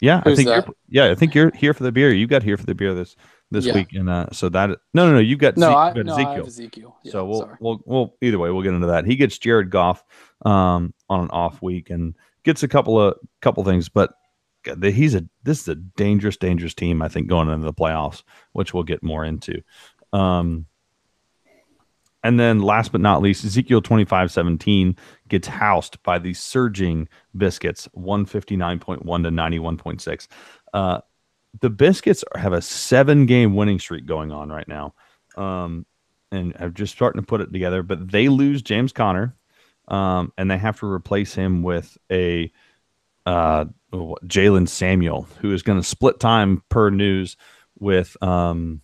Yeah, 0.00 0.22
I 0.24 0.34
think 0.34 0.48
that? 0.48 0.66
you're. 0.66 0.74
Yeah, 0.88 1.10
I 1.10 1.14
think 1.14 1.34
you're 1.34 1.50
here 1.54 1.74
for 1.74 1.82
the 1.82 1.92
beer. 1.92 2.12
You 2.12 2.26
got 2.26 2.42
here 2.42 2.56
for 2.56 2.66
the 2.66 2.74
beer 2.74 2.94
this 2.94 3.16
this 3.50 3.66
Yeah. 3.66 3.74
week, 3.74 3.92
and 3.92 4.08
uh, 4.10 4.26
so 4.32 4.48
that 4.50 4.70
no, 4.94 5.06
no, 5.06 5.12
no, 5.14 5.18
you've 5.18 5.38
got 5.38 5.56
no, 5.56 5.70
Ze- 5.70 5.74
I, 5.74 5.92
got 5.94 6.06
no, 6.06 6.14
I 6.14 6.20
Ezekiel. 6.22 6.46
Ezekiel. 6.46 6.96
Yeah, 7.02 7.12
so 7.12 7.24
we'll, 7.24 7.40
sorry. 7.40 7.56
we'll 7.60 7.80
we'll 7.86 8.14
either 8.22 8.38
way 8.38 8.50
we'll 8.50 8.62
get 8.62 8.74
into 8.74 8.88
that. 8.88 9.06
He 9.06 9.16
gets 9.16 9.38
Jared 9.38 9.70
Goff 9.70 10.04
um, 10.44 10.92
on 11.08 11.20
an 11.22 11.30
off 11.30 11.62
week 11.62 11.90
and 11.90 12.14
gets 12.44 12.62
a 12.62 12.68
couple 12.68 13.00
of 13.00 13.14
couple 13.40 13.64
things, 13.64 13.88
but 13.88 14.12
God, 14.64 14.82
he's 14.84 15.14
a 15.14 15.24
this 15.44 15.60
is 15.62 15.68
a 15.68 15.74
dangerous 15.74 16.36
dangerous 16.36 16.74
team. 16.74 17.00
I 17.00 17.08
think 17.08 17.28
going 17.28 17.48
into 17.48 17.64
the 17.64 17.72
playoffs, 17.72 18.22
which 18.52 18.74
we'll 18.74 18.82
get 18.84 19.02
more 19.02 19.24
into. 19.24 19.62
Um, 20.12 20.66
and 22.24 22.38
then 22.38 22.60
last 22.60 22.90
but 22.90 23.00
not 23.00 23.22
least, 23.22 23.44
Ezekiel 23.44 23.80
25 23.80 24.32
17 24.32 24.96
gets 25.28 25.46
housed 25.46 26.02
by 26.02 26.18
the 26.18 26.34
surging 26.34 27.08
Biscuits 27.36 27.88
159.1 27.96 28.98
to 28.98 29.30
91.6. 29.30 30.26
Uh, 30.74 31.00
the 31.60 31.70
Biscuits 31.70 32.24
have 32.36 32.52
a 32.52 32.62
seven 32.62 33.26
game 33.26 33.54
winning 33.54 33.78
streak 33.78 34.06
going 34.06 34.32
on 34.32 34.50
right 34.50 34.68
now. 34.68 34.94
Um, 35.36 35.86
and 36.30 36.54
I'm 36.58 36.74
just 36.74 36.94
starting 36.94 37.20
to 37.20 37.26
put 37.26 37.40
it 37.40 37.52
together, 37.52 37.82
but 37.82 38.10
they 38.10 38.28
lose 38.28 38.62
James 38.62 38.92
Conner 38.92 39.34
um, 39.88 40.32
and 40.36 40.50
they 40.50 40.58
have 40.58 40.78
to 40.80 40.86
replace 40.86 41.34
him 41.34 41.62
with 41.62 41.96
a 42.10 42.52
uh, 43.26 43.66
Jaylen 43.92 44.68
Samuel, 44.68 45.26
who 45.40 45.52
is 45.52 45.62
going 45.62 45.78
to 45.78 45.86
split 45.86 46.20
time 46.20 46.62
per 46.68 46.90
news 46.90 47.36
with 47.78 48.16
um, 48.22 48.80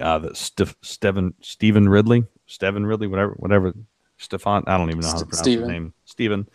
uh, 0.00 0.18
the 0.18 0.34
St- 0.34 0.74
Steven 0.82 1.34
Stephen 1.40 1.88
Ridley, 1.88 2.24
Steven 2.46 2.86
Ridley, 2.86 3.06
whatever, 3.06 3.32
whatever. 3.34 3.74
Stefan, 4.18 4.64
I 4.66 4.76
don't 4.76 4.90
even 4.90 5.00
know 5.00 5.08
how 5.08 5.18
to 5.18 5.24
pronounce 5.24 5.38
Steven. 5.38 5.62
his 5.62 5.68
name. 5.68 5.94
Stephen. 6.04 6.48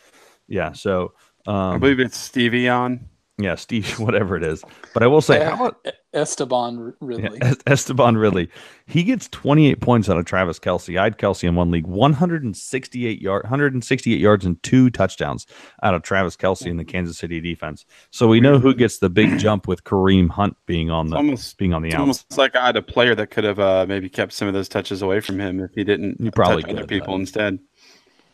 Yeah. 0.48 0.74
So 0.74 1.14
um, 1.48 1.56
I 1.56 1.78
believe 1.78 2.00
it's 2.00 2.18
Stevie 2.18 2.70
on. 2.70 3.08
Yeah, 3.38 3.56
Steve, 3.56 4.00
whatever 4.00 4.38
it 4.38 4.44
is. 4.44 4.64
But 4.94 5.04
I 5.04 5.08
will 5.08 5.20
say, 5.22 5.44
how 5.44 5.56
about 5.66 5.86
Esteban 6.14 6.78
R- 6.80 6.96
Ridley. 7.02 7.38
yeah, 7.42 7.54
Esteban 7.68 8.16
Ridley. 8.16 8.50
He 8.86 9.04
gets 9.04 9.28
28 9.28 9.82
points 9.82 10.08
out 10.10 10.18
of 10.18 10.24
Travis 10.24 10.58
Kelce. 10.58 10.98
I 10.98 11.04
had 11.04 11.18
Kelce 11.18 11.44
in 11.46 11.56
one 11.56 11.70
league, 11.70 11.86
168 11.86 13.22
yard, 13.22 13.44
168 13.44 14.20
yards 14.22 14.46
and 14.46 14.62
two 14.64 14.90
touchdowns 14.90 15.46
out 15.84 15.94
of 15.94 16.02
Travis 16.04 16.38
Kelce 16.38 16.68
in 16.68 16.78
the 16.78 16.86
Kansas 16.86 17.18
City 17.18 17.42
defense. 17.42 17.86
So 18.12 18.28
we 18.30 18.40
know 18.40 18.58
who 18.58 18.74
gets 18.74 19.00
the 19.00 19.10
big 19.10 19.38
jump 19.38 19.68
with 19.68 19.84
Kareem 19.84 20.30
Hunt 20.30 20.56
being 20.66 20.90
on 20.90 21.08
the 21.08 21.18
almost 21.18 21.58
being 21.58 21.74
on 21.74 21.82
the 21.82 21.90
It's 21.90 21.96
outs. 21.96 22.00
almost 22.00 22.38
like 22.38 22.56
I 22.56 22.66
had 22.68 22.78
a 22.78 22.82
player 22.82 23.16
that 23.16 23.32
could 23.32 23.44
have 23.44 23.60
uh, 23.60 23.86
maybe 23.88 24.08
kept 24.08 24.32
some 24.32 24.48
of 24.48 24.54
those 24.54 24.70
touches 24.70 25.02
away 25.02 25.20
from 25.20 25.40
him 25.42 25.60
if 25.60 25.72
he 25.76 25.84
didn't 25.84 26.22
You 26.22 26.32
probably 26.32 26.64
touch 26.64 26.72
other 26.72 26.88
people 26.88 27.08
but- 27.16 27.20
instead. 27.20 27.60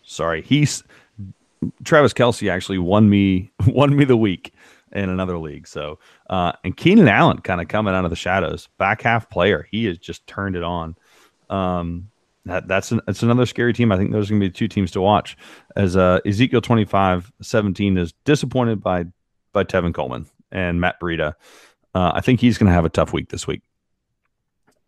Sorry, 0.03 0.41
he's 0.41 0.83
Travis 1.83 2.13
Kelce 2.13 2.51
actually 2.51 2.79
won 2.79 3.09
me 3.09 3.51
won 3.67 3.95
me 3.95 4.03
the 4.03 4.17
week 4.17 4.53
in 4.91 5.09
another 5.09 5.37
league. 5.37 5.67
So 5.67 5.99
uh, 6.29 6.53
and 6.63 6.75
Keenan 6.75 7.07
Allen 7.07 7.39
kind 7.39 7.61
of 7.61 7.67
coming 7.67 7.93
out 7.93 8.03
of 8.03 8.09
the 8.09 8.15
shadows, 8.15 8.69
back 8.77 9.01
half 9.01 9.29
player. 9.29 9.67
He 9.71 9.85
has 9.85 9.97
just 9.97 10.25
turned 10.27 10.55
it 10.55 10.63
on. 10.63 10.95
Um, 11.49 12.09
that 12.45 12.67
that's 12.67 12.91
an, 12.91 13.01
it's 13.07 13.23
another 13.23 13.45
scary 13.45 13.73
team. 13.73 13.91
I 13.91 13.97
think 13.97 14.11
those 14.11 14.29
are 14.29 14.33
going 14.33 14.41
to 14.41 14.47
be 14.47 14.51
two 14.51 14.67
teams 14.67 14.91
to 14.91 15.01
watch. 15.01 15.37
As 15.75 15.95
uh, 15.95 16.19
Ezekiel 16.25 16.61
25 16.61 17.31
17 17.41 17.97
is 17.97 18.13
disappointed 18.25 18.81
by 18.81 19.05
by 19.53 19.63
Tevin 19.63 19.93
Coleman 19.93 20.25
and 20.51 20.81
Matt 20.81 20.99
Breida. 20.99 21.33
Uh, 21.93 22.11
I 22.15 22.21
think 22.21 22.39
he's 22.39 22.57
going 22.57 22.67
to 22.67 22.73
have 22.73 22.85
a 22.85 22.89
tough 22.89 23.13
week 23.13 23.29
this 23.29 23.45
week. 23.45 23.61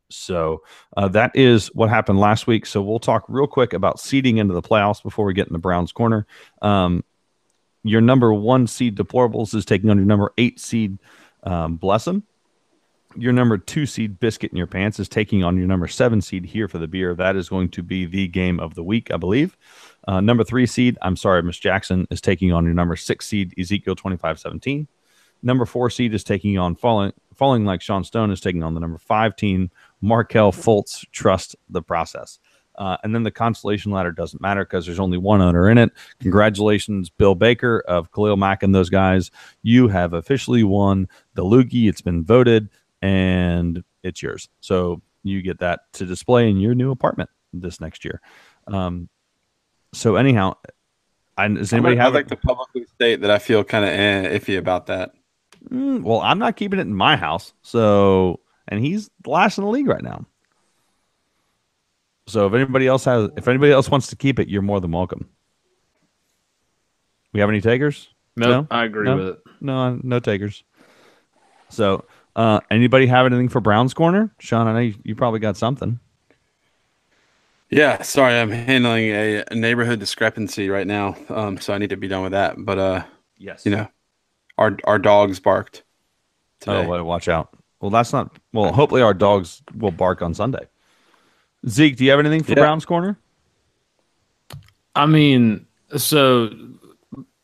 So 0.10 0.63
uh, 0.96 1.08
that 1.10 1.32
is 1.36 1.68
what 1.68 1.89
happened 1.89 2.20
last 2.20 2.48
week. 2.48 2.66
So 2.66 2.82
we'll 2.82 3.00
talk 3.00 3.26
real 3.28 3.48
quick 3.48 3.74
about 3.74 4.00
seeding 4.00 4.38
into 4.38 4.54
the 4.54 4.62
playoffs 4.62 5.02
before 5.02 5.26
we 5.26 5.34
get 5.34 5.48
in 5.48 5.54
the 5.54 5.60
Browns 5.60 5.92
corner. 5.92 6.28
Um, 6.62 7.04
your 7.84 8.02
number 8.02 8.34
one 8.34 8.67
seed 8.67 8.96
deplorables 8.96 9.54
is 9.54 9.65
taking 9.65 9.89
on 9.89 9.98
your 9.98 10.06
number 10.06 10.34
eight 10.38 10.60
seed 10.60 10.98
um, 11.43 11.78
Blessum. 11.78 12.24
Your 13.15 13.34
number 13.34 13.60
two 13.60 13.86
seed 13.86 14.19
biscuit 14.19 14.52
in 14.52 14.58
your 14.58 14.65
pants 14.65 15.00
is 15.00 15.08
taking 15.08 15.43
on 15.43 15.56
your 15.56 15.67
number 15.67 15.88
seven 15.88 16.19
seed 16.19 16.46
here 16.46 16.67
for 16.67 16.80
the 16.80 16.88
beer. 16.88 17.13
That 17.13 17.36
is 17.36 17.48
going 17.48 17.69
to 17.69 17.84
be 17.84 18.06
the 18.06 18.28
game 18.28 18.60
of 18.60 18.74
the 18.74 18.84
week, 18.84 19.12
I 19.12 19.17
believe. 19.17 19.56
Uh, 20.08 20.19
number 20.19 20.43
three 20.43 20.65
seed, 20.65 20.98
I'm 21.02 21.15
sorry, 21.15 21.43
Miss 21.43 21.60
Jackson 21.60 22.08
is 22.10 22.22
taking 22.22 22.52
on 22.52 22.65
your 22.65 22.74
number 22.74 22.96
six 22.96 23.28
seed 23.28 23.54
Ezekiel 23.60 23.96
2517. 23.96 24.88
Number 25.43 25.65
four 25.65 25.89
seed 25.89 26.13
is 26.13 26.24
taking 26.24 26.58
on 26.58 26.76
falling 26.76 27.12
falling 27.36 27.65
like 27.65 27.82
Sean 27.82 28.04
Stone 28.04 28.32
is 28.32 28.39
taking 28.39 28.63
on 28.63 28.74
the 28.74 28.80
number 28.80 28.98
five 28.98 29.36
team 29.36 29.69
Markelle 30.02 30.54
Fultz. 30.54 31.06
Trust 31.12 31.56
the 31.69 31.82
process. 31.82 32.39
Uh, 32.76 32.98
and 33.04 33.14
then 33.14 33.24
the 33.24 33.32
constellation 33.32 33.92
ladder 33.92 34.12
doesn't 34.12 34.42
matter 34.42 34.66
because 34.66 34.86
there's 34.86 35.00
only 35.00 35.18
one 35.18 35.42
owner 35.42 35.70
in 35.70 35.78
it. 35.78 35.92
Congratulations, 36.20 37.10
Bill 37.10 37.36
Baker 37.36 37.84
of 37.88 38.12
Khalil 38.12 38.38
Mack 38.38 38.64
and 38.64 38.74
those 38.74 38.90
guys. 38.90 39.32
You 39.62 39.88
have 39.88 40.14
officially 40.14 40.64
won 40.64 41.08
the 41.36 41.44
loogie. 41.44 41.88
It's 41.88 42.02
been 42.02 42.24
voted 42.24 42.70
and 43.02 43.84
it's 44.02 44.22
yours. 44.22 44.50
So 44.62 45.02
you 45.24 45.42
get 45.42 45.60
that 45.60 45.82
to 45.94 46.06
display 46.06 46.50
in 46.50 46.58
your 46.58 46.76
new 46.76 46.92
apartment 46.92 47.30
this 47.54 47.80
next 47.80 48.04
year. 48.04 48.22
Um, 48.68 49.10
so 49.94 50.16
anyhow, 50.16 50.56
I, 51.38 51.48
does 51.48 51.74
anybody 51.74 51.98
I'd, 51.98 52.02
have 52.04 52.14
I'd 52.14 52.20
like 52.20 52.28
to 52.28 52.36
publicly 52.36 52.86
state 52.96 53.22
that 53.22 53.32
I 53.32 53.40
feel 53.40 53.64
kind 53.64 53.86
of 53.86 53.92
eh, 53.92 54.38
iffy 54.38 54.58
about 54.58 54.88
that. 54.88 55.14
Mm, 55.70 56.04
well, 56.04 56.20
I'm 56.22 56.40
not 56.40 56.56
keeping 56.56 56.80
it 56.80 56.84
in 56.84 56.96
my 56.96 57.16
house. 57.16 57.54
So, 57.62 58.42
and 58.68 58.80
he's 58.80 59.10
last 59.26 59.58
in 59.58 59.64
the 59.64 59.70
league 59.70 59.88
right 59.88 60.04
now. 60.04 60.26
So, 62.26 62.48
if 62.48 62.54
anybody 62.54 62.88
else 62.88 63.04
has, 63.06 63.30
if 63.36 63.48
anybody 63.48 63.72
else 63.72 63.90
wants 63.90 64.08
to 64.08 64.16
keep 64.16 64.40
it, 64.40 64.48
you're 64.48 64.62
more 64.62 64.80
than 64.80 64.92
welcome. 64.92 65.30
We 67.34 67.40
have 67.40 67.50
any 67.50 67.62
takers? 67.62 68.10
Nope, 68.36 68.50
No? 68.50 68.68
I 68.72 68.86
agree 68.86 69.06
No? 69.06 69.16
with 69.18 69.28
it. 69.28 69.40
No, 69.62 70.00
no 70.04 70.20
takers. 70.20 70.64
So, 71.70 72.06
uh, 72.36 72.60
anybody 72.72 73.08
have 73.08 73.26
anything 73.26 73.50
for 73.50 73.60
Brown's 73.60 73.94
Corner? 73.94 74.34
Sean, 74.40 74.68
I 74.68 74.74
know 74.74 74.80
you, 74.80 74.96
you 75.04 75.16
probably 75.16 75.40
got 75.40 75.58
something. 75.58 76.00
Yeah, 77.70 78.04
sorry, 78.04 78.36
I'm 78.40 78.52
handling 78.52 79.06
a, 79.06 79.44
a 79.50 79.56
neighborhood 79.56 80.00
discrepancy 80.00 80.70
right 80.70 80.86
now, 80.86 81.16
um, 81.30 81.58
so 81.60 81.74
I 81.74 81.80
need 81.80 81.90
to 81.90 81.98
be 81.98 82.08
done 82.08 82.22
with 82.24 82.34
that. 82.34 82.56
But 82.58 82.78
uh, 82.78 83.04
Yes. 83.38 83.66
you 83.66 83.72
know, 83.72 83.88
our 84.60 84.78
our 84.84 85.00
dogs 85.00 85.40
barked. 85.40 85.84
Oh, 86.68 86.78
Today. 86.78 86.88
well, 86.88 87.04
watch 87.04 87.28
out. 87.28 87.50
Well, 87.82 87.90
that's 87.90 88.14
not. 88.14 88.38
Well, 88.54 88.72
hopefully 88.72 89.02
our 89.02 89.14
dogs 89.16 89.62
will 89.76 89.92
bark 89.92 90.22
on 90.22 90.34
Sunday. 90.36 90.68
Zeke, 91.67 91.95
do 91.95 92.04
you 92.04 92.12
have 92.12 92.19
anything 92.19 92.43
for 92.43 92.52
Yeah. 92.52 92.56
Brown's 92.60 92.86
Corner? 92.86 93.17
I 94.95 95.06
mean, 95.06 95.65
so 95.97 96.49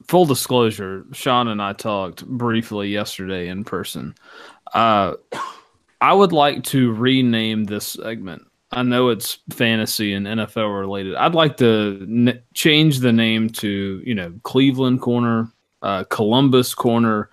full 0.08 0.26
disclosure, 0.26 1.06
Sean 1.14 1.48
and 1.48 1.62
I 1.62 1.74
talked 1.74 2.26
briefly 2.26 2.90
yesterday 2.90 3.48
in 3.48 3.64
person. 3.64 4.16
Uh, 4.74 5.14
I 6.02 6.14
would 6.14 6.32
like 6.32 6.64
to 6.66 6.92
rename 6.94 7.66
this 7.66 7.88
segment. 7.88 8.44
I 8.72 8.84
know 8.84 9.10
it's 9.10 9.40
fantasy 9.50 10.14
and 10.14 10.28
NFL 10.28 10.80
related. 10.80 11.16
I'd 11.16 11.34
like 11.34 11.58
to 11.58 11.98
n- 12.02 12.40
change 12.54 13.00
the 13.00 13.12
name 13.12 13.50
to, 13.52 14.02
you 14.06 14.14
know, 14.14 14.32
Cleveland 14.44 15.02
Corner, 15.02 15.52
uh, 15.82 16.04
Columbus 16.10 16.76
Corner, 16.76 17.30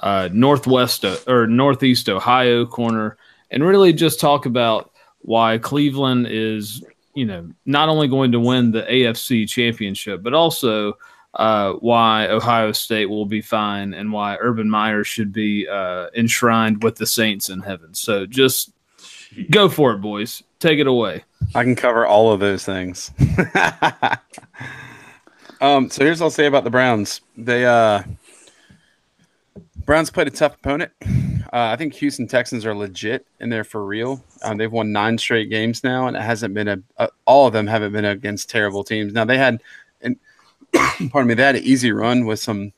uh, 0.00 0.28
Northwest 0.32 1.04
uh, 1.04 1.16
or 1.28 1.46
Northeast 1.46 2.08
Ohio 2.08 2.66
Corner, 2.66 3.16
and 3.52 3.62
really 3.64 3.92
just 3.92 4.18
talk 4.18 4.46
about 4.46 4.89
why 5.22 5.58
Cleveland 5.58 6.26
is 6.28 6.82
you 7.14 7.24
know, 7.24 7.48
not 7.66 7.88
only 7.88 8.08
going 8.08 8.32
to 8.32 8.40
win 8.40 8.70
the 8.70 8.82
AFC 8.82 9.48
championship, 9.48 10.22
but 10.22 10.34
also 10.34 10.96
uh, 11.34 11.72
why 11.74 12.26
Ohio 12.28 12.72
State 12.72 13.06
will 13.06 13.26
be 13.26 13.40
fine 13.40 13.94
and 13.94 14.12
why 14.12 14.36
Urban 14.40 14.68
Meyer 14.70 15.04
should 15.04 15.32
be 15.32 15.66
uh, 15.68 16.08
enshrined 16.16 16.82
with 16.82 16.96
the 16.96 17.06
saints 17.06 17.48
in 17.48 17.60
heaven. 17.60 17.94
So 17.94 18.26
just 18.26 18.72
go 19.50 19.68
for 19.68 19.92
it, 19.92 19.98
boys. 19.98 20.42
Take 20.58 20.78
it 20.78 20.86
away. 20.86 21.24
I 21.54 21.64
can 21.64 21.74
cover 21.74 22.06
all 22.06 22.32
of 22.32 22.40
those 22.40 22.64
things. 22.64 23.10
um, 25.60 25.90
so 25.90 26.04
here's 26.04 26.20
what 26.20 26.26
I'll 26.26 26.30
say 26.30 26.46
about 26.46 26.64
the 26.64 26.70
Browns. 26.70 27.20
They 27.36 27.64
uh, 27.64 28.02
Browns 29.84 30.10
played 30.10 30.28
a 30.28 30.30
tough 30.30 30.54
opponent. 30.54 30.92
Uh, 31.52 31.70
I 31.72 31.76
think 31.76 31.94
Houston 31.94 32.26
Texans 32.26 32.64
are 32.66 32.74
legit 32.74 33.26
and 33.40 33.52
they're 33.52 33.64
for 33.64 33.84
real. 33.84 34.22
Um, 34.42 34.56
they've 34.56 34.70
won 34.70 34.92
nine 34.92 35.18
straight 35.18 35.50
games 35.50 35.84
now, 35.84 36.06
and 36.06 36.16
it 36.16 36.22
hasn't 36.22 36.54
been 36.54 36.68
a, 36.68 36.78
a 36.96 37.08
all 37.24 37.46
of 37.46 37.52
them 37.52 37.66
haven't 37.66 37.92
been 37.92 38.04
against 38.04 38.50
terrible 38.50 38.84
teams. 38.84 39.12
Now 39.12 39.24
they 39.24 39.38
had, 39.38 39.62
and 40.00 40.16
pardon 41.10 41.28
me, 41.28 41.34
they 41.34 41.42
had 41.42 41.56
an 41.56 41.64
easy 41.64 41.92
run 41.92 42.26
with 42.26 42.40
some 42.40 42.72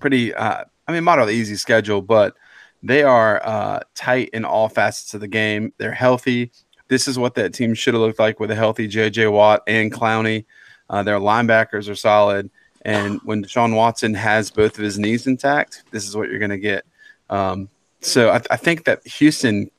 pretty, 0.00 0.34
uh, 0.34 0.64
I 0.88 0.92
mean, 0.92 1.04
moderately 1.04 1.34
easy 1.34 1.56
schedule, 1.56 2.02
but 2.02 2.34
they 2.82 3.02
are 3.02 3.40
uh, 3.44 3.80
tight 3.94 4.30
in 4.32 4.44
all 4.44 4.68
facets 4.68 5.14
of 5.14 5.20
the 5.20 5.28
game. 5.28 5.72
They're 5.78 5.92
healthy. 5.92 6.50
This 6.88 7.06
is 7.06 7.18
what 7.18 7.34
that 7.34 7.54
team 7.54 7.74
should 7.74 7.94
have 7.94 8.00
looked 8.00 8.18
like 8.18 8.40
with 8.40 8.50
a 8.50 8.54
healthy 8.54 8.88
J.J. 8.88 9.28
Watt 9.28 9.62
and 9.66 9.92
Clowney. 9.92 10.44
Uh, 10.88 11.02
their 11.02 11.18
linebackers 11.18 11.88
are 11.88 11.94
solid. 11.94 12.50
And 12.82 13.20
when 13.24 13.44
Deshaun 13.44 13.76
Watson 13.76 14.14
has 14.14 14.50
both 14.50 14.78
of 14.78 14.84
his 14.84 14.98
knees 14.98 15.26
intact, 15.26 15.84
this 15.90 16.08
is 16.08 16.16
what 16.16 16.30
you're 16.30 16.38
going 16.38 16.50
to 16.50 16.58
get. 16.58 16.84
Um, 17.28 17.68
so 18.00 18.30
I, 18.30 18.40
I 18.50 18.56
think 18.56 18.84
that 18.84 19.06
Houston 19.06 19.70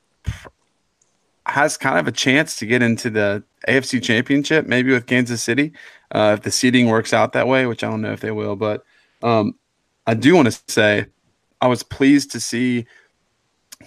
has 1.46 1.78
kind 1.78 1.98
of 1.98 2.08
a 2.08 2.12
chance 2.12 2.56
to 2.58 2.66
get 2.66 2.82
into 2.82 3.10
the 3.10 3.44
AFC 3.68 4.02
Championship, 4.02 4.68
maybe 4.68 4.92
with 4.92 5.08
Kansas 5.08 5.42
City, 5.42 5.74
uh, 6.12 6.36
if 6.38 6.44
the 6.44 6.52
seeding 6.52 6.88
works 6.88 7.14
out 7.14 7.34
that 7.34 7.48
way, 7.48 7.66
which 7.66 7.84
I 7.84 7.90
don't 7.90 8.02
know 8.02 8.12
if 8.12 8.22
they 8.22 8.32
will. 8.32 8.56
But 8.56 8.84
um, 9.24 9.56
I 10.06 10.14
do 10.14 10.36
want 10.36 10.52
to 10.52 10.62
say 10.68 11.08
I 11.60 11.68
was 11.68 11.84
pleased 11.84 12.32
to 12.32 12.40
see 12.40 12.86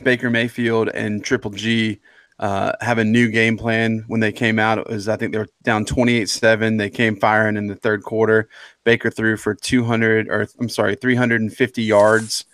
Baker 0.02 0.30
Mayfield 0.30 0.88
and 0.88 1.24
Triple 1.24 1.52
G 1.52 2.00
uh, 2.40 2.72
have 2.80 2.98
a 2.98 3.04
new 3.04 3.30
game 3.30 3.56
plan 3.56 4.04
when 4.08 4.20
they 4.20 4.32
came 4.32 4.58
out. 4.58 4.78
It 4.78 4.88
was 4.88 5.08
I 5.08 5.16
think 5.16 5.32
they 5.32 5.38
were 5.38 5.48
down 5.62 5.84
28-7. 5.84 6.78
They 6.78 6.90
came 6.90 7.16
firing 7.16 7.56
in 7.56 7.68
the 7.68 7.76
third 7.76 8.02
quarter. 8.02 8.48
Baker 8.82 9.10
threw 9.10 9.36
for 9.36 9.54
200 9.54 10.28
or 10.28 10.48
I'm 10.58 10.68
sorry, 10.68 10.96
350 10.96 11.82
yards 11.82 12.44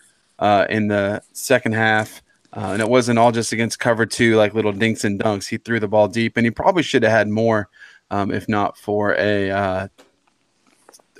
uh, 0.40 0.66
in 0.68 0.88
the 0.88 1.22
second 1.32 1.72
half. 1.72 2.22
Uh, 2.52 2.70
and 2.72 2.82
it 2.82 2.88
wasn't 2.88 3.18
all 3.18 3.30
just 3.30 3.52
against 3.52 3.78
cover 3.78 4.04
two, 4.04 4.34
like 4.34 4.54
little 4.54 4.72
dinks 4.72 5.04
and 5.04 5.20
dunks. 5.20 5.48
He 5.48 5.56
threw 5.56 5.78
the 5.78 5.86
ball 5.86 6.08
deep, 6.08 6.36
and 6.36 6.44
he 6.44 6.50
probably 6.50 6.82
should 6.82 7.04
have 7.04 7.12
had 7.12 7.28
more, 7.28 7.68
um, 8.10 8.32
if 8.32 8.48
not 8.48 8.76
for 8.76 9.14
a, 9.16 9.50
uh, 9.50 9.88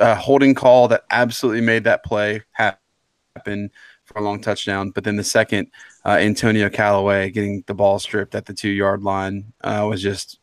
a 0.00 0.14
holding 0.16 0.56
call 0.56 0.88
that 0.88 1.04
absolutely 1.11 1.61
made 1.61 1.85
that 1.85 2.04
play 2.04 2.42
happen 2.50 3.70
for 4.06 4.18
a 4.18 4.22
long 4.22 4.40
touchdown. 4.40 4.90
But 4.90 5.04
then 5.04 5.14
the 5.14 5.22
second, 5.22 5.70
uh, 6.04 6.18
Antonio 6.20 6.68
Callaway 6.68 7.30
getting 7.30 7.62
the 7.68 7.74
ball 7.74 8.00
stripped 8.00 8.35
at 8.35 8.46
the 8.46 8.54
two 8.54 8.70
yard 8.70 9.04
line 9.04 9.52
uh, 9.62 9.87
was 9.88 10.02
just 10.02 10.39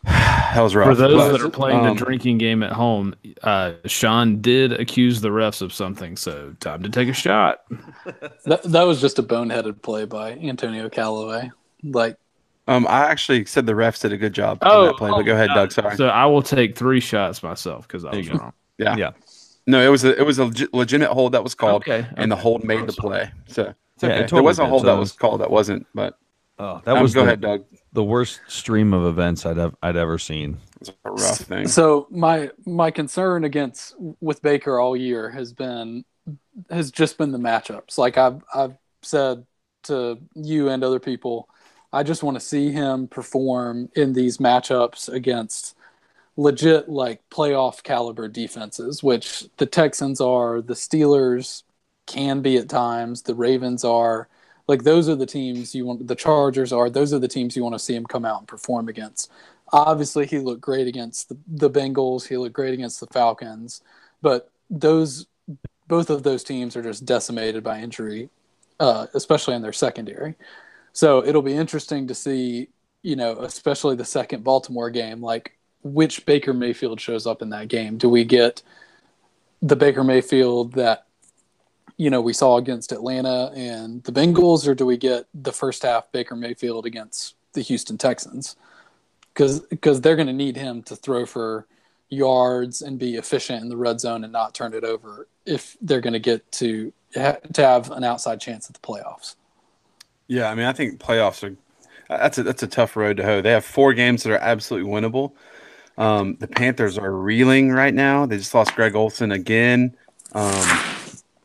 that 0.04 0.60
was 0.60 0.74
rough. 0.74 0.88
For 0.88 0.94
those 0.94 1.14
But, 1.16 1.32
that 1.32 1.40
are 1.42 1.50
playing 1.50 1.80
um, 1.80 1.96
the 1.96 2.04
drinking 2.04 2.38
game 2.38 2.62
at 2.62 2.72
home, 2.72 3.14
uh, 3.42 3.72
Sean 3.86 4.40
did 4.40 4.72
accuse 4.72 5.20
the 5.20 5.28
refs 5.30 5.60
of 5.62 5.72
something, 5.72 6.16
so 6.16 6.54
time 6.60 6.82
to 6.82 6.88
take 6.88 7.08
a 7.08 7.12
shot. 7.12 7.60
That, 8.44 8.62
that 8.64 8.82
was 8.84 9.00
just 9.00 9.18
a 9.18 9.22
boneheaded 9.22 9.82
play 9.82 10.04
by 10.04 10.32
Antonio 10.32 10.88
Callaway. 10.88 11.50
Like, 11.82 12.16
Um, 12.66 12.86
I 12.88 13.06
actually 13.10 13.44
said 13.44 13.66
the 13.66 13.72
refs 13.72 14.00
did 14.02 14.12
a 14.12 14.16
good 14.16 14.32
job 14.32 14.58
Oh, 14.62 14.80
on 14.82 14.86
that 14.86 14.96
play, 14.96 15.10
but 15.10 15.22
go 15.22 15.34
ahead, 15.34 15.50
Doug. 15.54 15.72
Sorry. 15.72 15.96
So 15.96 16.08
I 16.08 16.26
will 16.26 16.42
take 16.42 16.76
three 16.76 17.00
shots 17.00 17.42
myself 17.42 17.86
because 17.86 18.04
I 18.04 18.16
was 18.16 18.30
wrong. 18.30 18.52
Yeah. 18.78 18.96
Yeah. 18.96 19.10
No, 19.66 19.84
it 19.84 19.88
was 19.88 20.02
a 20.04 20.18
it 20.18 20.24
was 20.24 20.38
a 20.38 20.44
legi- 20.46 20.68
legitimate 20.72 21.12
hold 21.12 21.32
that 21.32 21.42
was 21.44 21.54
called, 21.54 21.82
Okay, 21.82 22.06
and 22.16 22.32
the 22.32 22.36
hold 22.36 22.64
made 22.64 22.86
the 22.86 22.92
play. 22.94 23.30
So 23.48 23.74
it's 23.94 24.02
Yeah, 24.02 24.08
okay. 24.08 24.18
totally 24.20 24.38
there 24.38 24.42
was 24.44 24.58
a 24.58 24.62
did, 24.62 24.68
hold 24.70 24.80
so- 24.82 24.86
that 24.86 24.96
was 24.98 25.12
called 25.12 25.40
that 25.42 25.50
wasn't, 25.50 25.86
but 25.94 26.16
Oh, 26.58 26.80
that 26.84 26.96
um, 26.96 27.02
was 27.02 27.14
go 27.14 27.20
the, 27.20 27.26
ahead, 27.26 27.40
Doug. 27.40 27.64
the 27.92 28.02
worst 28.04 28.40
stream 28.48 28.92
of 28.92 29.06
events 29.06 29.46
I'd 29.46 29.58
ev- 29.58 29.76
I'd 29.82 29.96
ever 29.96 30.18
seen. 30.18 30.58
It's 30.80 30.90
a 31.04 31.10
rough 31.10 31.38
thing. 31.38 31.68
So 31.68 32.06
my 32.10 32.50
my 32.66 32.90
concern 32.90 33.44
against 33.44 33.94
with 34.20 34.42
Baker 34.42 34.78
all 34.78 34.96
year 34.96 35.30
has 35.30 35.52
been 35.52 36.04
has 36.70 36.90
just 36.90 37.16
been 37.18 37.32
the 37.32 37.38
matchups. 37.38 37.96
Like 37.98 38.18
I've 38.18 38.42
I've 38.54 38.76
said 39.02 39.46
to 39.84 40.18
you 40.34 40.68
and 40.68 40.82
other 40.82 40.98
people, 40.98 41.48
I 41.92 42.02
just 42.02 42.22
want 42.22 42.36
to 42.36 42.40
see 42.40 42.72
him 42.72 43.06
perform 43.08 43.90
in 43.94 44.12
these 44.12 44.38
matchups 44.38 45.08
against 45.08 45.76
legit 46.36 46.88
like 46.88 47.20
playoff 47.30 47.82
caliber 47.82 48.28
defenses, 48.28 49.02
which 49.02 49.44
the 49.58 49.66
Texans 49.66 50.20
are, 50.20 50.60
the 50.60 50.74
Steelers 50.74 51.62
can 52.06 52.42
be 52.42 52.56
at 52.56 52.68
times, 52.68 53.22
the 53.22 53.34
Ravens 53.34 53.84
are. 53.84 54.28
Like 54.68 54.84
those 54.84 55.08
are 55.08 55.16
the 55.16 55.26
teams 55.26 55.74
you 55.74 55.86
want 55.86 56.06
the 56.06 56.14
Chargers 56.14 56.72
are, 56.72 56.88
those 56.88 57.12
are 57.12 57.18
the 57.18 57.26
teams 57.26 57.56
you 57.56 57.64
want 57.64 57.74
to 57.74 57.78
see 57.78 57.94
him 57.94 58.06
come 58.06 58.24
out 58.24 58.40
and 58.40 58.48
perform 58.48 58.88
against 58.88 59.32
obviously 59.72 60.26
he 60.26 60.38
looked 60.38 60.60
great 60.60 60.86
against 60.86 61.28
the, 61.28 61.38
the 61.46 61.70
Bengals. 61.70 62.26
He 62.26 62.36
looked 62.36 62.54
great 62.54 62.74
against 62.74 63.00
the 63.00 63.06
Falcons, 63.06 63.82
but 64.22 64.50
those 64.70 65.26
both 65.86 66.10
of 66.10 66.22
those 66.22 66.44
teams 66.44 66.76
are 66.76 66.82
just 66.82 67.06
decimated 67.06 67.64
by 67.64 67.80
injury, 67.80 68.28
uh, 68.78 69.06
especially 69.14 69.54
in 69.54 69.62
their 69.62 69.72
secondary. 69.72 70.34
So 70.92 71.24
it'll 71.24 71.42
be 71.42 71.54
interesting 71.54 72.06
to 72.08 72.14
see, 72.14 72.68
you 73.02 73.16
know, 73.16 73.36
especially 73.38 73.96
the 73.96 74.04
second 74.04 74.44
Baltimore 74.44 74.90
game, 74.90 75.22
like 75.22 75.56
which 75.82 76.26
Baker 76.26 76.52
Mayfield 76.52 77.00
shows 77.00 77.26
up 77.26 77.40
in 77.40 77.48
that 77.50 77.68
game. 77.68 77.96
Do 77.96 78.10
we 78.10 78.24
get 78.24 78.62
the 79.62 79.76
Baker 79.76 80.04
Mayfield 80.04 80.74
that 80.74 81.06
you 81.98 82.08
know 82.08 82.22
we 82.22 82.32
saw 82.32 82.56
against 82.56 82.92
Atlanta 82.92 83.52
and 83.54 84.02
the 84.04 84.12
Bengals, 84.12 84.66
or 84.66 84.74
do 84.74 84.86
we 84.86 84.96
get 84.96 85.26
the 85.34 85.52
first 85.52 85.82
half 85.82 86.10
Baker 86.10 86.34
Mayfield 86.34 86.86
against 86.86 87.34
the 87.52 87.60
Houston 87.60 87.98
Texans? 87.98 88.56
because 89.38 89.60
because 89.60 90.00
they're 90.00 90.16
going 90.16 90.26
to 90.26 90.32
need 90.32 90.56
him 90.56 90.82
to 90.82 90.96
throw 90.96 91.24
for 91.24 91.66
yards 92.08 92.82
and 92.82 92.98
be 92.98 93.14
efficient 93.14 93.62
in 93.62 93.68
the 93.68 93.76
red 93.76 94.00
zone 94.00 94.24
and 94.24 94.32
not 94.32 94.52
turn 94.52 94.74
it 94.74 94.82
over 94.82 95.28
if 95.46 95.76
they're 95.80 96.00
going 96.00 96.12
to 96.12 96.18
get 96.18 96.50
to 96.50 96.92
to 97.12 97.40
have 97.56 97.90
an 97.92 98.02
outside 98.02 98.40
chance 98.40 98.68
at 98.68 98.74
the 98.74 98.80
playoffs. 98.80 99.36
Yeah, 100.26 100.50
I 100.50 100.54
mean, 100.56 100.66
I 100.66 100.72
think 100.72 101.00
playoffs 101.00 101.48
are 101.48 101.56
that's 102.08 102.38
a 102.38 102.42
that's 102.42 102.64
a 102.64 102.66
tough 102.66 102.96
road 102.96 103.18
to 103.18 103.24
hoe. 103.24 103.40
They 103.40 103.52
have 103.52 103.64
four 103.64 103.94
games 103.94 104.24
that 104.24 104.32
are 104.32 104.38
absolutely 104.38 104.90
winnable. 104.90 105.32
Um, 105.96 106.36
the 106.40 106.48
Panthers 106.48 106.98
are 106.98 107.12
reeling 107.12 107.70
right 107.70 107.94
now. 107.94 108.26
They 108.26 108.38
just 108.38 108.54
lost 108.54 108.74
Greg 108.74 108.96
Olsen 108.96 109.30
again. 109.32 109.96
Um, 110.32 110.80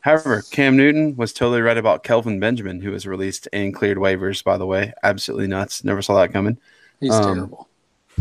however, 0.04 0.42
Cam 0.50 0.76
Newton 0.76 1.16
was 1.16 1.32
totally 1.32 1.62
right 1.62 1.78
about 1.78 2.04
Kelvin 2.04 2.38
Benjamin, 2.38 2.82
who 2.82 2.90
was 2.90 3.06
released 3.06 3.48
and 3.52 3.74
cleared 3.74 3.96
waivers. 3.96 4.44
By 4.44 4.58
the 4.58 4.66
way, 4.66 4.92
absolutely 5.02 5.46
nuts. 5.46 5.82
Never 5.82 6.02
saw 6.02 6.20
that 6.20 6.32
coming. 6.32 6.58
He's 7.00 7.12
Um, 7.12 7.34
terrible 7.34 7.68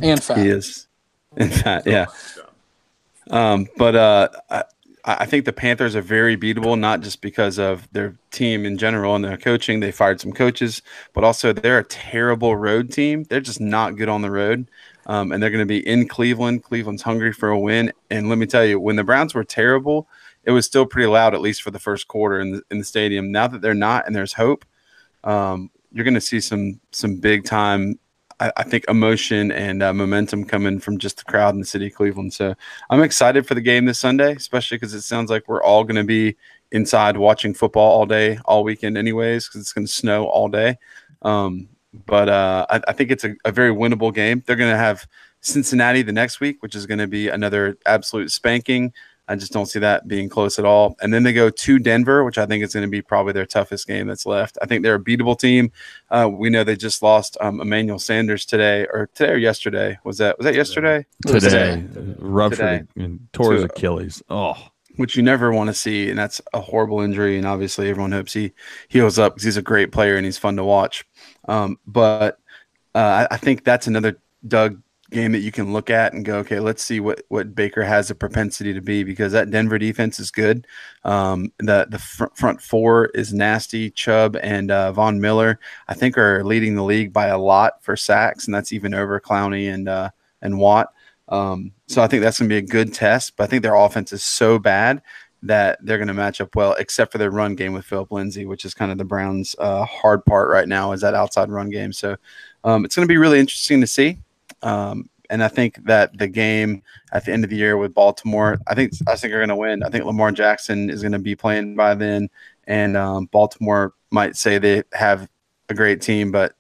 and 0.02 0.24
fat. 0.24 0.38
He 0.38 0.48
is. 0.48 0.88
In 1.36 1.50
fact, 1.50 1.86
yeah. 1.86 2.06
Um, 3.30 3.67
but 3.78 3.96
uh, 3.96 4.30
I, 4.50 4.63
I 5.04 5.26
think 5.26 5.43
the 5.46 5.54
Panthers 5.54 5.96
are 5.96 6.02
very 6.02 6.38
beatable, 6.38 6.80
not 6.80 7.02
just 7.02 7.22
because 7.22 7.60
of 7.60 7.88
their 7.91 8.15
team 8.32 8.65
in 8.65 8.78
general 8.78 9.15
and 9.15 9.24
their 9.24 9.38
coaching. 9.38 9.80
They 9.80 9.91
fired 9.91 10.22
some 10.22 10.32
coaches, 10.32 10.82
but 11.13 11.24
also 11.24 11.52
they're 11.52 11.80
a 11.80 11.84
terrible 11.84 12.56
road 12.56 12.91
team. 12.91 13.26
They're 13.26 13.41
just 13.41 13.60
not 13.60 13.98
good 13.98 14.10
on 14.10 14.22
the 14.22 14.32
road. 14.32 14.67
Um, 15.06 15.34
and 15.34 15.43
they're 15.43 15.50
going 15.50 15.60
to 15.60 15.65
be 15.65 15.86
in 15.86 16.08
Cleveland. 16.08 16.63
Cleveland's 16.63 17.02
hungry 17.02 17.34
for 17.34 17.50
a 17.50 17.60
win. 17.60 17.91
And 18.10 18.30
let 18.30 18.38
me 18.38 18.46
tell 18.46 18.63
you, 18.63 18.80
when 18.80 18.96
the 18.96 19.04
Browns 19.04 19.34
were 19.34 19.43
terrible, 19.43 20.08
it 20.43 20.51
was 20.51 20.65
still 20.65 20.86
pretty 20.86 21.08
loud, 21.08 21.34
at 21.34 21.41
least 21.41 21.62
for 21.62 21.71
the 21.71 21.79
first 21.79 22.08
quarter 22.08 22.39
in 22.39 22.51
the, 22.51 22.62
in 22.71 22.79
the 22.79 22.84
stadium. 22.84 23.32
Now 23.32 23.47
that 23.47 23.62
they're 23.62 23.73
not 23.73 24.06
and 24.08 24.15
there's 24.15 24.34
hope, 24.34 24.65
um, 25.23 25.71
you're 25.91 26.03
going 26.03 26.13
to 26.15 26.21
see 26.21 26.39
some 26.39 26.79
some 26.91 27.17
big 27.17 27.45
time 27.45 27.99
I, 28.39 28.51
I 28.58 28.63
think 28.63 28.86
emotion 28.89 29.51
and 29.51 29.82
uh, 29.82 29.93
momentum 29.93 30.45
coming 30.45 30.79
from 30.79 30.97
just 30.97 31.17
the 31.17 31.23
crowd 31.23 31.53
in 31.53 31.62
the 31.62 31.65
city 31.65 31.88
of 31.88 31.93
Cleveland. 31.93 32.34
So 32.34 32.56
I'm 32.89 33.01
excited 33.01 33.47
for 33.47 33.56
the 33.56 33.62
game 33.62 33.86
this 33.86 33.99
Sunday, 33.99 34.36
especially 34.36 34.77
because 34.77 34.93
it 34.93 35.01
sounds 35.01 35.29
like 35.29 35.47
we're 35.47 35.63
all 35.63 35.84
going 35.84 35.95
to 35.95 36.03
be 36.03 36.36
inside 36.71 37.17
watching 37.17 37.53
football 37.53 37.91
all 37.91 38.06
day, 38.06 38.39
all 38.45 38.63
weekend, 38.63 38.97
anyways, 38.97 39.47
because 39.47 39.62
it's 39.62 39.73
going 39.73 39.88
to 39.88 39.91
snow 39.91 40.25
all 40.25 40.49
day. 40.49 40.77
Um, 41.21 41.69
but 42.06 42.27
uh, 42.27 42.65
I, 42.69 42.82
I 42.88 42.93
think 42.93 43.12
it's 43.12 43.23
a, 43.23 43.36
a 43.45 43.51
very 43.51 43.69
winnable 43.69 44.13
game. 44.13 44.43
They're 44.45 44.56
going 44.56 44.71
to 44.71 44.77
have 44.77 45.08
Cincinnati 45.41 46.01
the 46.01 46.12
next 46.12 46.39
week, 46.39 46.62
which 46.63 46.75
is 46.75 46.86
going 46.86 46.99
to 46.99 47.08
be 47.08 47.29
another 47.29 47.77
absolute 47.86 48.32
spanking. 48.32 48.93
I 49.28 49.36
just 49.36 49.54
don't 49.54 49.68
see 49.68 49.80
that 49.80 50.08
being 50.08 50.28
close 50.28 50.60
at 50.60 50.66
all. 50.66 50.98
And 51.02 51.14
then 51.14 51.24
they 51.24 51.32
go 51.32 51.50
to 51.50 51.80
Denver, 51.80 52.26
which 52.26 52.38
I 52.38 52.46
think 52.46 52.64
is 52.64 52.74
going 52.74 52.86
to 52.86 52.92
be 52.92 53.02
probably 53.02 53.32
their 53.32 53.46
toughest 53.46 53.88
game 53.88 54.08
that's 54.08 54.26
left. 54.26 54.58
I 54.62 54.66
think 54.66 54.84
they're 54.84 54.96
a 54.96 55.04
beatable 55.04 55.40
team. 55.40 55.72
Uh, 56.10 56.30
we 56.32 56.50
know 56.50 56.64
they 56.66 56.76
just 56.76 57.02
lost 57.02 57.38
um, 57.40 57.62
Emmanuel 57.62 58.00
Sanders 58.00 58.46
today, 58.46 58.86
or 58.92 59.10
today 59.14 59.32
or 59.32 59.38
yesterday. 59.38 59.98
Was 60.04 60.18
that 60.18 60.38
was 60.38 60.46
that 60.46 60.56
yesterday? 60.56 61.06
It 61.26 61.34
was 61.34 61.44
Today, 61.44 61.86
ruptured 62.20 62.58
Today. 62.60 62.84
and 63.04 63.28
tore 63.32 63.54
his 63.54 63.64
Achilles. 63.64 64.22
Oh, 64.30 64.58
Which 64.98 65.16
you 65.16 65.24
never 65.24 65.54
want 65.54 65.70
to 65.70 65.74
see, 65.74 66.10
and 66.10 66.20
that's 66.20 66.42
a 66.54 66.60
horrible 66.60 67.00
injury. 67.00 67.38
And 67.38 67.48
obviously, 67.48 67.90
everyone 67.90 68.12
hopes 68.12 68.34
he 68.34 68.52
heals 68.90 69.18
up 69.18 69.36
because 69.36 69.46
he's 69.46 69.58
a 69.58 69.62
great 69.62 69.92
player 69.94 70.18
and 70.18 70.26
he's 70.26 70.38
fun 70.38 70.58
to 70.58 70.64
watch. 70.66 71.06
Um, 71.48 71.80
but 71.88 72.40
uh, 72.94 73.26
I, 73.32 73.36
I 73.36 73.38
think 73.38 73.64
that's 73.64 73.88
another 73.88 74.20
Doug 74.48 74.82
game 75.13 75.32
that 75.32 75.39
you 75.39 75.52
can 75.52 75.71
look 75.71 75.89
at 75.89 76.13
and 76.13 76.26
go, 76.26 76.38
okay, 76.39 76.60
let's 76.60 76.84
see 76.84 76.99
what 76.99 77.21
what 77.30 77.56
Baker 77.56 77.84
has 77.84 78.10
a 78.10 78.15
propensity 78.15 78.73
to 78.73 78.82
be 78.82 79.04
because 79.04 79.32
that 79.32 79.52
Denver 79.52 79.78
defense 79.78 80.19
is 80.19 80.32
good. 80.32 80.67
Um, 81.04 81.52
the 81.60 81.88
the 81.89 81.99
fr- 81.99 82.34
front 82.36 82.62
four 82.62 83.06
is 83.13 83.34
nasty. 83.34 83.89
Chubb 83.91 84.38
and 84.41 84.71
uh, 84.71 84.91
Von 84.91 85.21
Miller, 85.21 85.60
I 85.88 85.93
think, 85.93 86.17
are 86.17 86.43
leading 86.43 86.76
the 86.76 86.84
league 86.84 87.13
by 87.13 87.28
a 87.28 87.38
lot 87.38 87.84
for 87.84 87.95
sacks, 87.95 88.45
and 88.45 88.54
that's 88.54 88.73
even 88.73 88.93
over 88.93 89.19
Clowney 89.19 89.73
and 89.73 89.88
uh, 89.88 90.10
and 90.41 90.60
Watt. 90.60 90.93
Um, 91.30 91.71
so 91.88 92.02
I 92.02 92.08
think 92.08 92.21
that's 92.21 92.39
going 92.39 92.49
to 92.49 92.54
be 92.54 92.58
a 92.58 92.62
good 92.62 92.93
test. 92.93 93.38
But 93.38 93.45
I 93.45 93.47
think 93.47 93.63
their 93.63 93.76
offense 93.76 94.12
is 94.12 94.23
so 94.23 94.60
bad 94.60 95.02
that 95.43 95.78
they're 95.82 95.97
going 95.97 96.08
to 96.08 96.13
match 96.13 96.41
up 96.41 96.56
well, 96.56 96.73
except 96.73 97.12
for 97.12 97.17
their 97.17 97.32
run 97.32 97.56
game 97.56 97.73
with 97.73 97.86
Phillip 97.86 98.12
Lindsay, 98.12 98.45
which 98.45 98.65
is 98.65 98.73
kind 98.73 98.91
of 98.91 98.97
the 98.97 99.06
Browns' 99.06 99.56
uh, 99.60 99.84
hard 99.86 100.26
part 100.26 100.49
right 100.49 100.67
now, 100.67 100.93
is 100.93 101.02
that 101.02 101.13
outside 101.13 101.49
run 101.49 101.69
game. 101.69 101.91
So 101.91 102.15
um, 102.63 102.86
it's 102.86 102.95
going 102.95 103.08
to 103.08 103.12
be 103.12 103.17
really 103.17 103.39
interesting 103.39 103.82
to 103.82 103.88
see. 103.88 104.17
Um, 104.63 105.10
and 105.30 105.43
I 105.43 105.47
think 105.47 105.84
that 105.86 106.17
the 106.17 106.28
game 106.28 106.84
at 107.12 107.26
the 107.26 107.32
end 107.32 107.43
of 107.43 107.49
the 107.49 107.56
year 107.56 107.78
with 107.78 107.93
Baltimore, 107.93 108.60
I 108.67 108.76
think 108.76 108.93
I 109.08 109.15
think 109.15 109.32
they're 109.32 109.39
going 109.39 109.49
to 109.49 109.56
win. 109.56 109.84
I 109.84 109.89
think 109.89 110.06
Lamar 110.06 110.32
Jackson 110.32 110.89
is 110.89 111.02
going 111.02 111.13
to 111.13 111.19
be 111.19 111.36
playing 111.36 111.76
by 111.76 111.95
then, 111.95 112.30
and 112.65 112.97
um, 112.97 113.26
Baltimore 113.28 113.93
might 114.12 114.36
say 114.36 114.58
they 114.58 114.84
have 114.93 115.28
a 115.69 115.73
great 115.73 116.02
team, 116.02 116.32
but 116.32 116.56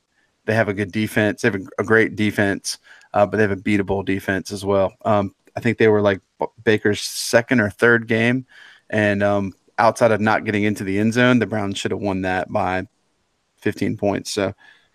they 0.45 0.53
have 0.55 0.69
a 0.69 0.73
good 0.73 0.91
defense. 0.91 1.41
They 1.41 1.49
have 1.49 1.61
a, 1.61 1.81
a 1.81 1.83
great 1.83 2.15
defense, 2.15 2.79
uh, 3.13 3.25
but 3.25 3.37
they 3.37 3.43
have 3.43 3.51
a 3.51 3.55
beatable 3.55 4.03
defense 4.03 4.51
as 4.51 4.65
well. 4.65 4.93
Um, 5.05 5.35
I 5.55 5.59
think 5.59 5.77
they 5.77 5.87
were 5.87 6.01
like 6.01 6.21
Baker's 6.63 7.01
second 7.01 7.59
or 7.59 7.69
third 7.69 8.07
game, 8.07 8.45
and 8.89 9.21
um, 9.21 9.53
outside 9.77 10.11
of 10.11 10.21
not 10.21 10.45
getting 10.45 10.63
into 10.63 10.83
the 10.83 10.99
end 10.99 11.13
zone, 11.13 11.39
the 11.39 11.45
Browns 11.45 11.77
should 11.77 11.91
have 11.91 11.99
won 11.99 12.21
that 12.21 12.51
by 12.51 12.87
15 13.57 13.97
points. 13.97 14.31
So 14.31 14.53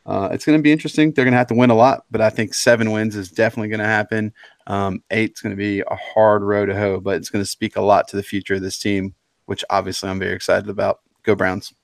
uh, 0.08 0.30
it's 0.32 0.46
going 0.46 0.58
to 0.58 0.62
be 0.62 0.72
interesting. 0.72 1.12
They're 1.12 1.26
going 1.26 1.32
to 1.32 1.38
have 1.38 1.48
to 1.48 1.54
win 1.54 1.68
a 1.68 1.74
lot, 1.74 2.04
but 2.10 2.22
I 2.22 2.30
think 2.30 2.54
seven 2.54 2.92
wins 2.92 3.14
is 3.14 3.30
definitely 3.30 3.68
going 3.68 3.80
to 3.80 3.86
happen. 3.86 4.32
Um, 4.66 5.02
eight's 5.10 5.42
going 5.42 5.50
to 5.54 5.56
be 5.56 5.80
a 5.80 5.94
hard 5.94 6.42
road 6.42 6.66
to 6.66 6.74
hoe, 6.74 6.98
but 6.98 7.16
it's 7.16 7.28
going 7.28 7.44
to 7.44 7.50
speak 7.50 7.76
a 7.76 7.82
lot 7.82 8.08
to 8.08 8.16
the 8.16 8.22
future 8.22 8.54
of 8.54 8.62
this 8.62 8.78
team, 8.78 9.14
which 9.44 9.66
obviously 9.68 10.08
I'm 10.08 10.18
very 10.18 10.34
excited 10.34 10.70
about. 10.70 11.00
Go 11.24 11.34
Browns. 11.34 11.74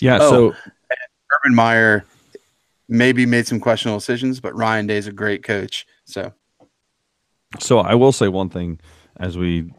yeah. 0.00 0.18
Oh. 0.20 0.30
So 0.30 0.56
Urban 1.36 1.54
Meyer 1.54 2.04
maybe 2.88 3.24
made 3.26 3.46
some 3.46 3.60
questionable 3.60 4.00
decisions, 4.00 4.40
but 4.40 4.52
Ryan 4.56 4.88
Day's 4.88 5.06
a 5.06 5.12
great 5.12 5.44
coach. 5.44 5.86
So 6.04 6.32
So 7.60 7.78
I 7.78 7.94
will 7.94 8.12
say 8.12 8.26
one 8.26 8.50
thing 8.50 8.80
as 9.18 9.38
we 9.38 9.72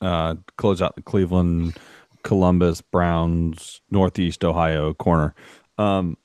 uh, 0.00 0.34
close 0.58 0.82
out 0.82 0.96
the 0.96 1.02
Cleveland 1.02 1.76
Columbus 2.24 2.80
Browns, 2.80 3.80
Northeast 3.92 4.44
Ohio 4.44 4.94
corner. 4.94 5.32
Um, 5.78 6.16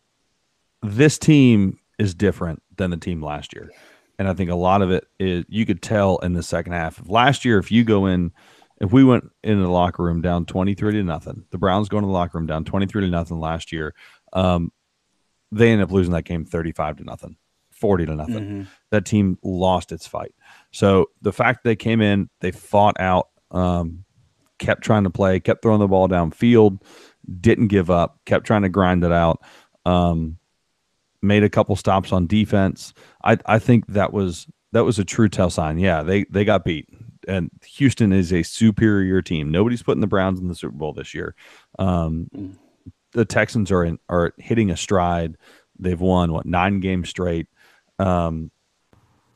this 0.81 1.17
team 1.17 1.79
is 1.99 2.13
different 2.13 2.61
than 2.77 2.91
the 2.91 2.97
team 2.97 3.23
last 3.23 3.53
year. 3.53 3.71
And 4.17 4.27
I 4.27 4.33
think 4.33 4.49
a 4.49 4.55
lot 4.55 4.81
of 4.81 4.91
it 4.91 5.05
is 5.19 5.45
you 5.47 5.65
could 5.65 5.81
tell 5.81 6.17
in 6.17 6.33
the 6.33 6.43
second 6.43 6.73
half. 6.73 6.99
of 6.99 7.09
Last 7.09 7.43
year, 7.45 7.57
if 7.57 7.71
you 7.71 7.83
go 7.83 8.05
in, 8.05 8.31
if 8.79 8.91
we 8.91 9.03
went 9.03 9.29
into 9.43 9.63
the 9.63 9.69
locker 9.69 10.03
room 10.03 10.21
down 10.21 10.45
23 10.45 10.93
to 10.93 11.03
nothing, 11.03 11.45
the 11.51 11.57
Browns 11.57 11.89
going 11.89 12.03
to 12.03 12.07
the 12.07 12.13
locker 12.13 12.37
room 12.37 12.47
down 12.47 12.63
23 12.63 13.01
to 13.01 13.07
nothing 13.07 13.39
last 13.39 13.71
year. 13.71 13.93
Um, 14.33 14.71
they 15.51 15.71
end 15.71 15.81
up 15.81 15.91
losing 15.91 16.13
that 16.13 16.23
game 16.23 16.45
35 16.45 16.97
to 16.97 17.03
nothing, 17.03 17.35
40 17.71 18.05
to 18.05 18.15
nothing. 18.15 18.35
Mm-hmm. 18.35 18.63
That 18.91 19.05
team 19.05 19.37
lost 19.43 19.91
its 19.91 20.07
fight. 20.07 20.33
So 20.71 21.07
the 21.21 21.33
fact 21.33 21.63
they 21.63 21.75
came 21.75 22.01
in, 22.01 22.29
they 22.39 22.51
fought 22.51 22.99
out, 22.99 23.29
um, 23.51 24.05
kept 24.59 24.83
trying 24.83 25.03
to 25.03 25.09
play, 25.09 25.39
kept 25.39 25.61
throwing 25.61 25.79
the 25.79 25.87
ball 25.87 26.07
downfield, 26.07 26.81
didn't 27.39 27.67
give 27.67 27.89
up, 27.89 28.19
kept 28.25 28.45
trying 28.45 28.61
to 28.61 28.69
grind 28.69 29.03
it 29.03 29.11
out. 29.11 29.41
Um, 29.85 30.37
made 31.21 31.43
a 31.43 31.49
couple 31.49 31.75
stops 31.75 32.11
on 32.11 32.27
defense. 32.27 32.93
I 33.23 33.37
I 33.45 33.59
think 33.59 33.87
that 33.87 34.13
was 34.13 34.47
that 34.71 34.85
was 34.85 34.99
a 34.99 35.05
true 35.05 35.29
tell 35.29 35.49
sign. 35.49 35.77
Yeah, 35.79 36.03
they 36.03 36.23
they 36.25 36.45
got 36.45 36.63
beat, 36.63 36.87
and 37.27 37.49
Houston 37.75 38.11
is 38.13 38.31
a 38.33 38.43
superior 38.43 39.21
team. 39.21 39.51
Nobody's 39.51 39.83
putting 39.83 40.01
the 40.01 40.07
Browns 40.07 40.39
in 40.39 40.47
the 40.47 40.55
Super 40.55 40.75
Bowl 40.75 40.93
this 40.93 41.13
year. 41.13 41.35
Um, 41.79 42.29
Mm. 42.35 42.53
the 43.13 43.25
Texans 43.25 43.71
are 43.71 43.83
in, 43.83 43.99
are 44.09 44.33
hitting 44.37 44.71
a 44.71 44.77
stride. 44.77 45.35
They've 45.77 45.99
won 45.99 46.31
what 46.31 46.45
nine 46.45 46.79
games 46.79 47.09
straight. 47.09 47.47
Um, 47.99 48.51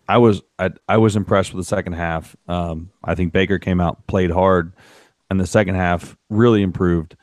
I 0.07 0.17
was 0.19 0.41
I, 0.59 0.71
I 0.87 0.97
was 0.97 1.15
impressed 1.15 1.53
with 1.53 1.65
the 1.65 1.67
second 1.67 1.93
half. 1.93 2.35
Um, 2.47 2.91
I 3.03 3.15
think 3.15 3.33
Baker 3.33 3.59
came 3.59 3.81
out 3.81 4.05
played 4.07 4.31
hard, 4.31 4.71
and 5.29 5.39
the 5.39 5.47
second 5.47 5.75
half 5.75 6.15
really 6.29 6.61
improved. 6.61 7.15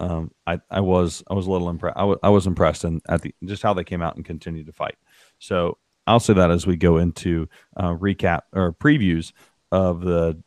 Um, 0.00 0.32
I, 0.46 0.58
I 0.70 0.80
was 0.80 1.22
I 1.30 1.34
was 1.34 1.46
a 1.46 1.50
little 1.50 1.68
impressed. 1.68 1.96
I 1.96 2.04
was 2.04 2.18
I 2.22 2.30
was 2.30 2.46
impressed 2.46 2.84
and 2.84 3.02
at 3.08 3.20
the 3.22 3.34
just 3.44 3.62
how 3.62 3.74
they 3.74 3.84
came 3.84 4.00
out 4.00 4.16
and 4.16 4.24
continued 4.24 4.66
to 4.66 4.72
fight. 4.72 4.96
So 5.38 5.76
I'll 6.06 6.20
say 6.20 6.32
that 6.32 6.50
as 6.50 6.66
we 6.66 6.76
go 6.76 6.96
into 6.96 7.48
uh, 7.76 7.94
recap 7.94 8.42
or 8.52 8.72
previews 8.72 9.32
of 9.70 10.00
the 10.00 10.42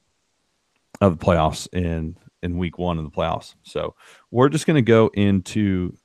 of 1.02 1.20
the 1.20 1.26
playoffs 1.26 1.68
in 1.72 2.18
in 2.42 2.58
week 2.58 2.80
one 2.80 2.98
of 2.98 3.04
the 3.04 3.12
playoffs. 3.12 3.54
So 3.62 3.96
we're 4.32 4.50
just 4.50 4.66
going 4.66 4.76
to 4.76 4.82
go 4.82 5.12
into 5.14 5.96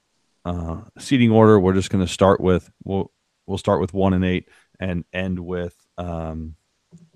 uh, 0.44 0.82
seating 0.98 1.30
order. 1.30 1.58
We're 1.58 1.74
just 1.74 1.90
going 1.90 2.04
to 2.04 2.12
start 2.12 2.40
with 2.40 2.70
we'll 2.84 3.10
we'll 3.46 3.58
start 3.58 3.80
with 3.80 3.94
one 3.94 4.12
and 4.12 4.24
eight 4.24 4.48
and 4.78 5.04
end 5.12 5.40
with 5.40 5.74
um 5.96 6.54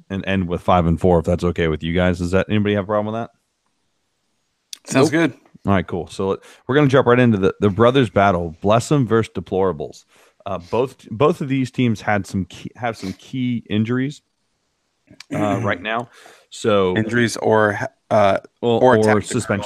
and 0.09 0.27
end 0.27 0.49
with 0.49 0.63
five 0.63 0.87
and 0.87 0.99
four 0.99 1.19
if 1.19 1.27
that's 1.27 1.45
okay 1.45 1.69
with 1.69 1.83
you 1.83 1.93
guys. 1.93 2.19
Does 2.19 2.31
that 2.31 2.47
anybody 2.49 2.75
have 2.75 2.85
a 2.85 2.87
problem 2.87 3.13
with 3.13 3.23
that? 3.23 3.31
Sounds 4.91 5.11
good. 5.11 5.35
All 5.65 5.73
right, 5.73 5.87
cool. 5.87 6.09
So 6.09 6.41
we're 6.67 6.75
going 6.75 6.89
to 6.89 6.93
jump 6.93 7.07
right 7.07 7.19
into 7.19 7.39
the, 7.39 7.55
the 7.61 7.71
brothers 7.71 8.11
battle, 8.11 8.57
Blessum 8.63 9.07
versus 9.07 9.33
Deplorables. 9.33 10.05
Uh, 10.45 10.59
both 10.59 11.09
both 11.11 11.41
of 11.41 11.49
these 11.49 11.71
teams 11.71 12.01
had 12.01 12.27
some 12.27 12.45
key, 12.47 12.71
have 12.75 12.97
some 12.97 13.13
key 13.13 13.65
injuries 13.71 14.23
uh, 15.33 15.61
right 15.63 15.81
now. 15.81 16.09
So 16.51 16.97
Injuries 16.97 17.37
or 17.37 17.79
uh, 18.11 18.39
well, 18.61 18.73
or 18.73 18.97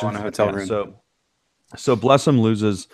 or, 0.05 0.11
in 0.11 0.17
a 0.17 0.21
hotel 0.21 0.47
Yeah, 0.47 0.57
room. 0.57 0.67
So 0.67 0.95
so 1.77 1.97
Blessum 1.97 2.41
loses 2.41 2.89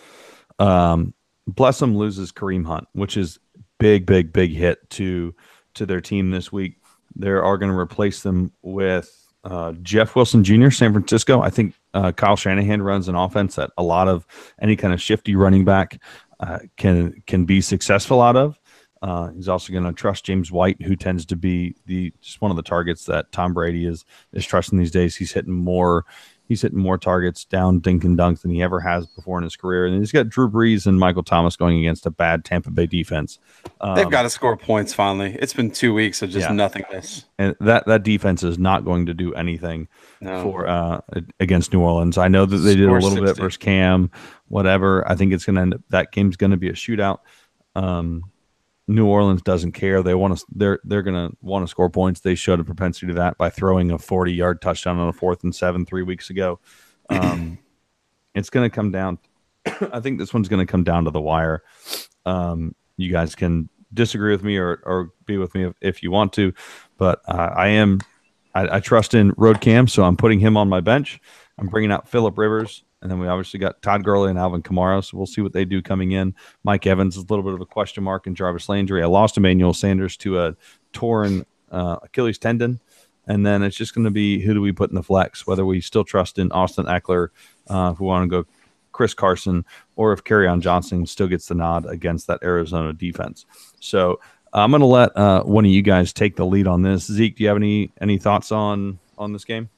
um 0.61 1.13
Blessum 1.51 1.97
loses 1.97 2.31
Kareem 2.31 2.65
Hunt, 2.65 2.87
which 2.93 3.17
is 3.17 3.41
big, 3.79 4.07
big, 4.07 4.33
big 4.33 4.53
hit 4.53 4.89
to 4.91 5.35
to 5.75 5.87
their 5.87 6.01
team 6.01 6.31
this 6.31 6.53
week. 6.53 6.77
They 7.17 7.29
are 7.29 7.59
going 7.59 7.73
to 7.73 7.79
replace 7.79 8.23
them 8.23 8.53
with 8.63 9.22
uh, 9.45 9.73
Jeff 9.83 10.15
Wilson 10.15 10.45
Jr., 10.45 10.71
San 10.71 10.93
Francisco. 10.93 11.41
I 11.41 11.51
think 11.51 11.75
uh, 11.95 12.13
Kyle 12.13 12.37
Shanahan 12.37 12.83
runs 12.83 13.09
an 13.09 13.15
offense 13.15 13.57
that 13.57 13.71
a 13.77 13.83
lot 13.83 14.09
of 14.09 14.27
any 14.61 14.77
kind 14.77 14.95
of 14.95 15.01
shifty 15.01 15.35
running 15.35 15.65
back 15.65 16.01
uh, 16.41 16.61
can 16.77 17.23
can 17.27 17.45
be 17.45 17.61
successful 17.61 18.21
out 18.21 18.37
of. 18.37 18.59
Uh, 19.03 19.33
he's 19.33 19.49
also 19.49 19.73
going 19.73 19.85
to 19.85 19.93
trust 19.93 20.25
James 20.25 20.53
White, 20.53 20.81
who 20.81 20.95
tends 20.95 21.27
to 21.27 21.35
be 21.35 21.75
the 21.87 22.13
just 22.21 22.41
one 22.41 22.53
of 22.53 22.57
the 22.57 22.63
targets 22.63 23.05
that 23.07 23.33
Tom 23.33 23.53
Brady 23.53 23.87
is 23.87 24.05
is 24.33 24.47
trusting 24.47 24.79
these 24.79 24.93
days. 24.93 25.17
He's 25.17 25.33
hitting 25.33 25.53
more 25.55 26.05
he's 26.53 26.61
hitting 26.61 26.79
more 26.79 26.99
targets 26.99 27.47
down 27.47 27.79
dink 27.81 28.05
and 28.05 28.17
dunk 28.19 28.43
than 28.43 28.51
he 28.51 28.63
ever 28.63 28.79
has 28.79 29.07
before 29.07 29.39
in 29.39 29.45
his 29.45 29.57
career. 29.57 29.87
And 29.87 29.99
he's 29.99 30.13
got 30.13 30.29
Drew 30.29 30.51
Brees 30.51 30.87
and 30.87 31.01
Michael 31.01 31.23
Thomas 31.23 31.57
going 31.57 31.79
against 31.79 32.05
a 32.05 32.11
bad 32.11 32.45
Tampa 32.45 32.71
Bay 32.71 32.87
defense. 32.87 33.39
Um, 33.81 33.95
they've 33.97 34.11
got 34.11 34.23
to 34.23 34.31
score 34.31 34.55
points 34.57 34.93
finally. 34.93 35.35
It's 35.41 35.55
been 35.55 35.71
two 35.71 35.95
weeks 35.95 36.21
of 36.21 36.29
just 36.29 36.47
Yeah. 36.49 36.53
nothingness. 36.55 37.25
and 37.39 37.57
that 37.61 37.87
that 37.87 38.03
defense 38.03 38.43
is 38.43 38.59
not 38.59 38.85
going 38.85 39.07
to 39.07 39.15
do 39.15 39.33
anything 39.35 39.89
No. 40.21 40.43
for 40.43 40.69
uh, 40.69 41.01
against 41.41 41.73
New 41.73 41.81
Orleans. 41.81 42.19
I 42.19 42.29
know 42.29 42.45
that 42.45 42.57
they 42.59 42.75
did 42.77 42.89
a 42.89 42.93
little 42.93 43.11
bit 43.17 43.29
60. 43.29 43.43
versus 43.43 43.57
Cam, 43.57 44.11
whatever. 44.49 45.11
I 45.11 45.15
think 45.15 45.33
it's 45.33 45.47
going 45.47 45.57
to 45.57 45.63
end 45.63 45.75
up 45.75 45.81
that 45.89 46.13
game's 46.13 46.37
going 46.37 46.51
to 46.51 46.59
be 46.59 46.69
a 46.69 46.75
shootout. 46.75 47.21
Um, 47.75 48.25
New 48.93 49.07
Orleans 49.07 49.43
doesn't 49.43 49.73
care. 49.73 50.03
They 50.03 50.15
want 50.15 50.39
to. 50.39 50.45
They're 50.51 50.81
they're 50.85 51.03
to 51.03 51.31
want 51.41 51.65
to 51.65 51.71
score 51.71 51.91
points. 51.91 52.21
They 52.21 52.35
showed 52.35 52.61
a 52.61 52.65
propensity 52.65 53.09
to 53.09 53.15
that 53.15 53.39
by 53.39 53.51
throwing 53.51 53.91
a 53.91 53.99
forty-yard 53.99 54.61
touchdown 54.61 54.99
on 54.99 55.09
a 55.09 55.13
fourth 55.13 55.45
and 55.45 55.55
seven 55.55 55.85
three 55.87 56.03
weeks 56.03 56.31
ago. 56.31 56.61
Um, 57.09 57.59
it's 58.35 58.51
going 58.51 58.69
to 58.69 58.75
come 58.75 58.91
down. 58.91 59.19
I 59.93 60.01
think 60.01 60.19
this 60.19 60.35
one's 60.35 60.49
going 60.49 60.65
to 60.65 60.71
come 60.71 60.85
down 60.85 61.05
to 61.05 61.11
the 61.11 61.21
wire. 61.21 61.63
Um, 62.27 62.75
you 62.97 63.11
guys 63.11 63.35
can 63.35 63.69
disagree 63.95 64.33
with 64.33 64.43
me 64.43 64.57
or, 64.57 64.81
or 64.85 65.11
be 65.27 65.37
with 65.37 65.55
me 65.55 65.65
if, 65.65 65.75
if 65.81 66.03
you 66.03 66.11
want 66.11 66.33
to, 66.35 66.53
but 66.97 67.21
uh, 67.29 67.51
I 67.55 67.69
am 67.69 68.01
I, 68.55 68.77
I 68.77 68.81
trust 68.81 69.15
in 69.15 69.33
Road 69.37 69.61
Cam, 69.61 69.89
so 69.89 70.05
I'm 70.05 70.17
putting 70.17 70.41
him 70.41 70.57
on 70.57 70.69
my 70.69 70.81
bench. 70.81 71.21
I'm 71.59 71.69
bringing 71.69 71.93
out 71.93 72.09
Philip 72.09 72.37
Rivers, 72.37 72.85
and 73.03 73.11
then 73.11 73.19
we 73.19 73.27
obviously 73.27 73.59
got 73.59 73.83
Todd 73.83 74.05
Gurley 74.05 74.31
and 74.31 74.39
Alvin 74.39 74.63
Kamara. 74.63 75.05
So 75.05 75.17
we'll 75.17 75.27
see 75.27 75.43
what 75.43 75.53
they 75.53 75.65
do 75.65 75.83
coming 75.83 76.13
in. 76.13 76.35
Mike 76.65 76.87
Evans 76.87 77.17
is 77.17 77.25
a 77.25 77.27
little 77.27 77.43
bit 77.43 77.55
of 77.55 77.61
a 77.61 77.67
question 77.67 78.05
mark 78.05 78.27
in 78.27 78.35
Jarvis 78.35 78.69
Landry. 78.69 79.03
I 79.03 79.07
lost 79.07 79.37
Emmanuel 79.37 79.75
Sanders 79.75 80.17
to 80.19 80.41
a 80.41 80.57
torn 80.93 81.45
uh, 81.71 81.97
Achilles 82.03 82.39
tendon, 82.39 82.81
and 83.27 83.45
then 83.45 83.63
it's 83.63 83.77
just 83.77 83.95
going 83.95 84.05
to 84.05 84.11
be 84.11 84.41
who 84.41 84.55
do 84.55 84.61
we 84.61 84.73
put 84.73 84.91
in 84.91 84.95
the 84.95 85.03
flex? 85.03 85.47
Whether 85.47 85.67
we 85.67 85.81
still 85.81 86.05
trust 86.05 86.39
in 86.39 86.51
Austin 86.53 86.87
Ekeler, 86.87 87.29
uh, 87.69 87.91
if 87.93 88.01
we 88.01 88.07
want 88.07 88.31
to 88.31 88.43
go 88.43 88.49
Chris 88.93 89.15
Carson, 89.15 89.65
or 89.97 90.13
if 90.13 90.23
on 90.31 90.61
Johnson 90.61 91.05
still 91.07 91.27
gets 91.27 91.47
the 91.47 91.55
nod 91.55 91.87
against 91.87 92.27
that 92.29 92.41
Arizona 92.43 92.93
defense. 92.93 93.47
So 93.81 94.21
I'm 94.53 94.71
going 94.71 94.81
to 94.81 94.87
let 94.87 95.17
uh, 95.17 95.43
one 95.43 95.65
of 95.65 95.71
you 95.71 95.83
guys 95.83 96.13
take 96.13 96.37
the 96.37 96.47
lead 96.47 96.67
on 96.67 96.83
this. 96.83 97.11
Zeke, 97.11 97.37
do 97.37 97.43
you 97.43 97.49
have 97.49 97.57
any 97.57 97.91
any 98.01 98.19
thoughts 98.19 98.53
on 98.53 98.99
on 99.19 99.33
this 99.33 99.45
game? 99.45 99.71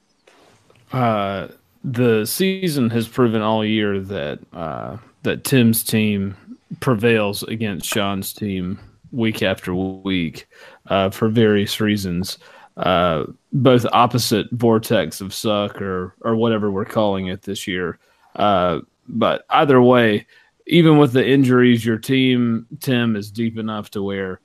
Uh, 0.91 1.47
the 1.85 2.25
season 2.25 2.89
has 2.89 3.07
proven 3.07 3.43
all 3.43 3.63
year 3.63 3.99
that 3.99 4.39
uh, 4.53 4.97
that 5.21 5.43
Tim's 5.43 5.83
team 5.83 6.35
prevails 6.79 7.43
against 7.43 7.87
Sean's 7.87 8.33
team 8.33 8.79
week 9.11 9.43
after 9.43 9.73
week 9.73 10.47
uh, 10.87 11.11
for 11.11 11.29
various 11.29 11.79
reasons. 11.79 12.39
Uh, 12.75 13.25
both 13.53 13.85
opposite 13.93 14.47
vortex 14.51 15.21
of 15.21 15.33
suck 15.33 15.79
or 15.81 16.15
or 16.21 16.35
whatever 16.35 16.71
we're 16.71 16.85
calling 16.85 17.27
it 17.27 17.43
this 17.43 17.67
year. 17.67 17.99
Uh, 18.35 18.79
but 19.07 19.45
either 19.51 19.79
way, 19.79 20.25
even 20.65 20.97
with 20.97 21.13
the 21.13 21.25
injuries, 21.25 21.85
your 21.85 21.99
team 21.99 22.65
Tim 22.81 23.15
is 23.15 23.29
deep 23.29 23.59
enough 23.59 23.91
to 23.91 24.01
where. 24.01 24.41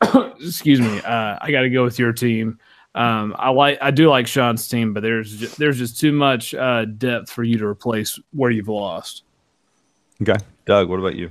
excuse 0.40 0.80
me. 0.80 1.02
Uh, 1.02 1.38
I 1.38 1.50
got 1.50 1.62
to 1.62 1.70
go 1.70 1.84
with 1.84 1.98
your 1.98 2.14
team. 2.14 2.58
Um, 2.94 3.34
I 3.38 3.50
like 3.50 3.78
I 3.80 3.90
do 3.90 4.08
like 4.08 4.26
Sean's 4.26 4.66
team, 4.66 4.92
but 4.92 5.02
there's 5.02 5.36
just, 5.36 5.58
there's 5.58 5.78
just 5.78 6.00
too 6.00 6.12
much 6.12 6.54
uh, 6.54 6.84
depth 6.86 7.30
for 7.30 7.44
you 7.44 7.56
to 7.58 7.66
replace 7.66 8.18
where 8.32 8.50
you've 8.50 8.68
lost. 8.68 9.22
Okay, 10.20 10.36
Doug, 10.66 10.88
what 10.88 10.98
about 10.98 11.16
you? 11.16 11.30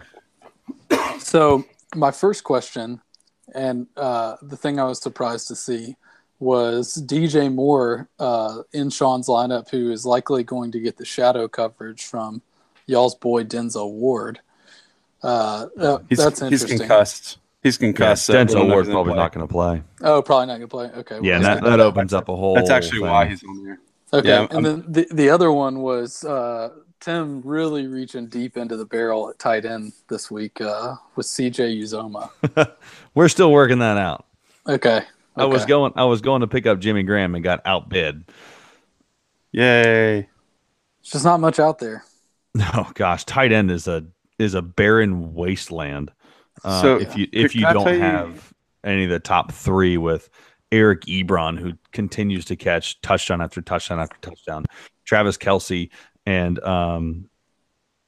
So 1.19 1.65
my 1.95 2.11
first 2.11 2.43
question, 2.43 3.01
and 3.53 3.87
uh, 3.97 4.37
the 4.41 4.55
thing 4.57 4.79
I 4.79 4.85
was 4.85 4.99
surprised 4.99 5.47
to 5.49 5.55
see 5.55 5.95
was 6.39 6.95
DJ 7.05 7.53
Moore 7.53 8.07
uh, 8.19 8.63
in 8.73 8.89
Sean's 8.89 9.27
lineup, 9.27 9.69
who 9.69 9.91
is 9.91 10.05
likely 10.05 10.43
going 10.43 10.71
to 10.71 10.79
get 10.79 10.97
the 10.97 11.05
shadow 11.05 11.47
coverage 11.47 12.05
from 12.05 12.41
y'all's 12.87 13.15
boy 13.15 13.43
Denzel 13.43 13.91
Ward. 13.91 14.39
Uh, 15.21 15.67
uh, 15.77 15.97
He's, 16.07 16.17
that's 16.17 16.39
he's 16.39 16.63
interesting. 16.63 16.79
concussed. 16.79 17.37
He's 17.61 17.77
concussed. 17.77 18.25
so 18.25 18.33
Denzel 18.33 18.49
he'll 18.49 18.59
never 18.63 18.73
Ward's 18.73 18.89
probably 18.89 19.11
play. 19.13 19.19
not 19.21 19.33
going 19.33 19.47
to 19.47 19.51
play. 19.51 19.83
Oh, 20.01 20.21
probably 20.21 20.47
not 20.47 20.57
going 20.59 20.61
to 20.61 20.67
play. 20.67 20.85
Okay. 21.01 21.19
Yeah, 21.21 21.35
and 21.35 21.43
well, 21.43 21.55
that, 21.55 21.63
that 21.63 21.79
opens 21.81 22.13
up 22.13 22.29
a 22.29 22.35
whole. 22.35 22.55
That's 22.55 22.69
actually 22.69 22.99
thing. 22.99 23.09
why 23.09 23.25
he's 23.25 23.43
on 23.43 23.63
there. 23.63 23.79
Okay, 24.13 24.29
Yeah, 24.29 24.47
and 24.51 24.65
then 24.65 24.85
the, 24.87 25.07
the 25.11 25.29
other 25.29 25.51
one 25.51 25.79
was 25.81 26.23
uh, 26.23 26.69
Tim 26.99 27.41
really 27.41 27.87
reaching 27.87 28.27
deep 28.27 28.57
into 28.57 28.75
the 28.77 28.85
barrel 28.85 29.29
at 29.29 29.37
tight 29.39 29.65
end 29.65 29.93
this 30.07 30.31
week 30.31 30.59
uh, 30.61 30.95
with 31.15 31.25
CJ 31.27 31.79
Uzomah. 31.81 32.71
We're 33.13 33.27
still 33.29 33.51
working 33.51 33.79
that 33.79 33.97
out. 33.97 34.25
Okay. 34.67 35.01
I 35.35 35.45
was 35.45 35.65
going. 35.65 35.93
I 35.95 36.05
was 36.05 36.21
going 36.21 36.41
to 36.41 36.47
pick 36.47 36.65
up 36.65 36.79
Jimmy 36.79 37.03
Graham 37.03 37.35
and 37.35 37.43
got 37.43 37.61
outbid. 37.65 38.25
Yay! 39.51 40.27
It's 40.99 41.11
just 41.11 41.23
not 41.25 41.39
much 41.39 41.59
out 41.59 41.79
there. 41.79 42.03
Oh 42.73 42.91
gosh, 42.95 43.23
tight 43.25 43.51
end 43.51 43.69
is 43.71 43.87
a 43.87 44.05
is 44.37 44.53
a 44.55 44.61
barren 44.61 45.33
wasteland. 45.33 46.11
Uh, 46.63 46.81
So, 46.81 46.99
if 46.99 47.15
you 47.17 47.27
if 47.31 47.55
you 47.55 47.61
don't 47.61 47.93
you- 47.93 47.99
have 47.99 48.53
any 48.83 49.05
of 49.05 49.09
the 49.09 49.19
top 49.19 49.51
three 49.51 49.97
with 49.97 50.29
Eric 50.71 51.01
Ebron, 51.01 51.57
who 51.59 51.73
continues 51.91 52.45
to 52.45 52.55
catch 52.55 53.01
touchdown 53.01 53.41
after 53.41 53.61
touchdown 53.61 53.99
after 53.99 54.17
touchdown, 54.21 54.65
Travis 55.05 55.37
Kelce, 55.37 55.89
and 56.25 56.59
um, 56.63 57.29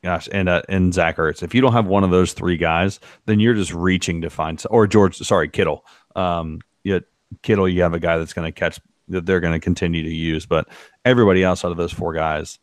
gosh, 0.04 0.30
and 0.32 0.48
uh, 0.48 0.62
and 0.70 0.94
Zach 0.94 1.18
Ertz. 1.18 1.44
If 1.44 1.56
you 1.56 1.62
don't 1.62 1.74
have 1.74 1.88
one 1.88 2.04
of 2.04 2.12
those 2.12 2.34
three 2.34 2.58
guys, 2.58 3.00
then 3.26 3.40
you're 3.40 3.54
just 3.56 3.74
reaching 3.74 4.22
to 4.22 4.30
find 4.30 4.64
or 4.70 4.88
George. 4.88 5.18
Sorry, 5.18 5.50
Kittle. 5.50 5.86
Um, 6.16 6.60
yet 6.84 7.04
Kittle, 7.42 7.68
you 7.68 7.82
have 7.82 7.94
a 7.94 8.00
guy 8.00 8.18
that's 8.18 8.34
going 8.34 8.52
to 8.52 8.58
catch 8.58 8.80
that 9.08 9.26
they're 9.26 9.40
going 9.40 9.54
to 9.54 9.60
continue 9.60 10.04
to 10.04 10.14
use, 10.14 10.46
but 10.46 10.68
everybody 11.04 11.44
outside 11.44 11.72
of 11.72 11.78
those 11.78 11.92
four 11.92 12.14
guys, 12.14 12.60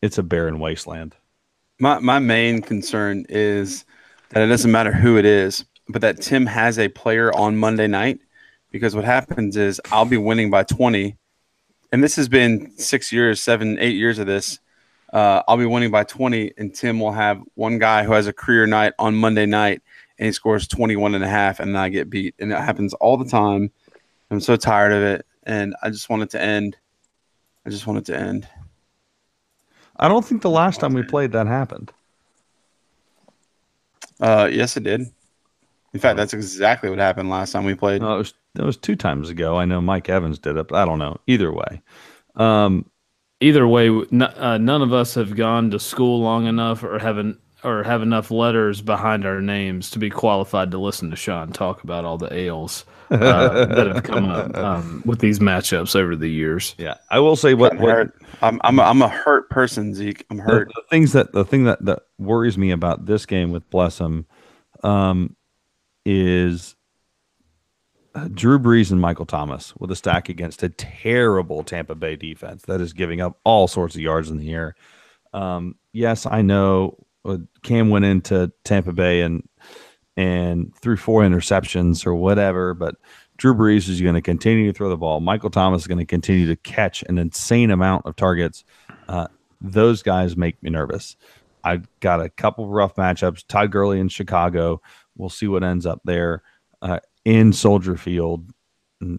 it's 0.00 0.16
a 0.18 0.22
barren 0.22 0.58
wasteland. 0.58 1.14
My 1.80 1.98
my 1.98 2.18
main 2.18 2.62
concern 2.62 3.26
is 3.28 3.84
that 4.32 4.42
it 4.42 4.46
doesn't 4.46 4.70
matter 4.70 4.92
who 4.92 5.18
it 5.18 5.24
is, 5.24 5.64
but 5.88 6.00
that 6.00 6.20
Tim 6.20 6.46
has 6.46 6.78
a 6.78 6.88
player 6.88 7.34
on 7.36 7.56
Monday 7.56 7.86
night 7.86 8.20
because 8.70 8.96
what 8.96 9.04
happens 9.04 9.56
is 9.56 9.80
I'll 9.90 10.06
be 10.06 10.16
winning 10.16 10.50
by 10.50 10.64
20 10.64 11.16
and 11.92 12.02
this 12.02 12.16
has 12.16 12.28
been 12.28 12.72
6 12.78 13.12
years, 13.12 13.42
7, 13.42 13.78
8 13.78 13.94
years 13.94 14.18
of 14.18 14.26
this. 14.26 14.58
Uh, 15.12 15.42
I'll 15.46 15.58
be 15.58 15.66
winning 15.66 15.90
by 15.90 16.04
20 16.04 16.54
and 16.56 16.74
Tim 16.74 16.98
will 16.98 17.12
have 17.12 17.42
one 17.54 17.78
guy 17.78 18.04
who 18.04 18.12
has 18.12 18.26
a 18.26 18.32
career 18.32 18.66
night 18.66 18.94
on 18.98 19.14
Monday 19.14 19.44
night 19.44 19.82
and 20.18 20.24
he 20.24 20.32
scores 20.32 20.66
21 20.66 21.14
and 21.14 21.22
a 21.22 21.28
half 21.28 21.60
and 21.60 21.76
I 21.76 21.90
get 21.90 22.08
beat 22.08 22.34
and 22.38 22.50
it 22.50 22.58
happens 22.58 22.94
all 22.94 23.18
the 23.18 23.28
time. 23.28 23.70
I'm 24.30 24.40
so 24.40 24.56
tired 24.56 24.92
of 24.92 25.02
it 25.02 25.26
and 25.42 25.76
I 25.82 25.90
just 25.90 26.08
want 26.08 26.22
it 26.22 26.30
to 26.30 26.40
end. 26.40 26.78
I 27.66 27.70
just 27.70 27.86
want 27.86 27.98
it 27.98 28.06
to 28.06 28.18
end. 28.18 28.48
I 29.94 30.08
don't 30.08 30.24
think 30.24 30.40
the 30.40 30.48
last 30.48 30.80
time 30.80 30.94
we 30.94 31.02
played 31.02 31.32
that 31.32 31.46
happened. 31.46 31.92
Uh, 34.22 34.48
yes, 34.50 34.76
it 34.76 34.84
did. 34.84 35.02
In 35.92 36.00
fact, 36.00 36.16
that's 36.16 36.32
exactly 36.32 36.88
what 36.88 36.98
happened 36.98 37.28
last 37.28 37.52
time 37.52 37.64
we 37.64 37.74
played. 37.74 38.00
No, 38.00 38.14
it 38.14 38.18
was 38.18 38.34
that 38.54 38.64
was 38.64 38.78
two 38.78 38.96
times 38.96 39.28
ago. 39.28 39.58
I 39.58 39.66
know 39.66 39.80
Mike 39.80 40.08
Evans 40.08 40.38
did 40.38 40.56
it, 40.56 40.68
but 40.68 40.76
I 40.76 40.86
don't 40.86 40.98
know. 40.98 41.18
Either 41.26 41.52
way, 41.52 41.82
um, 42.36 42.86
Either 43.42 43.66
way, 43.66 43.88
n- 43.88 44.22
uh, 44.22 44.56
none 44.56 44.82
of 44.82 44.92
us 44.92 45.14
have 45.14 45.34
gone 45.34 45.68
to 45.72 45.78
school 45.80 46.20
long 46.20 46.46
enough 46.46 46.84
or 46.84 47.00
haven't 47.00 47.40
or 47.64 47.82
have 47.82 48.02
enough 48.02 48.30
letters 48.30 48.80
behind 48.80 49.24
our 49.24 49.40
names 49.40 49.90
to 49.90 49.98
be 49.98 50.10
qualified 50.10 50.70
to 50.70 50.78
listen 50.78 51.10
to 51.10 51.16
Sean 51.16 51.52
talk 51.52 51.84
about 51.84 52.04
all 52.04 52.18
the 52.18 52.32
ales 52.32 52.84
uh, 53.10 53.66
that 53.66 53.86
have 53.86 54.02
come 54.02 54.28
up 54.28 54.56
um, 54.56 55.02
with 55.04 55.20
these 55.20 55.38
matchups 55.38 55.94
over 55.94 56.16
the 56.16 56.28
years. 56.28 56.74
yeah, 56.78 56.96
I 57.10 57.20
will 57.20 57.36
say 57.36 57.54
what, 57.54 57.72
I'm 57.72 57.78
what 57.78 57.94
hurt. 57.94 58.22
I'm 58.42 58.60
I'm 58.64 58.78
a, 58.78 58.82
I'm 58.82 59.02
a 59.02 59.08
hurt 59.08 59.50
person, 59.50 59.94
Zeke. 59.94 60.24
I'm 60.30 60.38
hurt. 60.38 60.68
the 60.74 60.82
things 60.90 61.12
that 61.12 61.32
the 61.32 61.44
thing 61.44 61.64
that 61.64 61.84
that 61.84 62.00
worries 62.18 62.58
me 62.58 62.70
about 62.70 63.06
this 63.06 63.26
game 63.26 63.50
with 63.50 63.68
Blessum, 63.70 64.24
um, 64.82 65.36
is 66.04 66.74
uh, 68.14 68.28
Drew 68.32 68.58
Brees 68.58 68.90
and 68.90 69.00
Michael 69.00 69.26
Thomas 69.26 69.74
with 69.76 69.90
a 69.90 69.96
stack 69.96 70.28
against 70.28 70.62
a 70.62 70.68
terrible 70.68 71.62
Tampa 71.62 71.94
Bay 71.94 72.16
defense 72.16 72.62
that 72.62 72.80
is 72.80 72.92
giving 72.92 73.20
up 73.20 73.38
all 73.44 73.68
sorts 73.68 73.94
of 73.94 74.00
yards 74.00 74.30
in 74.30 74.36
the 74.36 74.52
air. 74.52 74.74
Um, 75.32 75.76
yes, 75.92 76.26
I 76.26 76.42
know 76.42 76.98
Cam 77.62 77.90
went 77.90 78.04
into 78.04 78.52
Tampa 78.64 78.92
Bay 78.92 79.22
and 79.22 79.48
and 80.16 80.74
threw 80.76 80.96
four 80.96 81.22
interceptions 81.22 82.06
or 82.06 82.14
whatever, 82.14 82.74
but 82.74 82.96
Drew 83.38 83.54
Brees 83.54 83.88
is 83.88 84.00
going 84.00 84.14
to 84.14 84.20
continue 84.20 84.70
to 84.70 84.76
throw 84.76 84.90
the 84.90 84.96
ball. 84.96 85.20
Michael 85.20 85.50
Thomas 85.50 85.82
is 85.82 85.86
going 85.86 85.98
to 85.98 86.04
continue 86.04 86.46
to 86.46 86.56
catch 86.56 87.02
an 87.04 87.18
insane 87.18 87.70
amount 87.70 88.04
of 88.06 88.14
targets. 88.14 88.62
Uh, 89.08 89.28
those 89.60 90.02
guys 90.02 90.36
make 90.36 90.62
me 90.62 90.70
nervous. 90.70 91.16
I've 91.64 91.88
got 92.00 92.20
a 92.20 92.28
couple 92.28 92.68
rough 92.68 92.96
matchups. 92.96 93.46
Todd 93.46 93.70
Gurley 93.70 94.00
in 94.00 94.08
Chicago. 94.08 94.82
We'll 95.16 95.30
see 95.30 95.46
what 95.46 95.64
ends 95.64 95.86
up 95.86 96.00
there. 96.04 96.42
Uh, 96.82 96.98
in 97.24 97.52
Soldier 97.52 97.96
Field, 97.96 98.50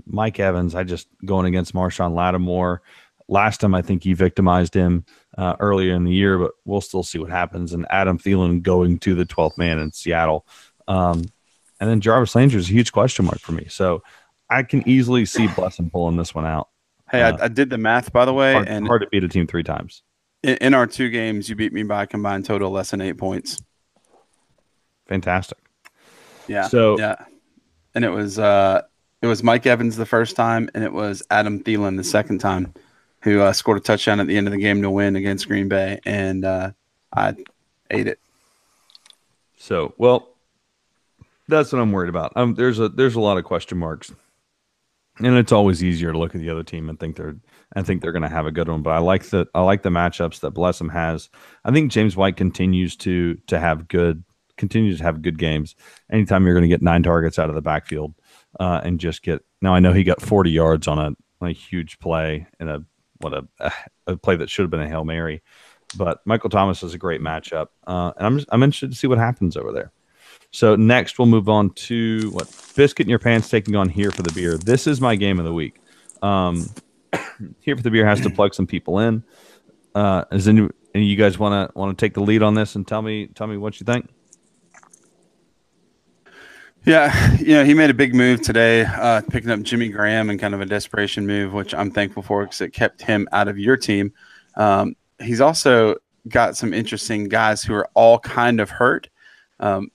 Mike 0.05 0.39
Evans. 0.39 0.75
I 0.75 0.83
just 0.83 1.07
going 1.25 1.45
against 1.45 1.73
Marshon 1.73 2.13
Lattimore. 2.13 2.81
Last 3.29 3.61
time 3.61 3.73
I 3.73 3.81
think 3.81 4.03
he 4.03 4.13
victimized 4.13 4.73
him 4.73 5.05
uh, 5.37 5.55
earlier 5.59 5.93
in 5.93 6.03
the 6.03 6.11
year, 6.11 6.37
but 6.37 6.51
we'll 6.65 6.81
still 6.81 7.03
see 7.03 7.19
what 7.19 7.29
happens. 7.29 7.73
And 7.73 7.85
Adam 7.89 8.17
Thielen 8.19 8.61
going 8.61 8.99
to 8.99 9.15
the 9.15 9.25
12th 9.25 9.57
man 9.57 9.79
in 9.79 9.91
Seattle. 9.91 10.45
Um, 10.87 11.23
and 11.79 11.89
then 11.89 12.01
Jarvis 12.01 12.35
Landry 12.35 12.59
is 12.59 12.69
a 12.69 12.73
huge 12.73 12.91
question 12.91 13.25
mark 13.25 13.39
for 13.39 13.53
me. 13.53 13.65
So 13.69 14.03
I 14.49 14.63
can 14.63 14.87
easily 14.87 15.25
see 15.25 15.47
Blessing 15.47 15.89
pulling 15.89 16.17
this 16.17 16.35
one 16.35 16.45
out. 16.45 16.69
Hey, 17.09 17.21
Uh, 17.21 17.37
I, 17.37 17.45
I 17.45 17.47
did 17.47 17.69
the 17.69 17.77
math 17.77 18.11
by 18.11 18.25
the 18.25 18.33
way, 18.33 18.53
Hard, 18.53 18.67
and 18.67 18.85
hard 18.87 19.01
to 19.01 19.07
beat 19.09 19.23
a 19.23 19.27
team 19.29 19.47
three 19.47 19.63
times. 19.63 20.03
in, 20.43 20.57
in 20.57 20.73
our 20.73 20.85
two 20.87 21.09
games, 21.09 21.47
you 21.49 21.55
beat 21.55 21.71
me 21.73 21.83
by 21.83 22.03
a 22.03 22.07
combined 22.07 22.45
total 22.45 22.71
less 22.71 22.91
than 22.91 23.01
eight 23.01 23.17
points. 23.17 23.61
Fantastic. 25.07 25.57
Yeah. 26.47 26.67
So- 26.67 26.97
yeah, 26.99 27.15
and 27.95 28.03
it 28.05 28.09
was 28.09 28.39
uh, 28.39 28.81
it 29.21 29.27
was 29.27 29.43
Mike 29.43 29.65
Evans 29.65 29.95
the 29.95 30.05
first 30.05 30.35
time, 30.35 30.69
and 30.73 30.83
it 30.83 30.91
was 30.93 31.23
Adam 31.29 31.63
Thielen 31.63 31.97
the 31.97 32.03
second 32.03 32.39
time, 32.39 32.73
who 33.23 33.41
uh, 33.41 33.53
scored 33.53 33.77
a 33.77 33.81
touchdown 33.81 34.19
at 34.19 34.27
the 34.27 34.37
end 34.37 34.47
of 34.47 34.51
the 34.51 34.59
game 34.59 34.81
to 34.81 34.91
win 34.91 35.15
against 35.15 35.47
Green 35.47 35.69
Bay, 35.69 35.99
and 36.05 36.45
uh, 36.45 36.71
I 37.15 37.35
ate 37.89 38.07
it. 38.07 38.19
So, 39.57 39.93
well, 39.97 40.29
that's 41.47 41.71
what 41.71 41.81
I'm 41.81 41.93
worried 41.93 42.09
about. 42.09 42.33
Um, 42.35 42.53
there's 42.55 42.79
a 42.79 42.89
there's 42.89 43.15
a 43.15 43.21
lot 43.21 43.37
of 43.37 43.45
question 43.45 43.77
marks, 43.77 44.11
and 45.19 45.37
it's 45.37 45.53
always 45.53 45.83
easier 45.83 46.11
to 46.11 46.17
look 46.17 46.35
at 46.35 46.41
the 46.41 46.49
other 46.49 46.63
team 46.63 46.89
and 46.89 46.99
think 46.99 47.15
they're 47.15 47.37
and 47.75 47.87
think 47.87 48.01
they're 48.01 48.11
going 48.11 48.23
to 48.23 48.29
have 48.29 48.45
a 48.45 48.51
good 48.51 48.67
one. 48.67 48.81
But 48.81 48.91
I 48.91 48.99
like 48.99 49.23
the 49.25 49.47
I 49.55 49.61
like 49.61 49.83
the 49.83 49.89
matchups 49.89 50.41
that 50.41 50.53
Blessum 50.53 50.91
has. 50.91 51.29
I 51.63 51.71
think 51.71 51.91
James 51.91 52.17
White 52.17 52.35
continues 52.35 52.97
to 52.97 53.35
to 53.47 53.57
have 53.57 53.87
good 53.87 54.23
continues 54.57 54.97
to 54.97 55.03
have 55.03 55.21
good 55.21 55.39
games. 55.39 55.75
Anytime 56.11 56.45
you're 56.45 56.55
going 56.55 56.63
to 56.63 56.67
get 56.67 56.81
nine 56.81 57.03
targets 57.03 57.39
out 57.39 57.49
of 57.49 57.55
the 57.55 57.61
backfield 57.61 58.13
uh, 58.59 58.81
and 58.83 58.99
just 58.99 59.23
get 59.23 59.45
now, 59.61 59.73
I 59.73 59.79
know 59.79 59.93
he 59.93 60.03
got 60.03 60.21
40 60.21 60.51
yards 60.51 60.89
on 60.89 60.99
a 60.99 61.15
on 61.41 61.49
a 61.49 61.53
huge 61.53 61.99
play 61.99 62.47
in 62.59 62.67
a 62.67 62.83
what 63.23 63.33
a 63.33 63.71
a 64.07 64.17
play 64.17 64.35
that 64.35 64.49
should 64.49 64.63
have 64.63 64.71
been 64.71 64.81
a 64.81 64.87
hail 64.87 65.05
mary. 65.05 65.41
But 65.95 66.21
Michael 66.25 66.49
Thomas 66.49 66.81
is 66.83 66.93
a 66.93 66.97
great 66.97 67.21
matchup, 67.21 67.67
uh, 67.85 68.13
and 68.17 68.25
I'm 68.25 68.37
just, 68.37 68.49
I'm 68.51 68.63
interested 68.63 68.91
to 68.91 68.97
see 68.97 69.07
what 69.07 69.19
happens 69.19 69.55
over 69.55 69.71
there. 69.71 69.91
So 70.51 70.75
next 70.75 71.17
we'll 71.17 71.27
move 71.27 71.49
on 71.49 71.71
to 71.71 72.29
what 72.31 72.47
biscuit 72.75 73.05
in 73.05 73.09
your 73.09 73.19
pants 73.19 73.49
taking 73.49 73.75
on 73.75 73.89
here 73.89 74.11
for 74.11 74.21
the 74.21 74.31
beer. 74.33 74.57
This 74.57 74.87
is 74.87 75.01
my 75.01 75.15
game 75.15 75.39
of 75.39 75.45
the 75.45 75.53
week. 75.53 75.79
Um, 76.21 76.67
here 77.59 77.75
for 77.75 77.81
the 77.81 77.91
beer 77.91 78.05
has 78.05 78.21
to 78.21 78.29
plug 78.29 78.53
some 78.53 78.67
people 78.67 78.99
in. 78.99 79.23
Uh, 79.95 80.25
is 80.31 80.47
any, 80.47 80.67
any 80.95 81.05
you 81.05 81.15
guys 81.15 81.37
want 81.37 81.71
to 81.71 81.77
want 81.77 81.95
to 81.97 82.05
take 82.05 82.13
the 82.13 82.21
lead 82.21 82.41
on 82.41 82.55
this 82.55 82.75
and 82.75 82.87
tell 82.87 83.01
me 83.01 83.27
tell 83.27 83.47
me 83.47 83.57
what 83.57 83.79
you 83.79 83.85
think? 83.85 84.09
Yeah, 86.85 87.37
you 87.37 87.55
know, 87.55 87.63
he 87.63 87.73
made 87.73 87.89
a 87.89 87.93
big 87.93 88.13
move 88.13 88.41
today, 88.41 88.83
uh, 88.83 89.21
picking 89.21 89.49
up 89.49 89.61
Jimmy 89.61 89.87
Graham 89.87 90.29
and 90.29 90.37
kind 90.37 90.53
of 90.53 90.59
a 90.59 90.65
desperation 90.65 91.25
move, 91.25 91.53
which 91.53 91.73
I'm 91.73 91.89
thankful 91.91 92.23
for 92.23 92.43
because 92.43 92.59
it 92.59 92.71
kept 92.71 93.01
him 93.01 93.25
out 93.31 93.47
of 93.47 93.57
your 93.57 93.77
team. 93.77 94.11
Um, 94.57 94.95
he's 95.21 95.39
also 95.39 95.95
got 96.27 96.57
some 96.57 96.73
interesting 96.73 97.29
guys 97.29 97.63
who 97.63 97.73
are 97.73 97.87
all 97.93 98.19
kind 98.19 98.59
of 98.59 98.69
hurt. 98.69 99.07
Um, 99.61 99.91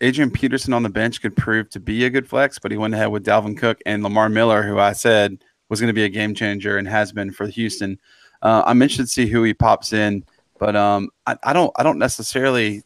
Adrian 0.00 0.30
Peterson 0.30 0.72
on 0.72 0.82
the 0.82 0.88
bench 0.88 1.20
could 1.20 1.36
prove 1.36 1.68
to 1.70 1.80
be 1.80 2.06
a 2.06 2.10
good 2.10 2.26
flex, 2.26 2.58
but 2.58 2.70
he 2.70 2.78
went 2.78 2.94
ahead 2.94 3.10
with 3.10 3.26
Dalvin 3.26 3.58
Cook 3.58 3.78
and 3.84 4.02
Lamar 4.02 4.30
Miller, 4.30 4.62
who 4.62 4.78
I 4.78 4.94
said 4.94 5.44
was 5.68 5.78
going 5.78 5.88
to 5.88 5.94
be 5.94 6.04
a 6.04 6.08
game 6.08 6.34
changer 6.34 6.78
and 6.78 6.88
has 6.88 7.12
been 7.12 7.32
for 7.32 7.46
Houston. 7.48 7.98
Uh, 8.40 8.62
I'm 8.64 8.80
interested 8.80 9.04
to 9.04 9.08
see 9.10 9.26
who 9.26 9.42
he 9.42 9.52
pops 9.52 9.92
in, 9.92 10.24
but 10.58 10.74
um, 10.74 11.10
I, 11.26 11.36
I 11.42 11.52
don't, 11.52 11.72
I 11.76 11.82
don't 11.82 11.98
necessarily. 11.98 12.82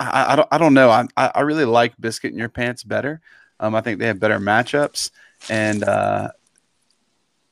I, 0.00 0.32
I 0.32 0.36
don't 0.36 0.48
I 0.52 0.58
don't 0.58 0.74
know. 0.74 0.90
I 0.90 1.06
I 1.16 1.40
really 1.40 1.64
like 1.64 1.92
Biscuit 2.00 2.32
in 2.32 2.38
Your 2.38 2.48
Pants 2.48 2.82
better. 2.84 3.20
Um, 3.60 3.74
I 3.74 3.80
think 3.80 3.98
they 3.98 4.06
have 4.06 4.20
better 4.20 4.38
matchups, 4.38 5.10
and 5.50 5.82
uh, 5.82 6.28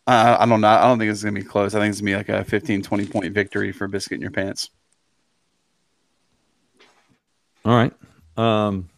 I, 0.07 0.37
I 0.43 0.47
don't 0.47 0.61
know. 0.61 0.69
I 0.69 0.83
don't 0.83 0.99
think 1.01 1.11
it's 1.11 1.23
gonna 1.25 1.33
be 1.39 1.43
close. 1.45 1.75
I 1.75 1.81
think 1.81 1.91
it's 1.91 2.01
gonna 2.01 2.13
be 2.13 2.17
like 2.17 2.29
a 2.29 2.45
15, 2.45 2.83
20 2.83 3.07
point 3.07 3.33
victory 3.35 3.73
for 3.73 3.89
Biscuit 3.89 4.17
in 4.17 4.23
Your 4.23 4.31
Pants. 4.31 4.71
All 7.65 7.75
right. 7.75 7.93
Um, 8.37 8.89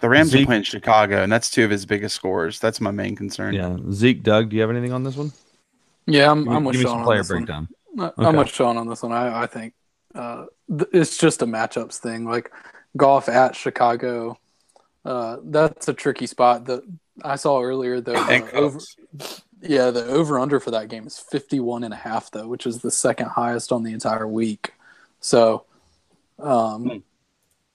The 0.00 0.08
Rams 0.08 0.30
Zeke- 0.30 0.44
are 0.44 0.46
playing 0.46 0.62
Chicago, 0.62 1.22
and 1.22 1.30
that's 1.30 1.50
two 1.50 1.64
of 1.64 1.70
his 1.70 1.84
biggest 1.84 2.16
scores. 2.16 2.58
That's 2.58 2.80
my 2.80 2.90
main 2.90 3.14
concern. 3.16 3.52
yeah, 3.54 3.76
Zeke, 3.92 4.22
Doug, 4.22 4.48
do 4.48 4.56
you 4.56 4.62
have 4.62 4.70
anything 4.70 4.92
on 4.92 5.02
this 5.04 5.16
one? 5.16 5.32
Yeah, 6.06 6.30
I'm, 6.30 6.38
Give 6.44 6.48
me, 6.48 6.56
I'm 6.56 6.64
with 6.64 6.72
give 6.74 6.80
me 6.80 6.84
Sean 6.84 6.90
some 6.92 6.98
on 7.00 7.04
player 7.04 7.18
this 7.18 7.28
one. 7.30 7.38
breakdown. 7.44 7.68
I- 7.98 8.04
Okay. 8.06 8.12
I'm 8.26 8.36
with 8.36 8.48
Sean 8.48 8.76
on 8.76 8.88
this 8.88 9.02
one. 9.02 9.12
I, 9.12 9.42
I 9.42 9.46
think 9.46 9.74
uh, 10.14 10.46
th- 10.70 10.88
it's 10.92 11.18
just 11.18 11.42
a 11.42 11.46
matchups 11.46 11.98
thing. 11.98 12.24
Like 12.24 12.50
golf 12.96 13.28
at 13.28 13.54
Chicago, 13.54 14.38
uh, 15.04 15.38
that's 15.44 15.88
a 15.88 15.94
tricky 15.94 16.26
spot. 16.26 16.66
That 16.66 16.82
I 17.22 17.36
saw 17.36 17.60
earlier 17.62 18.00
though. 18.00 18.12
The 18.14 18.52
over, 18.54 18.78
yeah, 19.62 19.90
the 19.90 20.04
over 20.06 20.38
under 20.38 20.60
for 20.60 20.70
that 20.70 20.88
game 20.88 21.06
is 21.06 21.18
51 21.18 21.84
and 21.84 21.94
a 21.94 21.96
half 21.96 22.30
though, 22.30 22.48
which 22.48 22.66
is 22.66 22.80
the 22.80 22.90
second 22.90 23.28
highest 23.28 23.72
on 23.72 23.82
the 23.82 23.92
entire 23.92 24.26
week. 24.28 24.72
So, 25.20 25.64
um, 26.38 27.02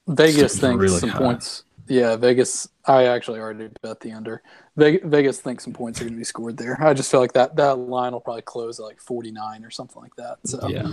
Vegas 0.07 0.53
Seems 0.53 0.59
thinks 0.59 0.82
really 0.82 0.99
some 0.99 1.09
high. 1.09 1.20
points. 1.20 1.64
Yeah, 1.88 2.16
Vegas. 2.16 2.68
I 2.86 3.05
actually 3.05 3.39
already 3.39 3.70
bet 3.82 3.99
the 3.99 4.11
under. 4.14 4.41
Vegas 4.78 5.39
thinks 5.41 5.64
some 5.66 5.74
points 5.74 5.99
are 5.99 6.05
going 6.05 6.14
to 6.14 6.18
be 6.18 6.24
scored 6.24 6.57
there. 6.57 6.82
I 6.82 6.93
just 6.93 7.11
feel 7.11 7.20
like 7.20 7.34
that 7.34 7.55
that 7.57 7.76
line 7.78 8.14
will 8.14 8.22
probably 8.22 8.41
close 8.41 8.80
at 8.80 8.86
like 8.86 9.01
49 9.01 9.64
or 9.66 9.70
something 9.70 10.01
like 10.01 10.16
that. 10.16 10.38
So 10.45 10.68
Yeah, 10.68 10.88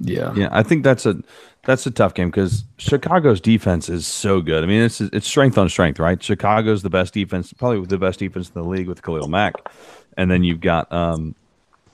yeah. 0.00 0.32
Yeah, 0.34 0.48
I 0.52 0.62
think 0.62 0.84
that's 0.84 1.06
a 1.06 1.16
that's 1.64 1.86
a 1.86 1.90
tough 1.90 2.14
game 2.14 2.28
because 2.30 2.64
Chicago's 2.78 3.40
defense 3.40 3.88
is 3.88 4.06
so 4.06 4.40
good. 4.40 4.62
I 4.62 4.66
mean, 4.66 4.82
it's 4.82 5.00
it's 5.00 5.26
strength 5.26 5.58
on 5.58 5.68
strength, 5.68 5.98
right? 5.98 6.22
Chicago's 6.22 6.82
the 6.82 6.90
best 6.90 7.14
defense, 7.14 7.52
probably 7.52 7.84
the 7.86 7.98
best 7.98 8.18
defense 8.20 8.50
in 8.54 8.62
the 8.62 8.68
league 8.68 8.88
with 8.88 9.02
Khalil 9.02 9.28
Mack, 9.28 9.54
and 10.16 10.30
then 10.30 10.44
you've 10.44 10.60
got 10.60 10.90
um, 10.92 11.34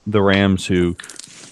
the 0.07 0.21
Rams 0.23 0.67
who 0.67 0.97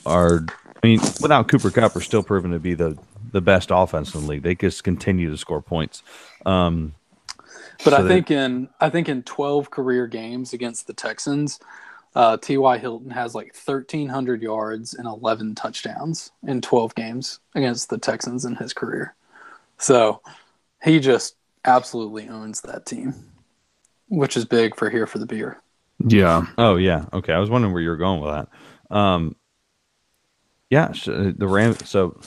are 0.06 0.44
I 0.82 0.86
mean, 0.86 1.00
without 1.20 1.48
Cooper 1.48 1.70
Kupp, 1.70 1.94
are 1.96 2.00
still 2.00 2.22
proven 2.22 2.50
to 2.52 2.58
be 2.58 2.74
the 2.74 2.98
the 3.32 3.40
best 3.40 3.68
offense 3.72 4.14
in 4.14 4.22
the 4.22 4.26
league. 4.26 4.42
They 4.42 4.54
just 4.54 4.82
continue 4.82 5.30
to 5.30 5.36
score 5.36 5.62
points. 5.62 6.02
Um, 6.44 6.94
But 7.84 7.92
So 7.92 7.96
I 7.98 8.02
they- 8.02 8.08
think 8.08 8.30
in 8.30 8.68
I 8.80 8.90
think 8.90 9.08
in 9.08 9.22
12 9.22 9.70
career 9.70 10.06
games 10.06 10.52
against 10.52 10.86
the 10.86 10.92
Texans, 10.92 11.60
uh, 12.14 12.36
T.Y. 12.36 12.78
Hilton 12.78 13.10
has 13.10 13.34
like 13.34 13.54
1,300 13.54 14.42
yards 14.42 14.94
and 14.94 15.06
11 15.06 15.54
touchdowns 15.54 16.32
in 16.46 16.60
12 16.60 16.94
games 16.94 17.40
against 17.54 17.90
the 17.90 17.98
Texans 17.98 18.44
in 18.44 18.56
his 18.56 18.72
career. 18.72 19.14
So 19.78 20.20
he 20.82 21.00
just 21.00 21.36
absolutely 21.64 22.28
owns 22.28 22.60
that 22.62 22.86
team, 22.86 23.14
which 24.08 24.36
is 24.36 24.44
big 24.44 24.76
for 24.76 24.90
here 24.90 25.06
for 25.06 25.18
the 25.18 25.26
beer. 25.26 25.60
Yeah. 26.06 26.46
oh 26.56 26.76
yeah, 26.76 27.06
okay. 27.12 27.32
I 27.32 27.38
was 27.38 27.50
wondering 27.50 27.72
where 27.74 27.82
you 27.82 27.90
were 27.90 27.96
going 27.96 28.20
with 28.20 28.32
that. 28.32 28.96
Um, 28.96 29.36
yeah, 30.70 30.92
sh- 30.92 31.06
the 31.06 31.46
Ram. 31.46 31.76
So, 31.84 32.18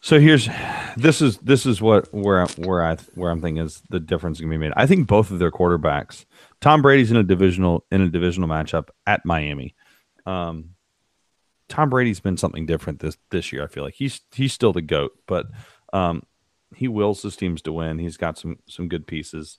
so 0.00 0.18
here's 0.18 0.48
this 0.96 1.22
is 1.22 1.38
this 1.38 1.66
is 1.66 1.80
what 1.80 2.12
where 2.12 2.46
where 2.56 2.84
I 2.84 2.96
where 3.14 3.30
I'm 3.30 3.40
thinking 3.40 3.62
is 3.62 3.82
the 3.90 4.00
difference 4.00 4.40
can 4.40 4.50
be 4.50 4.56
made. 4.56 4.72
I 4.76 4.86
think 4.86 5.06
both 5.06 5.30
of 5.30 5.38
their 5.38 5.50
quarterbacks. 5.50 6.24
Tom 6.62 6.80
Brady's 6.80 7.10
in 7.10 7.16
a 7.16 7.24
divisional 7.24 7.84
in 7.90 8.00
a 8.00 8.08
divisional 8.08 8.48
matchup 8.48 8.88
at 9.06 9.26
Miami. 9.26 9.74
Um, 10.24 10.70
Tom 11.68 11.90
Brady's 11.90 12.20
been 12.20 12.36
something 12.36 12.66
different 12.66 13.00
this 13.00 13.18
this 13.30 13.52
year. 13.52 13.64
I 13.64 13.66
feel 13.66 13.84
like 13.84 13.94
he's 13.94 14.20
he's 14.32 14.52
still 14.52 14.72
the 14.72 14.80
goat, 14.80 15.12
but 15.26 15.46
um, 15.92 16.22
he 16.74 16.86
wills 16.86 17.20
his 17.20 17.36
teams 17.36 17.62
to 17.62 17.72
win. 17.72 17.98
He's 17.98 18.16
got 18.16 18.38
some 18.38 18.58
some 18.68 18.88
good 18.88 19.06
pieces 19.08 19.58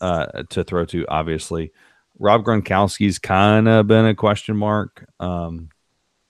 uh, 0.00 0.44
to 0.50 0.62
throw 0.62 0.84
to. 0.86 1.04
Obviously, 1.08 1.72
Rob 2.18 2.44
Gronkowski's 2.44 3.18
kind 3.18 3.66
of 3.68 3.88
been 3.88 4.06
a 4.06 4.14
question 4.14 4.56
mark. 4.56 5.04
Um, 5.18 5.70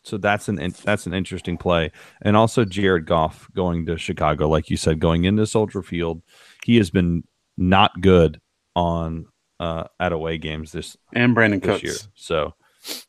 so 0.03 0.17
that's 0.17 0.49
an 0.49 0.57
that's 0.83 1.07
an 1.07 1.12
interesting 1.12 1.59
play, 1.59 1.93
and 2.23 2.39
also 2.39 2.64
Jared 2.64 3.05
Goff 3.05 3.51
going 3.55 3.85
to 3.87 3.99
Chicago, 3.99 4.49
like 4.49 4.71
you 4.71 4.79
said, 4.79 4.99
going 4.99 5.25
into 5.25 5.47
Soldier 5.47 5.83
Field, 5.83 6.23
he 6.64 6.79
has 6.79 6.89
been 6.89 7.25
not 7.59 8.01
good 8.01 8.41
on 8.75 9.27
uh, 9.61 9.84
at 9.98 10.12
away 10.12 10.38
games 10.38 10.72
this 10.72 10.96
And 11.12 11.34
Brandon 11.34 11.61
this 11.61 11.80
Cooks. 11.80 11.82
year. 11.82 11.94
So, 12.14 12.54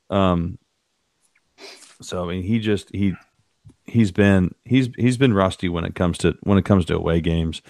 um, 0.10 0.58
so 2.02 2.24
I 2.24 2.28
mean, 2.28 2.44
he 2.44 2.60
just 2.60 2.90
he 2.96 3.14
he's 3.86 4.12
been 4.12 4.54
he's 4.66 4.90
he's 4.98 5.18
been 5.18 5.34
rusty 5.34 5.70
when 5.70 5.86
it 5.86 5.96
comes 5.96 6.18
to 6.20 6.36
when 6.42 6.58
it 6.58 6.66
comes 6.66 6.86
to 6.86 6.96
away 6.96 7.22
games. 7.22 7.62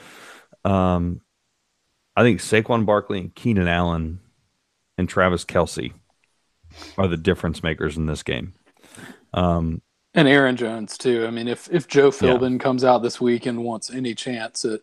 Um, 0.66 1.22
I 2.16 2.24
think 2.24 2.40
Saquon 2.40 2.86
Barkley 2.86 3.20
and 3.20 3.36
Keenan 3.36 3.68
Allen 3.68 4.20
and 4.98 5.08
Travis 5.08 5.46
Kelce 5.46 5.94
are 6.98 7.08
the 7.08 7.18
difference 7.18 7.64
makers 7.64 7.96
in 7.96 8.06
this 8.08 8.24
game. 8.24 8.54
Um, 9.34 9.82
And 10.14 10.28
Aaron 10.28 10.56
Jones 10.58 10.98
too. 10.98 11.26
I 11.28 11.32
mean, 11.32 11.48
if 11.48 11.70
if 11.72 11.88
Joe 11.88 12.10
Philbin 12.10 12.60
comes 12.60 12.84
out 12.84 13.04
this 13.04 13.22
week 13.22 13.46
and 13.46 13.64
wants 13.64 13.92
any 13.94 14.16
chance 14.16 14.66
at 14.66 14.82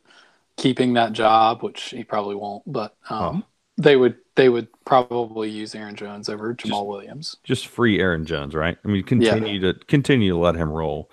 keeping 0.57 0.95
that 0.95 1.13
job, 1.13 1.63
which 1.63 1.83
he 1.91 2.05
probably 2.05 2.37
won't, 2.37 2.63
but 2.67 2.95
um, 3.11 3.45
they 3.77 3.97
would 3.97 4.17
they 4.37 4.49
would 4.49 4.69
probably 4.85 5.49
use 5.51 5.75
Aaron 5.75 5.95
Jones 5.97 6.29
over 6.29 6.55
Jamaal 6.55 6.87
Williams. 6.87 7.37
just 7.45 7.67
free 7.67 8.01
Aaron 8.01 8.27
Jones, 8.27 8.55
right? 8.55 8.77
I 8.85 8.89
mean, 8.89 9.03
continue 9.05 9.61
to 9.61 9.75
continue 9.87 10.33
to 10.33 10.39
let 10.39 10.55
him 10.57 10.71
roll. 10.71 11.11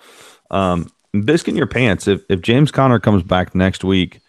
Um, 0.50 0.90
biscuit 1.24 1.52
in 1.52 1.56
your 1.56 1.66
pants. 1.66 2.06
If 2.08 2.22
if 2.28 2.40
James 2.40 2.70
Conner 2.70 2.98
comes 3.00 3.22
back 3.22 3.54
next 3.54 3.84
week, 3.84 4.20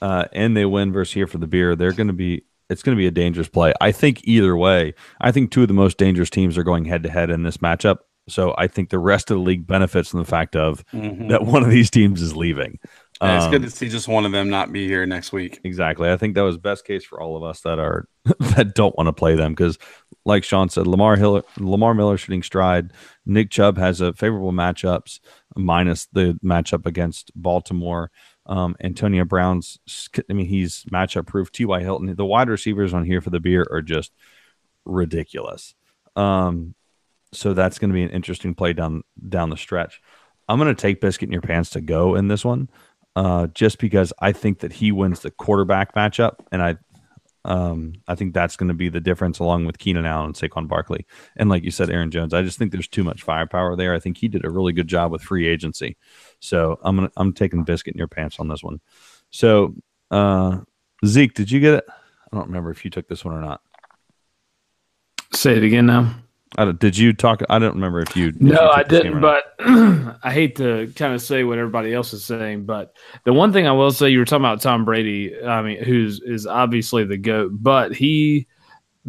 uh, 0.00 0.24
and 0.32 0.56
they 0.56 0.64
win 0.66 0.92
versus 0.92 1.14
here 1.14 1.26
for 1.26 1.38
the 1.38 1.46
beer, 1.46 1.76
they're 1.76 1.92
going 1.92 2.08
to 2.08 2.12
be. 2.12 2.44
It's 2.68 2.82
going 2.82 2.96
to 2.96 3.00
be 3.00 3.06
a 3.06 3.12
dangerous 3.12 3.48
play. 3.48 3.72
I 3.80 3.92
think 3.92 4.22
either 4.24 4.56
way. 4.56 4.94
I 5.20 5.30
think 5.30 5.52
two 5.52 5.62
of 5.62 5.68
the 5.68 5.74
most 5.74 5.98
dangerous 5.98 6.30
teams 6.30 6.58
are 6.58 6.64
going 6.64 6.84
head 6.84 7.04
to 7.04 7.08
head 7.08 7.30
in 7.30 7.44
this 7.44 7.58
matchup. 7.58 7.98
So 8.28 8.56
I 8.58 8.66
think 8.66 8.90
the 8.90 8.98
rest 8.98 9.30
of 9.30 9.36
the 9.36 9.42
league 9.44 9.68
benefits 9.68 10.08
from 10.08 10.18
the 10.18 10.26
fact 10.26 10.56
of 10.56 10.84
Mhm. 10.92 11.28
that 11.28 11.44
one 11.46 11.62
of 11.62 11.70
these 11.70 11.90
teams 11.90 12.20
is 12.20 12.34
leaving. 12.34 12.80
Yeah, 13.22 13.36
it's 13.36 13.46
Um, 13.46 13.50
good 13.50 13.62
to 13.62 13.70
see 13.70 13.88
just 13.88 14.08
one 14.08 14.26
of 14.26 14.32
them 14.32 14.50
not 14.50 14.72
be 14.72 14.86
here 14.86 15.06
next 15.06 15.32
week. 15.32 15.60
Exactly. 15.64 16.10
I 16.10 16.16
think 16.16 16.34
that 16.34 16.42
was 16.42 16.58
best 16.58 16.84
case 16.84 17.04
for 17.04 17.20
all 17.20 17.36
of 17.36 17.42
us 17.42 17.60
that 17.62 17.78
are 17.78 18.08
that 18.40 18.74
don't 18.74 18.96
want 18.96 19.06
to 19.08 19.12
play 19.12 19.34
them 19.34 19.52
because, 19.52 19.78
like 20.24 20.44
Sean 20.44 20.68
said, 20.68 20.86
Lamar 20.86 21.16
Hill, 21.16 21.42
Lamar 21.58 21.94
Miller 21.94 22.18
shooting 22.18 22.42
stride. 22.42 22.92
Nick 23.24 23.50
Chubb 23.50 23.78
has 23.78 24.00
a 24.00 24.12
favorable 24.12 24.52
matchups 24.52 25.20
minus 25.56 26.06
the 26.12 26.38
matchup 26.44 26.84
against 26.86 27.30
Baltimore. 27.34 28.10
Um, 28.46 28.76
Antonio 28.80 29.24
Brown's, 29.24 29.78
I 30.28 30.32
mean, 30.32 30.46
he's 30.46 30.84
matchup 30.92 31.26
proof. 31.26 31.50
T.Y. 31.50 31.80
Hilton, 31.80 32.14
the 32.14 32.24
wide 32.24 32.48
receivers 32.48 32.94
on 32.94 33.04
here 33.04 33.20
for 33.20 33.30
the 33.30 33.40
beer 33.40 33.66
are 33.70 33.82
just 33.82 34.12
ridiculous. 34.84 35.74
Um, 36.14 36.74
so 37.32 37.54
that's 37.54 37.78
going 37.78 37.90
to 37.90 37.94
be 37.94 38.04
an 38.04 38.10
interesting 38.10 38.54
play 38.54 38.72
down 38.72 39.02
down 39.28 39.50
the 39.50 39.56
stretch. 39.56 40.00
I'm 40.48 40.58
going 40.58 40.74
to 40.74 40.80
take 40.80 41.00
Biscuit 41.00 41.28
in 41.28 41.32
your 41.32 41.42
pants 41.42 41.70
to 41.70 41.80
go 41.80 42.14
in 42.14 42.28
this 42.28 42.44
one 42.44 42.68
uh, 43.16 43.46
just 43.48 43.78
because 43.78 44.12
I 44.20 44.32
think 44.32 44.60
that 44.60 44.74
he 44.74 44.92
wins 44.92 45.20
the 45.20 45.30
quarterback 45.30 45.94
matchup, 45.94 46.36
and 46.52 46.62
I, 46.62 46.76
um, 47.46 47.94
I 48.06 48.14
think 48.14 48.34
that's 48.34 48.56
going 48.56 48.68
to 48.68 48.74
be 48.74 48.90
the 48.90 49.00
difference 49.00 49.38
along 49.38 49.64
with 49.64 49.78
Keenan 49.78 50.04
Allen 50.04 50.26
and 50.26 50.34
Saquon 50.34 50.68
Barkley, 50.68 51.06
and 51.36 51.48
like 51.48 51.64
you 51.64 51.70
said, 51.70 51.88
Aaron 51.90 52.10
Jones. 52.10 52.34
I 52.34 52.42
just 52.42 52.58
think 52.58 52.72
there's 52.72 52.86
too 52.86 53.04
much 53.04 53.22
firepower 53.22 53.74
there. 53.74 53.94
I 53.94 54.00
think 54.00 54.18
he 54.18 54.28
did 54.28 54.44
a 54.44 54.50
really 54.50 54.74
good 54.74 54.86
job 54.86 55.10
with 55.10 55.22
free 55.22 55.48
agency, 55.48 55.96
so 56.40 56.78
I'm 56.82 56.96
gonna 56.96 57.10
I'm 57.16 57.32
taking 57.32 57.64
biscuit 57.64 57.94
in 57.94 57.98
your 57.98 58.06
pants 58.06 58.38
on 58.38 58.48
this 58.48 58.62
one. 58.62 58.80
So 59.30 59.74
uh, 60.10 60.60
Zeke, 61.04 61.32
did 61.32 61.50
you 61.50 61.60
get 61.60 61.74
it? 61.74 61.84
I 61.88 62.36
don't 62.36 62.46
remember 62.46 62.70
if 62.70 62.84
you 62.84 62.90
took 62.90 63.08
this 63.08 63.24
one 63.24 63.34
or 63.34 63.40
not. 63.40 63.62
Say 65.32 65.56
it 65.56 65.64
again 65.64 65.86
now. 65.86 66.14
I 66.56 66.64
don't, 66.64 66.78
did 66.80 66.96
you 66.96 67.12
talk? 67.12 67.42
I 67.50 67.58
don't 67.58 67.74
remember 67.74 68.00
if 68.00 68.16
you. 68.16 68.28
if 68.28 68.34
you 68.40 68.48
No, 68.48 68.54
took 68.56 68.76
I 68.76 68.82
this 68.84 69.02
game 69.02 69.14
or 69.16 69.20
didn't. 69.20 70.14
But 70.16 70.18
I 70.24 70.32
hate 70.32 70.56
to 70.56 70.92
kind 70.96 71.12
of 71.14 71.20
say 71.22 71.44
what 71.44 71.58
everybody 71.58 71.92
else 71.92 72.12
is 72.12 72.24
saying. 72.24 72.64
But 72.64 72.94
the 73.24 73.32
one 73.32 73.52
thing 73.52 73.66
I 73.66 73.72
will 73.72 73.92
say, 73.92 74.08
you 74.10 74.18
were 74.18 74.24
talking 74.24 74.44
about 74.44 74.60
Tom 74.62 74.84
Brady. 74.84 75.34
I 75.44 75.60
mean, 75.62 75.82
who's 75.84 76.20
is 76.20 76.46
obviously 76.46 77.04
the 77.04 77.18
goat, 77.18 77.52
but 77.54 77.94
he. 77.94 78.46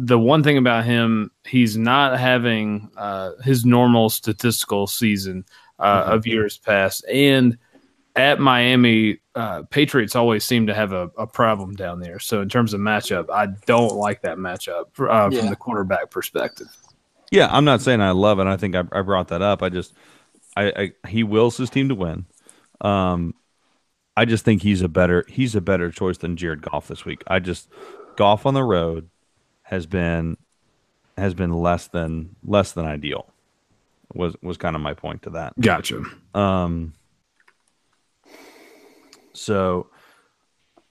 The 0.00 0.16
one 0.16 0.44
thing 0.44 0.58
about 0.58 0.84
him, 0.84 1.32
he's 1.44 1.76
not 1.76 2.20
having 2.20 2.88
uh, 2.96 3.32
his 3.42 3.64
normal 3.66 4.10
statistical 4.10 4.86
season 4.86 5.44
uh, 5.80 6.04
Mhm. 6.04 6.14
of 6.14 6.26
years 6.26 6.56
past, 6.56 7.04
and 7.12 7.58
at 8.14 8.38
Miami, 8.38 9.18
uh, 9.34 9.62
Patriots 9.70 10.14
always 10.14 10.44
seem 10.44 10.68
to 10.68 10.74
have 10.74 10.92
a, 10.92 11.10
a 11.18 11.26
problem 11.26 11.74
down 11.74 11.98
there. 11.98 12.20
So 12.20 12.40
in 12.42 12.48
terms 12.48 12.74
of 12.74 12.80
matchup, 12.80 13.28
I 13.28 13.46
don't 13.66 13.94
like 13.94 14.22
that 14.22 14.38
matchup 14.38 14.84
uh, 15.00 15.30
Yeah. 15.32 15.40
from 15.40 15.50
the 15.50 15.56
quarterback 15.56 16.10
perspective. 16.12 16.68
Yeah, 17.30 17.48
I'm 17.50 17.64
not 17.64 17.82
saying 17.82 18.00
I 18.00 18.12
love 18.12 18.38
it. 18.38 18.46
I 18.46 18.56
think 18.56 18.74
I, 18.74 18.84
I 18.92 19.02
brought 19.02 19.28
that 19.28 19.42
up. 19.42 19.62
I 19.62 19.68
just, 19.68 19.92
I, 20.56 20.92
I 21.02 21.08
he 21.08 21.22
wills 21.22 21.56
his 21.56 21.70
team 21.70 21.88
to 21.88 21.94
win. 21.94 22.26
Um, 22.80 23.34
I 24.16 24.24
just 24.24 24.44
think 24.44 24.62
he's 24.62 24.82
a 24.82 24.88
better 24.88 25.24
he's 25.28 25.54
a 25.54 25.60
better 25.60 25.90
choice 25.90 26.18
than 26.18 26.36
Jared 26.36 26.62
Goff 26.62 26.88
this 26.88 27.04
week. 27.04 27.22
I 27.26 27.38
just 27.38 27.68
golf 28.16 28.46
on 28.46 28.54
the 28.54 28.64
road 28.64 29.10
has 29.62 29.86
been 29.86 30.36
has 31.16 31.34
been 31.34 31.52
less 31.52 31.88
than 31.88 32.34
less 32.44 32.72
than 32.72 32.84
ideal. 32.86 33.32
Was 34.14 34.34
was 34.42 34.56
kind 34.56 34.74
of 34.74 34.82
my 34.82 34.94
point 34.94 35.22
to 35.22 35.30
that. 35.30 35.52
Gotcha. 35.60 36.02
Um, 36.34 36.94
so, 39.34 39.88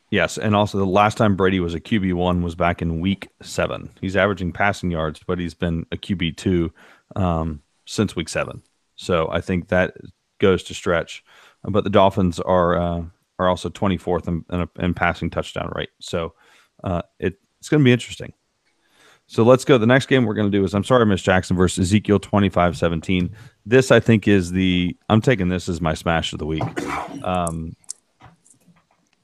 yes, 0.10 0.38
and 0.38 0.55
also 0.55 0.78
the 0.78 0.86
last 0.86 1.18
time 1.18 1.36
Brady 1.36 1.60
was 1.60 1.74
a 1.74 1.80
QB 1.80 2.14
one 2.14 2.41
was 2.41 2.55
back 2.55 2.82
in 2.82 2.99
Week 2.99 3.28
Seven. 3.41 3.89
He's 4.01 4.16
averaging 4.16 4.51
passing 4.51 4.91
yards, 4.91 5.22
but 5.26 5.39
he's 5.39 5.53
been 5.53 5.86
a 5.91 5.97
QB 5.97 6.38
two 6.38 6.74
um, 7.16 7.62
since 7.86 8.16
Week 8.16 8.30
Seven. 8.30 8.62
So 8.95 9.30
I 9.32 9.41
think 9.41 9.68
that 9.70 9.95
goes 10.39 10.64
to 10.64 10.74
stretch. 10.74 11.24
But 11.64 11.84
the 11.84 11.89
Dolphins 11.89 12.39
are 12.39 12.78
uh, 12.78 13.03
are 13.39 13.47
also 13.47 13.70
24th 13.70 14.28
in, 14.28 14.45
in, 14.51 14.68
in 14.80 14.93
passing 14.93 15.30
touchdown 15.30 15.72
rate. 15.76 15.89
So 15.99 16.34
uh, 16.84 17.01
it, 17.20 17.39
it's 17.60 17.70
going 17.70 17.82
to 17.82 17.86
be 17.86 17.91
interesting. 17.91 18.34
So 19.28 19.43
let's 19.43 19.66
go. 19.66 19.78
The 19.78 19.86
next 19.86 20.05
game 20.05 20.26
we're 20.26 20.34
going 20.34 20.49
to 20.49 20.58
do 20.58 20.64
is 20.64 20.74
I'm 20.74 20.86
sorry, 20.86 21.05
Miss 21.05 21.22
Jackson 21.22 21.58
versus 21.58 21.89
Ezekiel 21.89 22.20
25 22.20 22.78
17. 22.78 23.36
This, 23.66 23.91
I 23.91 23.99
think, 23.99 24.28
is 24.28 24.51
the 24.51 24.95
I'm 25.10 25.22
taking 25.22 25.49
this 25.49 25.68
as 25.68 25.82
my 25.82 25.93
smash 25.93 26.32
of 26.32 26.39
the 26.39 26.45
week. 26.45 26.64
Um, 27.24 27.76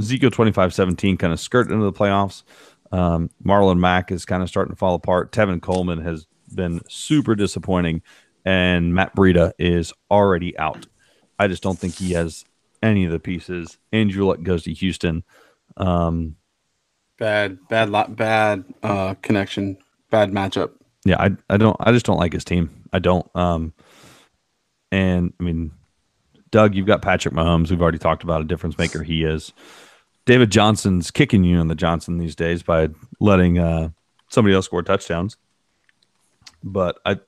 Ezekiel 0.03 0.31
25 0.31 0.73
17 0.73 1.17
kind 1.17 1.33
of 1.33 1.39
skirted 1.39 1.71
into 1.71 1.85
the 1.85 1.93
playoffs. 1.93 2.43
Um, 2.91 3.29
Marlon 3.43 3.79
Mack 3.79 4.11
is 4.11 4.25
kind 4.25 4.43
of 4.43 4.49
starting 4.49 4.73
to 4.73 4.77
fall 4.77 4.95
apart. 4.95 5.31
Tevin 5.31 5.61
Coleman 5.61 6.01
has 6.01 6.27
been 6.53 6.81
super 6.87 7.35
disappointing, 7.35 8.01
and 8.45 8.93
Matt 8.93 9.15
Breida 9.15 9.53
is 9.57 9.93
already 10.11 10.57
out. 10.59 10.85
I 11.39 11.47
just 11.47 11.63
don't 11.63 11.79
think 11.79 11.95
he 11.95 12.13
has 12.13 12.45
any 12.83 13.05
of 13.05 13.11
the 13.11 13.19
pieces. 13.19 13.77
Andrew 13.91 14.25
Luck 14.25 14.43
goes 14.43 14.63
to 14.63 14.73
Houston. 14.73 15.23
Um, 15.77 16.35
Bad, 17.17 17.59
bad, 17.69 17.89
lot, 17.89 18.15
bad 18.15 18.65
uh, 18.81 19.13
connection. 19.21 19.77
Bad 20.09 20.31
matchup. 20.31 20.71
yeah, 21.05 21.15
I 21.19 21.31
I 21.49 21.57
don't 21.57 21.77
I 21.79 21.91
just 21.91 22.05
don't 22.05 22.17
like 22.19 22.33
his 22.33 22.43
team. 22.43 22.69
I 22.91 22.99
don't. 22.99 23.27
Um, 23.35 23.73
and 24.91 25.31
I 25.39 25.43
mean, 25.43 25.71
Doug, 26.51 26.75
you've 26.75 26.87
got 26.87 27.01
Patrick 27.01 27.33
Mahomes. 27.33 27.69
We've 27.69 27.81
already 27.81 27.97
talked 27.97 28.23
about 28.23 28.41
a 28.41 28.45
difference 28.45 28.77
maker 28.77 29.03
he 29.03 29.23
is. 29.23 29.53
David 30.25 30.51
Johnson's 30.51 31.11
kicking 31.11 31.43
you 31.43 31.59
in 31.59 31.67
the 31.67 31.75
Johnson 31.75 32.17
these 32.17 32.35
days 32.35 32.63
by 32.63 32.89
letting 33.19 33.59
uh, 33.59 33.89
somebody 34.29 34.55
else 34.55 34.65
score 34.65 34.83
touchdowns. 34.83 35.37
But 36.63 36.99
I 37.05 37.19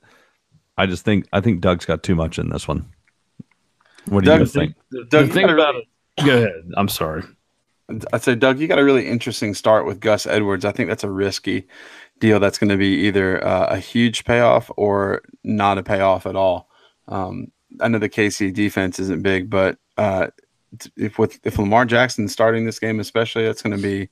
I 0.78 0.86
just 0.86 1.04
think 1.04 1.26
I 1.32 1.40
think 1.40 1.60
Doug's 1.60 1.84
got 1.84 2.02
too 2.02 2.14
much 2.14 2.38
in 2.38 2.48
this 2.48 2.66
one. 2.66 2.86
What 4.06 4.24
do 4.24 4.30
Doug, 4.30 4.40
you 4.40 4.46
guys 4.46 4.52
think? 4.52 4.74
Doug, 4.92 5.10
the 5.10 5.20
you 5.20 5.32
thing 5.32 5.46
gotta 5.46 5.54
about 5.54 5.74
it. 5.76 5.84
Go 6.24 6.36
ahead. 6.36 6.72
I'm 6.76 6.88
sorry. 6.88 7.22
I'd 8.12 8.22
say, 8.22 8.34
Doug, 8.34 8.58
you 8.58 8.66
got 8.66 8.78
a 8.78 8.84
really 8.84 9.06
interesting 9.06 9.54
start 9.54 9.86
with 9.86 10.00
Gus 10.00 10.26
Edwards. 10.26 10.64
I 10.64 10.72
think 10.72 10.88
that's 10.88 11.04
a 11.04 11.10
risky 11.10 11.68
deal. 12.18 12.40
That's 12.40 12.58
going 12.58 12.70
to 12.70 12.76
be 12.76 13.06
either 13.06 13.44
uh, 13.46 13.66
a 13.66 13.78
huge 13.78 14.24
payoff 14.24 14.70
or 14.76 15.22
not 15.44 15.78
a 15.78 15.84
payoff 15.84 16.26
at 16.26 16.34
all. 16.34 16.68
Um, 17.06 17.52
I 17.80 17.88
know 17.88 17.98
the 17.98 18.08
KC 18.08 18.52
defense 18.52 18.98
isn't 18.98 19.22
big, 19.22 19.48
but 19.50 19.78
uh, 19.96 20.28
if 20.96 21.18
with 21.18 21.38
if 21.44 21.58
Lamar 21.58 21.84
Jackson 21.84 22.28
starting 22.28 22.64
this 22.64 22.78
game, 22.78 23.00
especially, 23.00 23.44
that's 23.44 23.62
going 23.62 23.76
to 23.76 23.82
be 23.82 24.08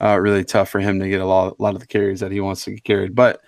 uh, 0.00 0.18
really 0.18 0.44
tough 0.44 0.68
for 0.68 0.80
him 0.80 1.00
to 1.00 1.08
get 1.08 1.20
a 1.20 1.26
lot, 1.26 1.56
a 1.58 1.62
lot 1.62 1.74
of 1.74 1.80
the 1.80 1.86
carries 1.86 2.20
that 2.20 2.32
he 2.32 2.40
wants 2.40 2.64
to 2.64 2.72
get 2.72 2.84
carried. 2.84 3.14
But 3.14 3.40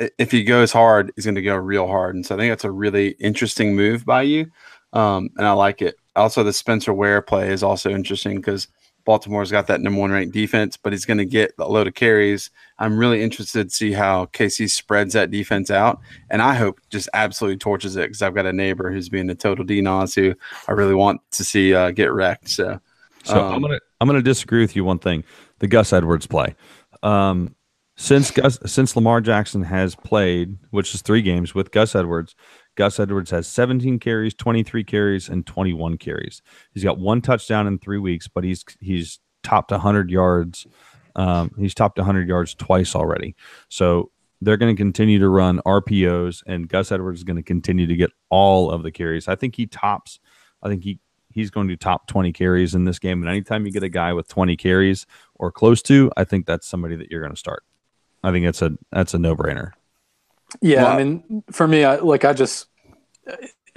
uh, 0.00 0.08
if 0.18 0.30
he 0.30 0.44
goes 0.44 0.72
hard, 0.72 1.12
he's 1.16 1.24
going 1.24 1.34
to 1.36 1.42
go 1.42 1.56
real 1.56 1.86
hard, 1.86 2.14
and 2.14 2.24
so 2.24 2.34
I 2.34 2.38
think 2.38 2.50
that's 2.50 2.64
a 2.64 2.70
really 2.70 3.10
interesting 3.20 3.74
move 3.74 4.04
by 4.04 4.22
you, 4.22 4.50
um, 4.92 5.30
and 5.36 5.46
I 5.46 5.52
like 5.52 5.82
it. 5.82 5.96
Also, 6.14 6.42
the 6.42 6.52
Spencer 6.52 6.92
Ware 6.92 7.22
play 7.22 7.50
is 7.50 7.62
also 7.62 7.90
interesting 7.90 8.36
because 8.36 8.68
Baltimore's 9.04 9.50
got 9.50 9.66
that 9.66 9.80
number 9.80 10.00
one 10.00 10.10
ranked 10.10 10.32
defense, 10.32 10.76
but 10.76 10.92
he's 10.92 11.04
going 11.04 11.18
to 11.18 11.24
get 11.24 11.52
a 11.58 11.68
load 11.68 11.86
of 11.86 11.94
carries. 11.94 12.50
I'm 12.78 12.96
really 12.96 13.22
interested 13.22 13.68
to 13.68 13.74
see 13.74 13.92
how 13.92 14.26
KC 14.26 14.70
spreads 14.70 15.14
that 15.14 15.30
defense 15.30 15.70
out, 15.70 16.00
and 16.30 16.42
I 16.42 16.54
hope 16.54 16.80
just 16.90 17.08
absolutely 17.14 17.58
torches 17.58 17.96
it 17.96 18.02
because 18.02 18.22
I've 18.22 18.34
got 18.34 18.46
a 18.46 18.52
neighbor 18.52 18.90
who's 18.90 19.08
being 19.08 19.30
a 19.30 19.34
total 19.34 19.64
DNOS 19.64 20.14
who 20.14 20.34
I 20.68 20.72
really 20.72 20.94
want 20.94 21.20
to 21.32 21.44
see 21.44 21.74
uh, 21.74 21.90
get 21.90 22.12
wrecked. 22.12 22.48
So, 22.48 22.80
So 23.24 23.40
um, 23.40 23.54
I'm 23.54 23.62
gonna 23.62 23.78
I'm 24.00 24.08
gonna 24.08 24.22
disagree 24.22 24.60
with 24.60 24.76
you 24.76 24.84
one 24.84 24.98
thing. 24.98 25.24
The 25.60 25.68
Gus 25.68 25.92
Edwards 25.92 26.26
play. 26.26 26.54
Um, 27.02 27.54
since 27.96 28.30
Gus 28.30 28.58
since 28.66 28.96
Lamar 28.96 29.20
Jackson 29.20 29.62
has 29.62 29.94
played, 29.94 30.56
which 30.70 30.94
is 30.94 31.02
three 31.02 31.22
games 31.22 31.54
with 31.54 31.70
Gus 31.70 31.94
Edwards, 31.94 32.34
Gus 32.74 32.98
Edwards 32.98 33.30
has 33.30 33.46
17 33.46 33.98
carries, 33.98 34.34
23 34.34 34.84
carries, 34.84 35.28
and 35.28 35.46
21 35.46 35.98
carries. 35.98 36.42
He's 36.72 36.84
got 36.84 36.98
one 36.98 37.20
touchdown 37.20 37.66
in 37.66 37.78
three 37.78 37.98
weeks, 37.98 38.28
but 38.28 38.44
he's 38.44 38.64
he's 38.80 39.20
topped 39.42 39.70
100 39.70 40.10
yards. 40.10 40.66
Um, 41.14 41.50
he's 41.58 41.74
topped 41.74 41.98
100 41.98 42.28
yards 42.28 42.54
twice 42.54 42.94
already. 42.94 43.36
So 43.68 44.10
they're 44.40 44.56
going 44.56 44.74
to 44.74 44.80
continue 44.80 45.18
to 45.18 45.28
run 45.28 45.60
RPOs, 45.66 46.42
and 46.46 46.68
Gus 46.68 46.90
Edwards 46.90 47.20
is 47.20 47.24
going 47.24 47.36
to 47.36 47.42
continue 47.42 47.86
to 47.86 47.96
get 47.96 48.10
all 48.30 48.70
of 48.70 48.82
the 48.82 48.90
carries. 48.90 49.28
I 49.28 49.36
think 49.36 49.56
he 49.56 49.66
tops. 49.66 50.18
I 50.62 50.68
think 50.68 50.82
he 50.82 50.98
he's 51.32 51.50
going 51.50 51.68
to 51.68 51.76
top 51.76 52.06
20 52.08 52.32
carries 52.32 52.74
in 52.74 52.84
this 52.84 52.98
game. 52.98 53.22
And 53.22 53.30
anytime 53.30 53.64
you 53.64 53.72
get 53.72 53.82
a 53.82 53.88
guy 53.88 54.12
with 54.12 54.28
20 54.28 54.56
carries 54.56 55.06
or 55.34 55.50
close 55.50 55.80
to, 55.82 56.10
I 56.16 56.24
think 56.24 56.46
that's 56.46 56.66
somebody 56.66 56.96
that 56.96 57.10
you're 57.10 57.22
going 57.22 57.32
to 57.32 57.38
start. 57.38 57.64
I 58.22 58.30
think 58.30 58.44
that's 58.44 58.62
a 58.62 58.72
that's 58.90 59.14
a 59.14 59.18
no 59.18 59.34
brainer. 59.34 59.72
Yeah, 60.60 60.84
Well, 60.84 60.92
I 60.92 61.04
mean, 61.04 61.42
for 61.50 61.66
me, 61.66 61.84
I 61.84 61.96
like 61.96 62.24
I 62.24 62.32
just, 62.32 62.66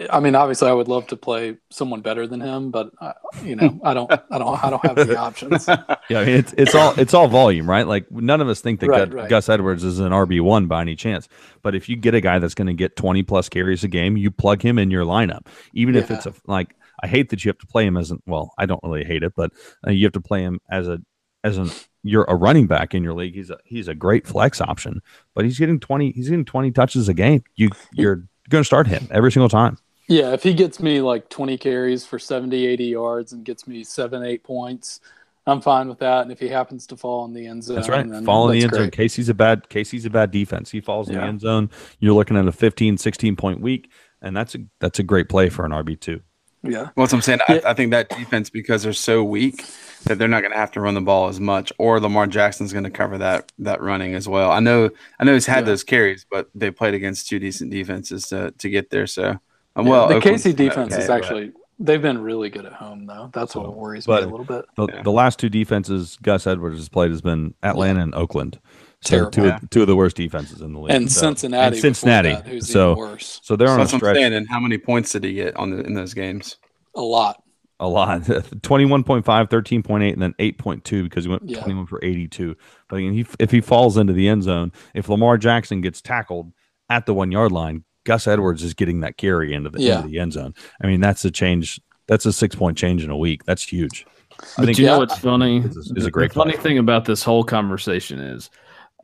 I 0.09 0.19
mean, 0.19 0.36
obviously, 0.36 0.69
I 0.69 0.73
would 0.73 0.88
love 0.88 1.07
to 1.07 1.15
play 1.15 1.57
someone 1.71 2.01
better 2.01 2.28
than 2.28 2.41
him, 2.41 2.71
but 2.71 2.91
uh, 2.99 3.13
you 3.43 3.55
know, 3.55 3.80
I 3.84 3.93
don't, 3.93 4.11
I 4.11 4.38
don't, 4.38 4.63
I 4.63 4.69
don't 4.69 4.86
have 4.86 4.95
the 4.95 5.17
options. 5.19 5.67
Yeah, 5.67 6.19
I 6.19 6.26
mean 6.26 6.36
it's 6.36 6.53
it's 6.57 6.76
all 6.76 6.93
it's 6.99 7.13
all 7.13 7.28
volume, 7.28 7.69
right? 7.69 7.88
Like 7.88 8.11
none 8.11 8.41
of 8.41 8.49
us 8.49 8.61
think 8.61 8.82
that 8.82 8.89
Right, 8.89 9.05
Gus, 9.05 9.13
right. 9.13 9.30
Gus 9.30 9.49
Edwards 9.49 9.84
is 9.84 9.99
an 9.99 10.11
RB 10.11 10.41
one 10.41 10.67
by 10.67 10.82
any 10.82 10.95
chance. 10.95 11.28
But 11.61 11.76
if 11.76 11.88
you 11.88 11.95
get 11.95 12.13
a 12.13 12.21
guy 12.21 12.39
that's 12.39 12.55
going 12.55 12.67
to 12.67 12.73
get 12.73 12.95
twenty 12.95 13.23
plus 13.23 13.47
carries 13.47 13.84
a 13.84 13.88
game, 13.88 14.17
you 14.17 14.32
plug 14.32 14.61
him 14.61 14.78
in 14.78 14.91
your 14.91 15.05
lineup, 15.05 15.47
even 15.73 15.95
if 15.95 16.11
it's 16.11 16.26
a 16.26 16.34
like. 16.45 16.76
I 17.03 17.07
hate 17.07 17.30
that 17.30 17.43
you 17.43 17.49
have 17.49 17.57
to 17.57 17.67
play 17.67 17.86
him 17.86 17.97
as 17.97 18.09
an 18.09 18.23
well. 18.26 18.53
I 18.57 18.65
don't 18.65 18.80
really 18.82 19.03
hate 19.03 19.21
it, 19.21 19.34
but 19.36 19.51
uh, 19.86 19.91
you 19.91 20.05
have 20.05 20.13
to 20.13 20.21
play 20.21 20.41
him 20.41 20.61
as 20.71 20.88
a 20.88 20.99
as 21.43 21.57
an 21.57 21.69
you're 22.06 22.26
a 22.26 22.36
running 22.36 22.68
back 22.68 22.93
in 22.93 23.03
your 23.03 23.14
league. 23.14 23.34
He's 23.34 23.49
a 23.49 23.58
he's 23.66 23.88
a 23.88 23.95
great 23.95 24.28
flex 24.28 24.62
option, 24.62 25.01
but 25.34 25.43
he's 25.43 25.58
getting 25.58 25.80
twenty 25.80 26.12
he's 26.12 26.30
getting 26.30 26.45
twenty 26.45 26.72
touches 26.72 27.10
a 27.10 27.14
game. 27.14 27.43
You 27.56 27.70
you're 27.93 28.28
going 28.49 28.62
to 28.62 28.66
start 28.66 28.88
him 28.88 29.08
every 29.12 29.32
single 29.32 29.49
time. 29.49 29.78
Yeah, 30.08 30.34
if 30.34 30.43
he 30.43 30.53
gets 30.53 30.80
me 30.80 31.01
like 31.01 31.30
20 31.30 31.58
carries 31.58 32.06
for 32.06 32.20
70, 32.20 32.68
80 32.68 32.86
yards 32.86 33.34
and 33.34 33.43
gets 33.43 33.68
me 33.68 33.84
seven, 33.84 34.24
eight 34.24 34.43
points, 34.43 34.99
I'm 35.47 35.62
fine 35.62 35.89
with 35.89 35.97
that. 35.97 36.22
And 36.22 36.32
if 36.32 36.39
he 36.39 36.47
happens 36.47 36.86
to 36.88 36.95
fall 36.95 37.26
in 37.26 37.34
the 37.34 37.47
end 37.47 37.64
zone, 37.64 37.78
That's 37.78 37.89
right. 37.89 38.08
then 38.08 38.24
Fall 38.24 38.49
in 38.51 38.60
the 38.60 38.64
end 38.66 38.76
zone. 38.76 38.91
Casey's 38.91 39.30
a 39.30 39.34
bad 39.34 39.68
Casey's 39.70 40.06
a 40.06 40.12
bad 40.12 40.30
defense. 40.30 40.70
He 40.70 40.80
falls 40.80 41.10
in 41.10 41.16
the 41.16 41.24
end 41.24 41.41
zone. 41.41 41.72
You're 41.99 42.14
looking 42.14 42.38
at 42.38 42.47
a 42.47 42.51
15, 42.51 42.97
16 42.97 43.36
point 43.36 43.62
week, 43.62 43.91
and 44.22 44.38
that's 44.38 44.53
a 44.53 44.60
that's 44.80 44.99
a 44.99 45.03
great 45.03 45.28
play 45.28 45.49
for 45.49 45.66
an 45.66 45.72
RB 45.72 45.99
two. 45.99 46.22
Yeah, 46.66 46.89
Well, 46.95 47.05
that's 47.05 47.13
what 47.13 47.13
I'm 47.13 47.22
saying. 47.22 47.39
Yeah. 47.49 47.59
I, 47.66 47.72
I 47.72 47.74
think 47.74 47.91
that 47.91 48.09
defense, 48.09 48.49
because 48.49 48.84
they're 48.84 48.93
so 48.93 49.24
weak, 49.24 49.66
that 50.05 50.18
they're 50.20 50.28
not 50.28 50.41
going 50.41 50.51
to 50.51 50.57
have 50.57 50.72
to 50.72 50.82
run 50.82 50.93
the 50.93 51.01
ball 51.01 51.28
as 51.30 51.39
much, 51.39 51.72
or 51.80 51.99
Lamar 51.99 52.28
Jackson's 52.28 52.72
going 52.74 52.84
to 52.84 52.91
cover 52.91 53.18
that 53.18 53.51
that 53.59 53.82
running 53.82 54.13
as 54.13 54.28
well. 54.28 54.51
I 54.51 54.59
know, 54.59 54.89
I 55.20 55.24
know 55.24 55.34
he's 55.34 55.45
had 55.47 55.59
Yeah. 55.59 55.72
those 55.72 55.84
carries, 55.84 56.26
but 56.30 56.49
they 56.53 56.70
played 56.72 56.93
against 56.93 57.28
two 57.28 57.39
decent 57.39 57.72
defenses 57.72 58.28
to 58.30 58.51
to 58.51 58.70
get 58.70 58.89
there. 58.91 59.07
So, 59.07 59.39
um, 59.76 59.86
Yeah, 59.86 59.91
well, 59.91 60.07
the 60.07 60.16
Oakland's 60.16 60.43
KC 60.43 60.55
defense 60.55 60.93
okay, 60.93 61.01
is 61.01 61.07
but- 61.07 61.16
actually 61.24 61.51
they've 61.78 62.01
been 62.01 62.22
really 62.22 62.49
good 62.49 62.66
at 62.66 62.72
home 62.74 63.05
though. 63.05 63.30
That's 63.34 63.53
what 63.55 63.76
worries 63.76 64.05
but- 64.05 64.22
me 64.24 64.30
a 64.30 64.32
little 64.32 64.45
bit. 64.45 64.63
The, 64.78 64.88
Yeah. 64.88 65.01
the 65.03 65.11
last 65.11 65.39
two 65.39 65.49
defenses 65.49 66.18
Gus 66.22 66.47
Edwards 66.47 66.78
has 66.78 66.88
played 66.88 67.11
has 67.11 67.22
been 67.22 67.53
Atlanta 67.63 68.01
and 68.01 68.16
Oakland. 68.16 68.59
So 69.06 69.16
Terrible. 69.30 69.32
two, 69.32 69.47
of, 69.47 69.70
two 69.70 69.82
of 69.82 69.88
the 69.88 69.95
worst 69.95 70.16
defenses 70.18 70.62
in 70.62 70.74
the 70.74 70.80
league. 70.80 70.95
And 70.95 71.12
So- 71.12 71.22
Cincinnati, 71.28 71.76
and 71.76 71.82
Cincinnati. 71.82 72.30
that, 72.30 72.47
who's 72.47 72.68
so 72.70 72.93
even 72.93 72.97
worse. 73.03 73.39
so 73.43 73.56
they're 73.56 73.68
So 73.68 73.74
on 73.74 73.80
a 73.80 73.84
that's 73.84 73.93
what 73.93 73.95
I'm 73.97 73.99
stretch 73.99 74.16
saying. 74.18 74.34
And 74.34 74.47
how 74.49 74.60
many 74.60 74.78
points 74.78 75.12
did 75.12 75.24
he 75.24 75.34
get 75.34 75.56
on 75.58 75.70
the 75.70 75.84
in 75.84 75.93
those 75.93 76.14
games? 76.14 76.58
A 76.95 77.01
lot. 77.01 77.41
a 77.80 77.88
lot 77.88 78.22
21.5 78.62 79.24
13.8 79.24 80.14
and 80.14 80.22
then 80.22 80.34
8.2 80.39 81.03
because 81.03 81.26
he 81.26 81.30
went 81.30 81.43
Yeah. 81.47 81.60
21 81.60 81.86
for 81.88 81.99
82 82.03 82.56
but 82.88 82.95
again 82.97 83.14
he, 83.14 83.26
if 83.39 83.51
he 83.51 83.60
falls 83.62 83.97
into 83.97 84.14
the 84.14 84.30
end 84.30 84.43
zone 84.43 84.72
if 84.93 85.10
lamar 85.10 85.38
jackson 85.38 85.82
gets 85.82 86.01
tackled 86.01 86.53
at 86.89 87.06
the 87.06 87.14
one 87.14 87.34
yard 87.34 87.51
line 87.51 87.84
gus 88.06 88.28
edwards 88.28 88.64
is 88.64 88.74
getting 88.74 89.01
that 89.01 89.18
carry 89.18 89.53
into 89.53 89.70
the, 89.70 89.82
Yeah. 89.82 89.97
into 89.97 90.08
the 90.08 90.20
end 90.20 90.32
zone 90.34 90.53
i 90.82 90.88
mean 90.88 91.01
that's 91.01 91.26
a 91.26 91.32
change 91.32 91.82
that's 92.08 92.26
a 92.26 92.32
six 92.32 92.56
point 92.56 92.78
change 92.78 93.03
in 93.03 93.10
a 93.10 93.18
week 93.18 93.43
that's 93.43 93.64
huge 93.64 94.06
i 94.39 94.43
But 94.58 94.66
think 94.68 94.80
you 94.80 94.86
know 94.86 94.99
what's 94.99 95.18
funny? 95.18 95.58
It's 95.60 95.91
a- 95.91 96.08
a 96.08 96.12
great 96.12 96.30
The 96.32 96.36
funny 96.39 96.53
play. 96.53 96.62
thing 96.64 96.78
about 96.78 97.03
this 97.03 97.24
whole 97.24 97.43
conversation 97.43 98.20
is, 98.20 98.49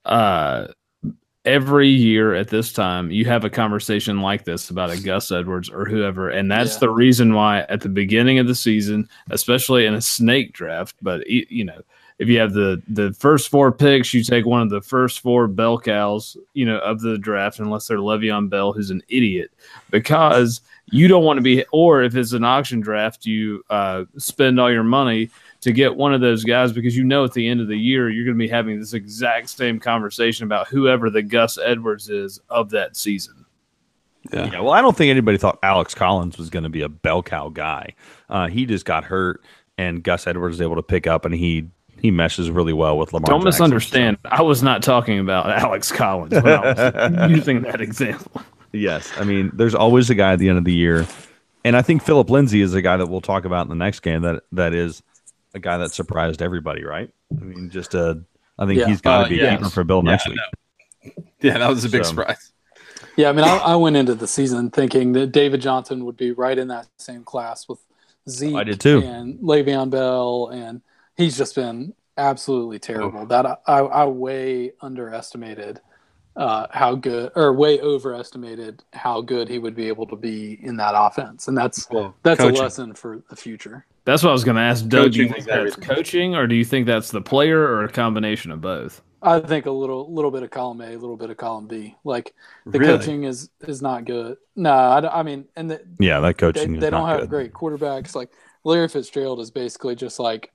uh, 0.05 0.67
every 1.43 1.87
year 1.87 2.35
at 2.35 2.49
this 2.49 2.71
time 2.71 3.09
you 3.09 3.25
have 3.25 3.43
a 3.43 3.49
conversation 3.49 4.21
like 4.21 4.45
this 4.45 4.69
about 4.69 4.91
a 4.91 5.01
Gus 5.01 5.31
Edwards 5.31 5.69
or 5.69 5.85
whoever, 5.85 6.29
and 6.29 6.51
that's 6.51 6.73
Yeah. 6.75 6.79
the 6.81 6.89
reason 6.89 7.33
why 7.33 7.61
at 7.69 7.81
the 7.81 7.89
beginning 7.89 8.37
of 8.39 8.47
the 8.47 8.55
season, 8.55 9.09
especially 9.31 9.85
in 9.85 9.93
a 9.95 10.01
snake 10.01 10.53
draft, 10.53 10.95
but 11.01 11.27
you 11.29 11.65
know. 11.65 11.81
If 12.19 12.27
you 12.27 12.37
have 12.37 12.53
the 12.53 12.79
the 12.87 13.13
first 13.13 13.49
four 13.49 13.71
picks, 13.71 14.13
you 14.13 14.23
take 14.23 14.45
one 14.45 14.61
of 14.61 14.69
the 14.69 14.81
first 14.83 15.21
four 15.21 15.47
bell 15.47 15.79
cows, 15.79 16.37
you 16.53 16.67
know, 16.67 16.77
of 16.77 17.01
the 17.01 17.17
draft, 17.17 17.57
unless 17.57 17.87
they're 17.87 17.97
Le'Veon 17.97 18.47
Bell, 18.47 18.73
who's 18.73 18.91
an 18.91 19.01
idiot, 19.09 19.49
because 19.89 20.61
you 20.91 21.07
don't 21.07 21.23
want 21.23 21.37
to 21.37 21.41
be. 21.41 21.65
Or 21.71 22.03
if 22.03 22.15
it's 22.15 22.33
an 22.33 22.43
auction 22.43 22.79
draft, 22.79 23.25
you 23.25 23.63
uh, 23.71 24.03
spend 24.17 24.59
all 24.59 24.71
your 24.71 24.83
money 24.83 25.31
to 25.61 25.71
get 25.71 25.95
one 25.95 26.13
of 26.13 26.21
those 26.21 26.43
guys 26.43 26.73
because 26.73 26.95
you 26.97 27.03
know 27.03 27.23
at 27.23 27.33
the 27.33 27.47
end 27.47 27.61
of 27.61 27.67
the 27.67 27.77
year 27.77 28.09
you're 28.09 28.25
going 28.25 28.37
to 28.37 28.43
be 28.43 28.49
having 28.49 28.79
this 28.79 28.93
exact 28.93 29.49
same 29.49 29.79
conversation 29.79 30.45
about 30.45 30.67
whoever 30.67 31.09
the 31.09 31.21
Gus 31.21 31.57
Edwards 31.57 32.09
is 32.09 32.39
of 32.49 32.69
that 32.71 32.95
season. 32.95 33.45
Yeah. 34.31 34.51
yeah 34.51 34.59
well 34.59 34.73
i 34.73 34.81
don't 34.81 34.95
think 34.95 35.09
anybody 35.09 35.39
thought 35.39 35.57
alex 35.63 35.95
collins 35.95 36.37
was 36.37 36.51
going 36.51 36.61
to 36.61 36.69
be 36.69 36.83
a 36.83 36.89
bell 36.89 37.23
cow 37.23 37.49
guy 37.49 37.95
uh, 38.29 38.47
he 38.49 38.67
just 38.67 38.85
got 38.85 39.03
hurt 39.03 39.41
and 39.79 40.03
gus 40.03 40.27
edwards 40.27 40.53
was 40.53 40.61
able 40.61 40.75
to 40.75 40.83
pick 40.83 41.07
up 41.07 41.25
and 41.25 41.33
he 41.33 41.67
he 42.01 42.11
meshes 42.11 42.51
really 42.51 42.71
well 42.71 42.99
with 42.99 43.13
lamar 43.13 43.25
Don't 43.25 43.39
Jackson, 43.39 43.63
misunderstand. 43.63 44.17
I 44.25 44.43
was 44.43 44.61
not 44.61 44.83
talking 44.83 45.17
about 45.17 45.49
Alex 45.63 45.91
Collins 45.91 46.33
when 46.33 46.47
I 46.53 46.73
was 46.73 47.31
using 47.37 47.61
that 47.61 47.81
example. 47.81 48.41
Yes, 48.73 49.11
I 49.17 49.23
mean, 49.23 49.51
there's 49.53 49.75
always 49.75 50.09
a 50.09 50.15
guy 50.15 50.33
at 50.33 50.39
the 50.39 50.49
end 50.49 50.57
of 50.57 50.65
the 50.65 50.73
year, 50.73 51.05
and 51.63 51.75
I 51.75 51.81
think 51.81 52.01
Philip 52.01 52.29
Lindsay 52.29 52.61
is 52.61 52.73
a 52.73 52.81
guy 52.81 52.97
that 52.97 53.07
we'll 53.07 53.21
talk 53.21 53.45
about 53.45 53.63
in 53.63 53.69
the 53.69 53.75
next 53.75 53.99
game. 53.99 54.21
That 54.23 54.43
that 54.51 54.73
is 54.73 55.03
a 55.53 55.59
guy 55.59 55.77
that 55.77 55.91
surprised 55.91 56.41
everybody, 56.41 56.83
right? 56.83 57.09
I 57.39 57.43
mean, 57.43 57.69
just 57.69 57.93
a. 57.93 58.23
I 58.59 58.65
think 58.65 58.79
Yeah. 58.79 58.87
he's 58.87 59.01
got 59.01 59.19
to 59.19 59.25
Uh, 59.25 59.29
be 59.29 59.39
a 59.39 59.43
yes. 59.43 59.57
keeper 59.57 59.69
for 59.69 59.83
Bill 59.83 60.01
next 60.01 60.27
Yeah, 60.27 60.33
week. 61.03 61.13
Yeah, 61.41 61.57
that 61.57 61.69
was 61.69 61.83
a 61.85 61.89
big 61.89 62.03
So- 62.05 62.09
surprise. 62.11 62.51
Yeah, 63.17 63.29
I 63.29 63.33
mean, 63.33 63.43
I, 63.43 63.57
I 63.57 63.75
went 63.75 63.97
into 63.97 64.13
the 64.15 64.27
season 64.27 64.69
thinking 64.69 65.13
that 65.13 65.31
David 65.31 65.59
Johnson 65.61 66.05
would 66.05 66.15
be 66.17 66.31
right 66.31 66.57
in 66.57 66.67
that 66.69 66.87
same 66.97 67.23
class 67.23 67.67
with 67.67 67.79
Zeke 68.29 68.55
I 68.55 68.63
did 68.63 68.79
too. 68.79 69.01
and 69.03 69.39
Le'Veon 69.39 69.89
Bell, 69.89 70.49
and 70.53 70.81
he's 71.17 71.35
just 71.37 71.55
been 71.55 71.93
absolutely 72.17 72.77
terrible. 72.79 73.25
That 73.25 73.45
I, 73.45 73.57
I, 73.67 73.79
I 73.79 74.05
way 74.05 74.73
underestimated 74.81 75.81
uh, 76.35 76.67
how 76.71 76.95
good, 76.95 77.31
or 77.35 77.51
way 77.53 77.81
overestimated 77.81 78.83
how 78.93 79.19
good 79.21 79.49
he 79.49 79.57
would 79.59 79.75
be 79.75 79.87
able 79.89 80.05
to 80.07 80.15
be 80.15 80.59
in 80.63 80.77
that 80.77 80.93
offense, 80.95 81.47
and 81.49 81.57
that's 81.57 81.89
Well, 81.89 82.15
that's 82.23 82.39
coaching. 82.39 82.59
a 82.59 82.61
lesson 82.63 82.93
for 82.93 83.21
the 83.29 83.35
future. 83.35 83.85
That's 84.03 84.23
what 84.23 84.29
I 84.29 84.33
was 84.33 84.43
going 84.43 84.55
to 84.57 84.61
ask 84.63 84.87
Doug. 84.87 85.13
Do 85.13 85.19
you 85.19 85.29
think 85.29 85.45
that's 85.45 85.77
everything. 85.77 85.83
coaching, 85.83 86.35
or 86.35 86.47
do 86.47 86.55
you 86.55 86.65
think 86.65 86.87
that's 86.87 87.11
the 87.11 87.21
player, 87.21 87.59
or 87.59 87.83
a 87.83 87.89
combination 87.91 88.51
of 88.51 88.61
both? 88.61 89.01
I 89.21 89.39
think 89.39 89.67
a 89.67 89.71
little 89.71 90.11
little 90.11 90.31
bit 90.31 90.41
of 90.41 90.49
column 90.49 90.81
A, 90.81 90.87
a 90.87 90.97
little 90.97 91.15
bit 91.17 91.29
of 91.29 91.37
column 91.37 91.67
B. 91.67 91.95
Like 92.03 92.33
the 92.65 92.79
Really? 92.79 92.97
coaching 92.97 93.23
is 93.25 93.51
is 93.61 93.81
not 93.81 94.05
good. 94.05 94.37
No, 94.55 94.73
I, 94.73 94.99
don't- 95.01 95.13
I 95.13 95.21
mean, 95.23 95.45
and 95.55 95.69
the, 95.69 95.81
Yeah, 95.99 96.19
that 96.21 96.37
coaching 96.39 96.79
they 96.79 96.87
is 96.87 96.91
don't 96.91 97.01
not 97.01 97.09
have 97.09 97.19
good. 97.21 97.29
great 97.29 97.53
quarterbacks. 97.53 98.15
Like 98.15 98.31
Larry 98.63 98.87
Fitzgerald 98.87 99.39
is 99.39 99.51
basically 99.51 99.95
just 99.95 100.19
like 100.19 100.51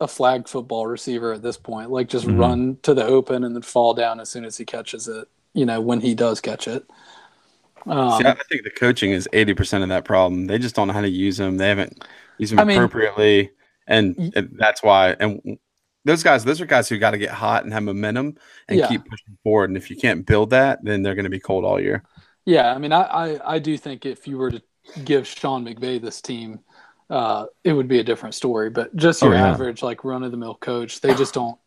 a 0.00 0.08
flag 0.08 0.48
football 0.48 0.86
receiver 0.88 1.32
at 1.32 1.42
this 1.42 1.56
point. 1.56 1.90
Like 1.90 2.08
just 2.08 2.26
Mhm. 2.26 2.38
run 2.40 2.78
to 2.82 2.94
the 2.94 3.04
open 3.04 3.44
and 3.44 3.54
then 3.54 3.62
fall 3.62 3.94
down 3.94 4.18
as 4.18 4.28
soon 4.28 4.44
as 4.44 4.56
he 4.56 4.64
catches 4.64 5.06
it. 5.06 5.28
You 5.54 5.66
know 5.66 5.80
when 5.80 6.00
he 6.00 6.14
does 6.16 6.40
catch 6.40 6.66
it. 6.66 6.88
Um, 7.86 8.20
See, 8.20 8.26
I 8.26 8.34
think 8.48 8.64
the 8.64 8.70
coaching 8.70 9.12
is 9.12 9.28
eighty 9.32 9.54
percent 9.54 9.82
of 9.82 9.88
that 9.88 10.04
problem. 10.04 10.46
They 10.46 10.58
just 10.58 10.74
don't 10.74 10.88
know 10.88 10.92
how 10.94 11.00
to 11.00 11.08
use 11.08 11.38
them. 11.38 11.56
They 11.56 11.68
haven't 11.68 12.04
used 12.40 12.52
them 12.52 12.58
I 12.60 12.64
mean- 12.64 12.76
appropriately, 12.76 13.50
and, 13.86 14.14
Y- 14.16 14.30
and 14.36 14.56
that's 14.58 14.82
why. 14.82 15.16
And 15.20 15.58
those 16.04 16.22
guys, 16.22 16.44
those 16.44 16.60
are 16.60 16.66
guys 16.66 16.88
who 16.88 16.98
got 16.98 17.10
to 17.12 17.18
get 17.18 17.30
hot 17.30 17.64
and 17.64 17.72
have 17.72 17.82
momentum 17.82 18.36
and 18.68 18.78
Yeah. 18.78 18.88
keep 18.88 19.02
pushing 19.04 19.36
forward. 19.44 19.70
And 19.70 19.76
if 19.76 19.90
you 19.90 19.96
can't 19.96 20.24
build 20.24 20.50
that, 20.50 20.82
then 20.82 21.02
they're 21.02 21.14
going 21.14 21.24
to 21.24 21.30
be 21.30 21.40
cold 21.40 21.64
all 21.64 21.78
year. 21.80 22.02
Yeah, 22.46 22.72
I 22.74 22.78
mean, 22.78 22.92
I, 22.92 23.02
I, 23.02 23.54
I 23.54 23.58
do 23.58 23.76
think 23.76 24.06
if 24.06 24.26
you 24.26 24.38
were 24.38 24.50
to 24.50 24.62
give 25.04 25.26
Sean 25.26 25.64
McVay 25.64 26.00
this 26.00 26.22
team, 26.22 26.60
uh, 27.10 27.46
it 27.64 27.72
would 27.74 27.86
be 27.88 27.98
a 27.98 28.04
different 28.04 28.34
story. 28.34 28.70
But 28.70 28.96
just 28.96 29.20
your 29.20 29.34
Oh, 29.34 29.36
yeah. 29.36 29.48
average, 29.50 29.82
like 29.82 30.04
run 30.04 30.22
of 30.22 30.30
the 30.30 30.36
mill 30.38 30.54
coach, 30.54 31.00
they 31.00 31.14
just 31.14 31.34
don't 31.34 31.58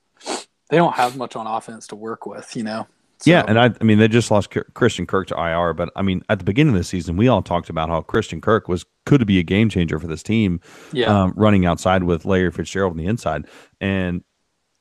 they 0.70 0.78
don't 0.78 0.96
have 0.96 1.16
much 1.18 1.36
on 1.36 1.46
offense 1.46 1.86
to 1.88 1.96
work 1.96 2.26
with, 2.26 2.56
you 2.56 2.64
know. 2.64 2.88
Yeah, 3.26 3.44
and 3.48 3.60
I, 3.60 3.72
I 3.80 3.84
mean, 3.84 4.00
they 4.00 4.08
just 4.08 4.32
lost 4.32 4.50
K- 4.50 4.62
Christian 4.74 5.06
Kirk 5.06 5.28
to 5.28 5.36
IR, 5.36 5.74
but 5.74 5.90
I 5.96 6.02
mean, 6.02 6.24
at 6.30 6.40
the 6.40 6.46
beginning 6.46 6.74
of 6.74 6.80
the 6.80 6.84
season, 6.84 7.18
we 7.18 7.28
all 7.28 7.42
talked 7.42 7.70
about 7.70 7.90
how 7.90 8.02
Christian 8.02 8.42
Kirk 8.42 8.68
was 8.68 8.86
could 9.06 9.26
be 9.26 9.40
a 9.40 9.44
game 9.44 9.70
changer 9.70 10.00
for 10.00 10.08
this 10.08 10.24
team, 10.24 10.60
yeah, 10.92 11.24
um, 11.24 11.34
running 11.36 11.66
outside 11.66 12.04
with 12.04 12.26
Larry 12.26 12.52
Fitzgerald 12.52 12.92
on 12.92 12.98
the 12.98 13.06
inside, 13.06 13.46
and 13.82 14.24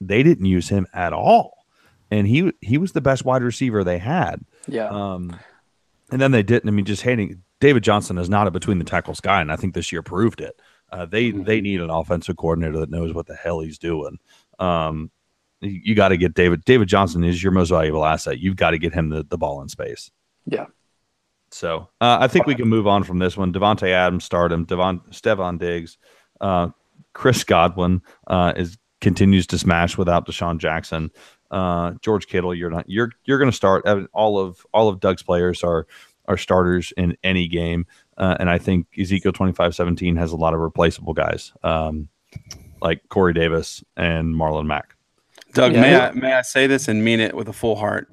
they 0.00 0.22
didn't 0.22 0.46
use 0.46 0.68
him 0.68 0.86
at 0.92 1.12
all, 1.12 1.66
and 2.10 2.26
he 2.26 2.52
he 2.60 2.78
was 2.78 2.92
the 2.92 3.00
best 3.00 3.24
wide 3.24 3.42
receiver 3.42 3.84
they 3.84 3.98
had, 3.98 4.44
yeah, 4.66 4.88
um, 4.88 5.38
and 6.10 6.20
then 6.20 6.32
they 6.32 6.42
didn't. 6.42 6.68
I 6.68 6.72
mean, 6.72 6.84
just 6.84 7.02
hating 7.02 7.42
David 7.60 7.84
Johnson 7.84 8.18
is 8.18 8.28
not 8.28 8.46
a 8.46 8.50
between 8.50 8.78
the 8.78 8.84
tackles 8.84 9.20
guy, 9.20 9.40
and 9.40 9.52
I 9.52 9.56
think 9.56 9.74
this 9.74 9.92
year 9.92 10.02
proved 10.02 10.40
it. 10.40 10.60
Uh, 10.90 11.06
they 11.06 11.30
they 11.30 11.60
need 11.60 11.80
an 11.80 11.90
offensive 11.90 12.36
coordinator 12.36 12.78
that 12.80 12.90
knows 12.90 13.14
what 13.14 13.26
the 13.26 13.36
hell 13.36 13.60
he's 13.60 13.78
doing. 13.78 14.18
Um, 14.58 15.10
you, 15.62 15.94
got 15.94 16.08
to 16.08 16.16
get 16.16 16.34
David. 16.34 16.64
David 16.64 16.88
Johnson 16.88 17.24
is 17.24 17.42
your 17.42 17.52
most 17.52 17.70
valuable 17.70 18.04
asset. 18.04 18.38
You've 18.38 18.56
got 18.56 18.70
to 18.70 18.78
get 18.78 18.92
him 18.92 19.08
the, 19.08 19.24
the 19.24 19.38
ball 19.38 19.62
in 19.62 19.68
space. 19.68 20.10
yeah. 20.46 20.66
So 21.52 21.90
uh, 22.00 22.16
I 22.18 22.28
think 22.28 22.46
we 22.46 22.54
can 22.54 22.68
move 22.68 22.86
on 22.86 23.04
from 23.04 23.18
this 23.18 23.36
one. 23.36 23.52
Davante 23.52 23.88
Adams 23.88 24.24
started 24.24 24.54
him. 24.54 24.64
Devon 24.64 25.00
Stefon 25.10 25.58
Diggs, 25.58 25.98
uh, 26.40 26.68
Chris 27.12 27.44
Godwin 27.44 28.00
uh, 28.26 28.54
is 28.56 28.78
continues 29.02 29.46
to 29.48 29.58
smash 29.58 29.98
without 29.98 30.26
DeSean 30.26 30.56
Jackson. 30.58 31.10
Uh, 31.50 31.92
George 32.00 32.26
Kittle, 32.26 32.54
you're 32.54 32.70
not 32.70 32.88
you're 32.88 33.10
you're 33.26 33.38
going 33.38 33.50
to 33.50 33.56
start. 33.56 33.86
All 34.14 34.38
of 34.38 34.66
all 34.72 34.88
of 34.88 35.00
Doug's 35.00 35.22
players 35.22 35.62
are 35.62 35.86
are 36.26 36.38
starters 36.38 36.92
in 36.96 37.18
any 37.22 37.46
game, 37.48 37.86
uh, 38.16 38.36
and 38.40 38.48
I 38.48 38.56
think 38.56 38.86
Ezekiel 38.98 39.32
twenty 39.32 39.52
five 39.52 39.74
seventeen 39.74 40.16
has 40.16 40.32
a 40.32 40.36
lot 40.36 40.54
of 40.54 40.60
replaceable 40.60 41.12
guys 41.12 41.52
um, 41.62 42.08
like 42.80 43.06
Corey 43.10 43.34
Davis 43.34 43.84
and 43.94 44.34
Marlon 44.34 44.66
Mack. 44.66 44.96
Doug, 45.52 45.72
Yeah. 45.74 45.80
may 45.80 45.96
I 45.96 46.10
may 46.12 46.32
I 46.34 46.42
say 46.42 46.66
this 46.66 46.88
and 46.88 47.04
mean 47.04 47.20
it 47.20 47.34
with 47.36 47.48
a 47.48 47.52
full 47.52 47.76
heart? 47.76 48.08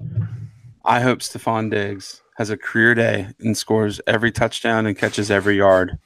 I 0.85 0.99
hope 1.01 1.19
Stefon 1.19 1.69
Diggs 1.69 2.21
has 2.37 2.49
a 2.49 2.57
career 2.57 2.95
day 2.95 3.27
and 3.39 3.57
scores 3.57 3.99
every 4.07 4.31
touchdown 4.31 4.85
and 4.85 4.97
catches 4.97 5.29
every 5.29 5.57
yard. 5.57 5.97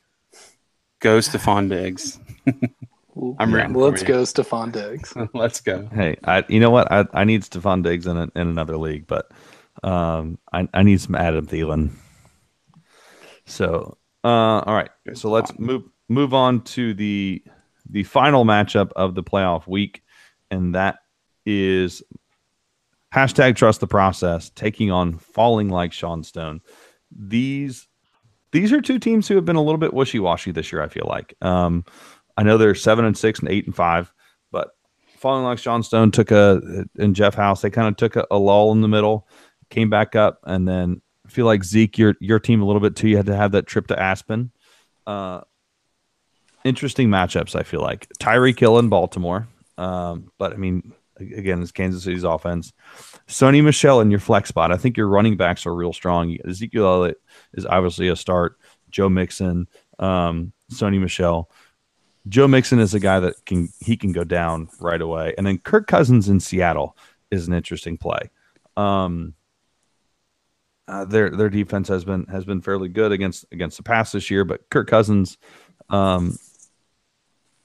Go 0.99 1.19
Stefon 1.19 1.69
Diggs. 1.69 2.19
I'm 3.39 3.53
rooting 3.53 3.73
for 3.73 3.79
Let's 3.91 4.03
go, 4.03 4.23
Stefon 4.23 4.71
Diggs. 4.71 5.13
Let's 5.33 5.61
go. 5.61 5.87
Hey, 5.93 6.17
I 6.23 6.43
you 6.47 6.59
know 6.59 6.71
what? 6.71 6.91
I, 6.91 7.05
I 7.13 7.23
need 7.23 7.43
Stefon 7.43 7.83
Diggs 7.83 8.07
in, 8.07 8.17
a, 8.17 8.23
in 8.35 8.47
another 8.47 8.77
league, 8.77 9.05
but 9.07 9.31
um, 9.83 10.39
I, 10.51 10.67
I 10.73 10.83
need 10.83 10.99
some 11.01 11.15
Adam 11.15 11.45
Thielen. 11.45 11.91
So, 13.45 13.97
uh, 14.23 14.27
all 14.27 14.73
right. 14.73 14.89
So 15.13 15.29
let's 15.29 15.57
move 15.59 15.83
move 16.09 16.33
on 16.33 16.61
to 16.61 16.93
the 16.93 17.43
the 17.89 18.03
final 18.03 18.45
matchup 18.45 18.91
of 18.95 19.15
the 19.15 19.23
playoff 19.23 19.67
week, 19.67 20.01
and 20.49 20.73
that 20.75 20.99
is 21.45 22.03
hashtag 23.13 23.55
trust 23.55 23.79
the 23.79 23.87
process 23.87 24.49
taking 24.49 24.91
on 24.91 25.17
falling 25.17 25.69
like 25.69 25.93
Sean 25.93 26.23
Stone. 26.23 26.61
These 27.11 27.87
these 28.51 28.71
are 28.71 28.81
two 28.81 28.99
teams 28.99 29.27
who 29.27 29.35
have 29.35 29.45
been 29.45 29.55
a 29.55 29.61
little 29.61 29.79
bit 29.79 29.93
wishy 29.93 30.19
washy 30.19 30.51
this 30.51 30.71
year. 30.71 30.81
I 30.81 30.87
feel 30.87 31.05
like. 31.07 31.33
Um, 31.41 31.85
I 32.37 32.43
know 32.43 32.57
they're 32.57 32.75
seven 32.75 33.05
and 33.05 33.17
six 33.17 33.39
and 33.39 33.49
eight 33.49 33.65
and 33.65 33.75
five, 33.75 34.11
but 34.51 34.71
falling 35.17 35.43
like 35.43 35.59
Sean 35.59 35.83
Stone 35.83 36.11
took 36.11 36.31
a 36.31 36.85
and 36.97 37.15
Jeff 37.15 37.35
House, 37.35 37.61
they 37.61 37.69
kind 37.69 37.87
of 37.87 37.97
took 37.97 38.15
a, 38.15 38.25
a 38.31 38.37
lull 38.37 38.71
in 38.71 38.81
the 38.81 38.87
middle, 38.87 39.27
came 39.69 39.89
back 39.89 40.15
up, 40.15 40.39
and 40.43 40.67
then 40.67 41.01
I 41.25 41.29
feel 41.29 41.45
like 41.45 41.63
Zeke, 41.63 41.97
your 41.97 42.15
your 42.19 42.39
team 42.39 42.61
a 42.61 42.65
little 42.65 42.81
bit 42.81 42.95
too. 42.95 43.07
You 43.07 43.17
had 43.17 43.27
to 43.27 43.35
have 43.35 43.51
that 43.51 43.67
trip 43.67 43.87
to 43.87 43.99
Aspen. 43.99 44.51
Uh, 45.05 45.41
interesting 46.63 47.09
matchups. 47.09 47.55
I 47.55 47.63
feel 47.63 47.81
like 47.81 48.07
Tyreek 48.19 48.59
Hill 48.59 48.79
in 48.79 48.89
Baltimore, 48.89 49.47
um, 49.77 50.31
but 50.37 50.53
I 50.53 50.57
mean, 50.57 50.93
again, 51.17 51.61
it's 51.61 51.71
Kansas 51.71 52.03
City's 52.03 52.23
offense. 52.23 52.73
Sony 53.27 53.63
Michel 53.63 54.01
in 54.01 54.11
your 54.11 54.19
flex 54.19 54.49
spot. 54.49 54.71
I 54.71 54.77
think 54.77 54.97
your 54.97 55.07
running 55.07 55.37
backs 55.37 55.65
are 55.65 55.73
real 55.73 55.93
strong. 55.93 56.37
Ezekiel 56.47 56.85
Elliott 56.85 57.21
is 57.53 57.65
obviously 57.65 58.07
a 58.09 58.15
start. 58.15 58.57
Joe 58.89 59.09
Mixon, 59.09 59.67
um, 59.99 60.53
Sony 60.71 60.99
Michel. 60.99 61.49
Joe 62.27 62.47
Mixon 62.47 62.79
is 62.79 62.93
a 62.93 62.99
guy 62.99 63.19
that 63.19 63.45
can 63.45 63.69
he 63.79 63.97
can 63.97 64.11
go 64.11 64.23
down 64.23 64.69
right 64.79 65.01
away, 65.01 65.33
and 65.37 65.45
then 65.45 65.57
Kirk 65.57 65.87
Cousins 65.87 66.29
in 66.29 66.39
Seattle 66.39 66.95
is 67.31 67.47
an 67.47 67.53
interesting 67.53 67.97
play. 67.97 68.29
Um, 68.77 69.33
uh, 70.87 71.05
their 71.05 71.29
their 71.29 71.49
defense 71.49 71.87
has 71.89 72.05
been 72.05 72.25
has 72.27 72.45
been 72.45 72.61
fairly 72.61 72.87
good 72.87 73.11
against 73.11 73.45
against 73.51 73.77
the 73.77 73.83
pass 73.83 74.11
this 74.11 74.31
year, 74.31 74.45
but 74.45 74.69
Kirk 74.69 74.87
Cousins, 74.87 75.37
um, 75.89 76.37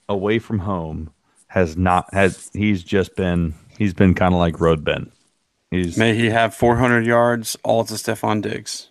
away 0.09 0.39
from 0.39 0.59
home 0.59 1.11
has 1.49 1.75
not 1.77 2.11
has 2.13 2.49
he's 2.53 2.83
just 2.83 3.15
been 3.15 3.53
he's 3.77 3.93
been 3.93 4.13
kind 4.13 4.33
of 4.33 4.39
like 4.39 4.59
road 4.59 4.83
Ben. 4.83 5.11
He's 5.71 5.97
May 5.97 6.15
he 6.15 6.29
have 6.29 6.55
400 6.55 7.05
yards, 7.05 7.55
all 7.63 7.83
to 7.83 7.93
Stefon 7.93 8.41
Diggs. 8.41 8.89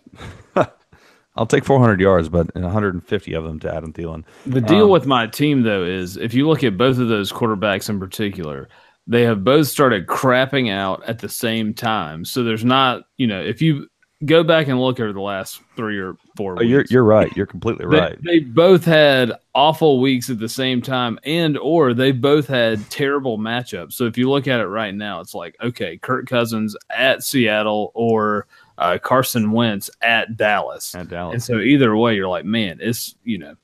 I'll 1.35 1.45
take 1.45 1.63
400 1.65 1.99
yards, 2.01 2.27
but 2.29 2.53
150 2.55 3.33
of 3.33 3.43
them 3.43 3.59
to 3.61 3.73
Adam 3.73 3.93
Thielen. 3.93 4.23
The 4.45 4.61
deal 4.61 4.85
Um, 4.85 4.89
with 4.91 5.05
my 5.05 5.27
team, 5.27 5.63
though, 5.63 5.83
is 5.83 6.17
if 6.17 6.33
you 6.33 6.47
look 6.47 6.63
at 6.63 6.77
both 6.77 6.97
of 6.97 7.07
those 7.07 7.31
quarterbacks 7.31 7.89
in 7.89 7.99
particular, 7.99 8.67
they 9.07 9.23
have 9.23 9.43
both 9.43 9.67
started 9.67 10.07
crapping 10.07 10.69
out 10.71 11.01
at 11.05 11.19
the 11.19 11.29
same 11.29 11.73
time. 11.73 12.25
So 12.25 12.43
there's 12.43 12.65
not, 12.65 13.03
you 13.17 13.27
know, 13.27 13.41
if 13.41 13.61
you 13.61 13.87
go 14.25 14.43
back 14.43 14.67
and 14.67 14.79
look 14.81 14.99
over 14.99 15.13
the 15.13 15.21
last 15.21 15.61
three 15.75 15.97
or 15.97 16.15
four 16.35 16.57
Oh, 16.59 16.61
you're 16.61 16.85
you're 16.89 17.03
right. 17.03 17.35
You're 17.37 17.45
completely 17.45 17.85
right. 17.85 18.21
they 18.23 18.39
both 18.39 18.83
had 18.83 19.31
awful 19.55 20.01
weeks 20.01 20.29
at 20.29 20.39
the 20.39 20.49
same 20.49 20.81
time, 20.81 21.19
and 21.23 21.57
or 21.57 21.93
they 21.93 22.11
both 22.11 22.47
had 22.47 22.89
terrible 22.89 23.37
matchups. 23.37 23.93
So 23.93 24.05
if 24.05 24.17
you 24.17 24.29
look 24.29 24.47
at 24.47 24.59
it 24.59 24.67
right 24.67 24.93
now, 24.93 25.21
it's 25.21 25.33
like 25.33 25.55
okay, 25.61 25.97
Kirk 25.97 26.27
Cousins 26.27 26.75
at 26.89 27.23
Seattle 27.23 27.91
or 27.95 28.47
uh, 28.77 28.97
Carson 28.97 29.51
Wentz 29.51 29.89
at 30.01 30.37
Dallas. 30.37 30.95
At 30.95 31.09
Dallas. 31.09 31.33
And 31.33 31.43
so 31.43 31.59
either 31.59 31.95
way, 31.95 32.15
you're 32.15 32.29
like, 32.29 32.45
man, 32.45 32.77
it's 32.81 33.15
you 33.23 33.37
know, 33.37 33.55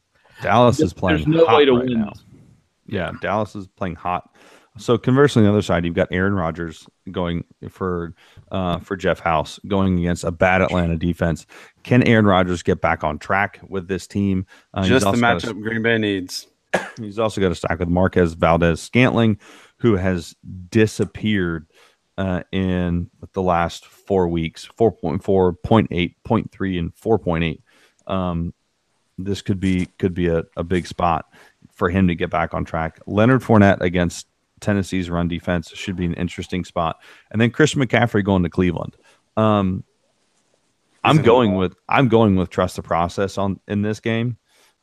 Dallas 0.41 0.79
is 0.79 0.93
playing. 0.93 1.29
there's 1.29 1.47
no 1.47 1.55
way 1.55 1.65
to 1.65 1.73
right 1.73 1.85
win. 1.89 1.99
now. 2.01 2.13
Yeah, 2.87 3.11
Dallas 3.21 3.55
is 3.55 3.67
playing 3.67 3.95
hot. 3.95 4.29
So 4.77 4.97
conversely, 4.97 5.39
on 5.39 5.45
the 5.45 5.51
other 5.51 5.61
side, 5.61 5.85
you've 5.85 5.95
got 5.95 6.09
Aaron 6.11 6.33
Rodgers 6.33 6.85
going 7.09 7.45
for 7.69 8.13
uh, 8.55 8.79
for 8.79 8.95
Jeff 8.95 9.19
House 9.19 9.59
going 9.67 9.99
against 9.99 10.23
a 10.23 10.31
bad 10.31 10.61
Atlanta 10.61 10.95
defense. 10.95 11.45
Can 11.83 12.01
Aaron 12.03 12.25
Rodgers 12.25 12.63
get 12.63 12.79
back 12.79 13.03
on 13.03 13.19
track 13.19 13.59
with 13.67 13.89
this 13.89 14.07
team? 14.07 14.45
Uh, 14.73 14.85
Just 14.85 15.03
the 15.03 15.11
got 15.11 15.43
a- 15.43 15.47
matchup 15.47 15.61
Green 15.61 15.83
Bay 15.83 15.97
needs. 15.97 16.47
He's 16.97 17.19
also 17.19 17.41
got 17.41 17.51
a 17.51 17.55
stack 17.55 17.79
with 17.79 17.89
Marquez 17.89 18.33
Valdes 18.33 18.81
Scantling, 18.81 19.39
who 19.79 19.97
has 19.97 20.37
disappeared 20.69 21.67
uh, 22.17 22.43
in 22.53 23.09
the 23.33 23.41
last 23.41 23.85
four 23.85 24.29
weeks 24.29 24.69
4.4, 24.79 25.19
0.8, 25.21 26.15
0.3, 26.25 26.79
and 26.79 26.95
4.8. 26.95 27.59
Um, 28.07 28.53
this 29.17 29.41
could 29.41 29.59
be 29.59 29.87
could 29.97 30.13
be 30.13 30.27
a, 30.27 30.43
a 30.55 30.63
big 30.63 30.87
spot 30.87 31.25
for 31.73 31.89
him 31.89 32.07
to 32.07 32.15
get 32.15 32.29
back 32.29 32.53
on 32.53 32.63
track. 32.63 33.01
Leonard 33.05 33.41
Fournette 33.41 33.81
against 33.81 34.27
Tennessee's 34.61 35.09
run 35.09 35.27
defense 35.27 35.69
should 35.73 35.95
be 35.95 36.05
an 36.05 36.13
interesting 36.13 36.63
spot. 36.63 36.97
And 37.31 37.39
then 37.39 37.51
Christian 37.51 37.81
McCaffrey 37.81 38.23
going 38.23 38.43
to 38.43 38.49
Cleveland. 38.49 38.95
Um, 39.37 39.83
I'm 41.03 41.15
He's 41.15 41.19
in 41.19 41.23
the 41.23 41.27
going 41.27 41.55
with 41.55 41.75
I'm 41.87 42.07
going 42.07 42.35
with 42.35 42.49
trust 42.49 42.75
the 42.75 42.81
process 42.81 43.37
on 43.37 43.59
in 43.67 43.81
this 43.81 43.99
game. 43.99 44.37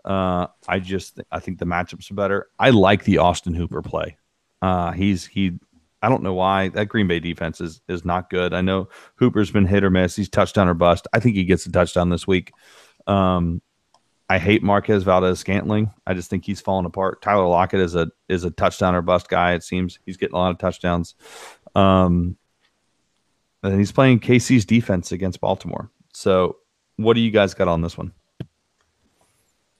Uh, 0.04 0.46
I 0.68 0.78
just 0.78 1.20
I 1.30 1.40
think 1.40 1.58
the 1.58 1.66
matchups 1.66 2.10
are 2.10 2.14
better. 2.14 2.48
I 2.58 2.70
like 2.70 3.04
the 3.04 3.18
Austin 3.18 3.54
Hooper 3.54 3.82
play. 3.82 4.16
Uh, 4.60 4.92
he's 4.92 5.26
he. 5.26 5.58
I 6.04 6.08
don't 6.08 6.22
know 6.22 6.34
why 6.34 6.68
that 6.70 6.86
Green 6.86 7.06
Bay 7.08 7.20
defense 7.20 7.60
is 7.60 7.80
is 7.88 8.04
not 8.04 8.30
good. 8.30 8.54
I 8.54 8.60
know 8.60 8.88
Hooper's 9.16 9.50
been 9.50 9.66
hit 9.66 9.84
or 9.84 9.90
miss. 9.90 10.16
He's 10.16 10.28
touchdown 10.28 10.68
or 10.68 10.74
bust. 10.74 11.06
I 11.12 11.20
think 11.20 11.36
he 11.36 11.44
gets 11.44 11.66
a 11.66 11.72
touchdown 11.72 12.10
this 12.10 12.26
week. 12.26 12.52
Um, 13.06 13.62
I 14.28 14.38
hate 14.38 14.62
Marquez 14.62 15.02
Valdes 15.02 15.40
Scantling. 15.40 15.92
I 16.06 16.14
just 16.14 16.30
think 16.30 16.44
he's 16.44 16.60
falling 16.60 16.86
apart. 16.86 17.20
Tyler 17.22 17.46
Lockett 17.46 17.80
is 17.80 17.94
a 17.94 18.10
is 18.28 18.44
a 18.44 18.50
touchdown 18.50 18.94
or 18.94 19.02
bust 19.02 19.28
guy. 19.28 19.52
It 19.52 19.62
seems 19.62 19.98
he's 20.06 20.16
getting 20.16 20.34
a 20.34 20.38
lot 20.38 20.50
of 20.50 20.58
touchdowns. 20.58 21.14
Um, 21.74 22.36
and 23.62 23.78
he's 23.78 23.92
playing 23.92 24.20
KC's 24.20 24.64
defense 24.64 25.12
against 25.12 25.40
Baltimore. 25.40 25.90
So, 26.12 26.56
what 26.96 27.14
do 27.14 27.20
you 27.20 27.30
guys 27.30 27.54
got 27.54 27.68
on 27.68 27.82
this 27.82 27.96
one? 27.96 28.12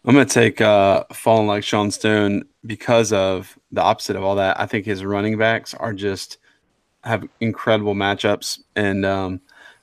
I'm 0.05 0.14
going 0.14 0.26
to 0.26 0.34
take 0.34 0.61
uh, 0.61 1.05
falling 1.12 1.47
like 1.47 1.62
Sean 1.62 1.90
Stone 1.90 2.45
because 2.66 3.12
of 3.12 3.57
the 3.70 3.82
opposite 3.82 4.16
of 4.16 4.24
all 4.24 4.34
that. 4.36 4.59
I 4.59 4.66
think 4.66 4.84
his 4.84 5.05
running 5.05 5.38
backs 5.38 5.74
are 5.74 5.93
just 5.93 6.38
have 7.05 7.28
incredible 7.40 7.95
matchups, 7.95 8.61
and 8.74 9.05
um, 9.07 9.40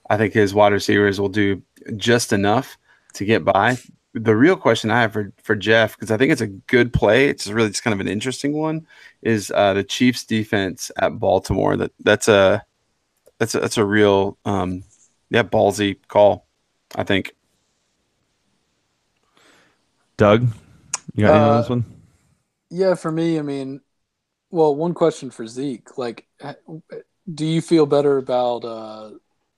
I 0.09 0.17
think 0.17 0.33
his 0.33 0.53
wide 0.53 0.73
receivers 0.73 1.19
will 1.19 1.29
do 1.29 1.61
just 1.95 2.33
enough 2.33 2.77
to 3.13 3.25
get 3.25 3.45
by. 3.45 3.77
The 4.13 4.35
real 4.35 4.55
question 4.55 4.89
I 4.89 5.01
have 5.01 5.13
for, 5.13 5.31
for 5.43 5.55
Jeff, 5.55 5.95
because 5.95 6.09
I 6.09 6.17
think 6.17 6.31
it's 6.31 6.41
a 6.41 6.47
good 6.47 6.91
play, 6.91 7.29
it's 7.29 7.47
really 7.47 7.69
just 7.69 7.83
kind 7.83 7.93
of 7.93 7.99
an 7.99 8.07
interesting 8.07 8.53
one, 8.53 8.87
is 9.21 9.51
uh, 9.53 9.73
the 9.73 9.83
Chiefs 9.83 10.23
defense 10.25 10.91
at 10.97 11.19
Baltimore. 11.19 11.77
That 11.77 11.91
that's 11.99 12.27
a 12.27 12.65
that's 13.37 13.53
a, 13.53 13.59
that's 13.59 13.77
a 13.77 13.85
real 13.85 14.37
um, 14.45 14.83
yeah 15.29 15.43
ballsy 15.43 15.97
call, 16.07 16.47
I 16.95 17.03
think. 17.03 17.35
Doug, 20.17 20.47
you 21.13 21.25
got 21.25 21.35
uh, 21.35 21.49
on 21.49 21.61
this 21.61 21.69
one? 21.69 21.85
Yeah, 22.71 22.95
for 22.95 23.11
me, 23.11 23.37
I 23.37 23.43
mean, 23.43 23.81
well, 24.49 24.75
one 24.75 24.95
question 24.95 25.29
for 25.29 25.45
Zeke: 25.45 25.97
like, 25.99 26.27
do 27.31 27.45
you 27.45 27.61
feel 27.61 27.85
better 27.85 28.17
about 28.17 28.65
uh, 28.65 29.11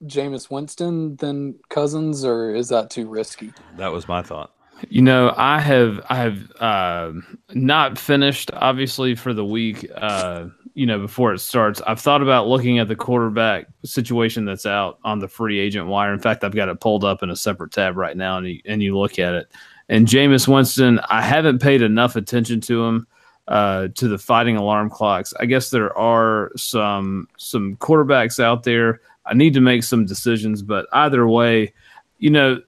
Jameis 0.05 0.49
Winston 0.49 1.15
than 1.17 1.55
Cousins, 1.69 2.25
or 2.25 2.53
is 2.53 2.69
that 2.69 2.89
too 2.89 3.07
risky? 3.07 3.53
That 3.77 3.91
was 3.91 4.07
my 4.07 4.21
thought. 4.21 4.51
You 4.89 5.01
know, 5.01 5.33
I 5.37 5.59
have 5.59 6.03
I 6.09 6.15
have 6.15 6.51
uh, 6.59 7.11
not 7.53 7.97
finished 7.99 8.51
obviously 8.53 9.15
for 9.15 9.33
the 9.33 9.45
week. 9.45 9.87
Uh, 9.95 10.47
you 10.73 10.85
know, 10.85 10.99
before 10.99 11.33
it 11.33 11.39
starts, 11.39 11.81
I've 11.85 11.99
thought 11.99 12.21
about 12.21 12.47
looking 12.47 12.79
at 12.79 12.87
the 12.87 12.95
quarterback 12.95 13.67
situation 13.83 14.45
that's 14.45 14.65
out 14.65 14.99
on 15.03 15.19
the 15.19 15.27
free 15.27 15.59
agent 15.59 15.87
wire. 15.87 16.13
In 16.13 16.19
fact, 16.19 16.43
I've 16.43 16.55
got 16.55 16.69
it 16.69 16.79
pulled 16.79 17.03
up 17.03 17.21
in 17.21 17.29
a 17.29 17.35
separate 17.35 17.71
tab 17.71 17.97
right 17.97 18.15
now, 18.15 18.37
and 18.37 18.47
you, 18.47 18.61
and 18.65 18.81
you 18.81 18.97
look 18.97 19.19
at 19.19 19.33
it. 19.33 19.51
And 19.89 20.07
Jameis 20.07 20.47
Winston, 20.47 20.99
I 21.09 21.21
haven't 21.21 21.59
paid 21.59 21.81
enough 21.81 22.15
attention 22.15 22.61
to 22.61 22.85
him 22.85 23.07
uh, 23.49 23.89
to 23.95 24.07
the 24.07 24.17
fighting 24.17 24.55
alarm 24.55 24.89
clocks. 24.89 25.33
I 25.39 25.45
guess 25.45 25.69
there 25.69 25.95
are 25.97 26.51
some 26.55 27.27
some 27.37 27.75
quarterbacks 27.77 28.41
out 28.41 28.63
there. 28.63 29.01
I 29.25 29.33
need 29.33 29.53
to 29.53 29.61
make 29.61 29.83
some 29.83 30.05
decisions, 30.05 30.61
but 30.61 30.87
either 30.93 31.27
way, 31.27 31.73
you 32.17 32.29
know, 32.29 32.61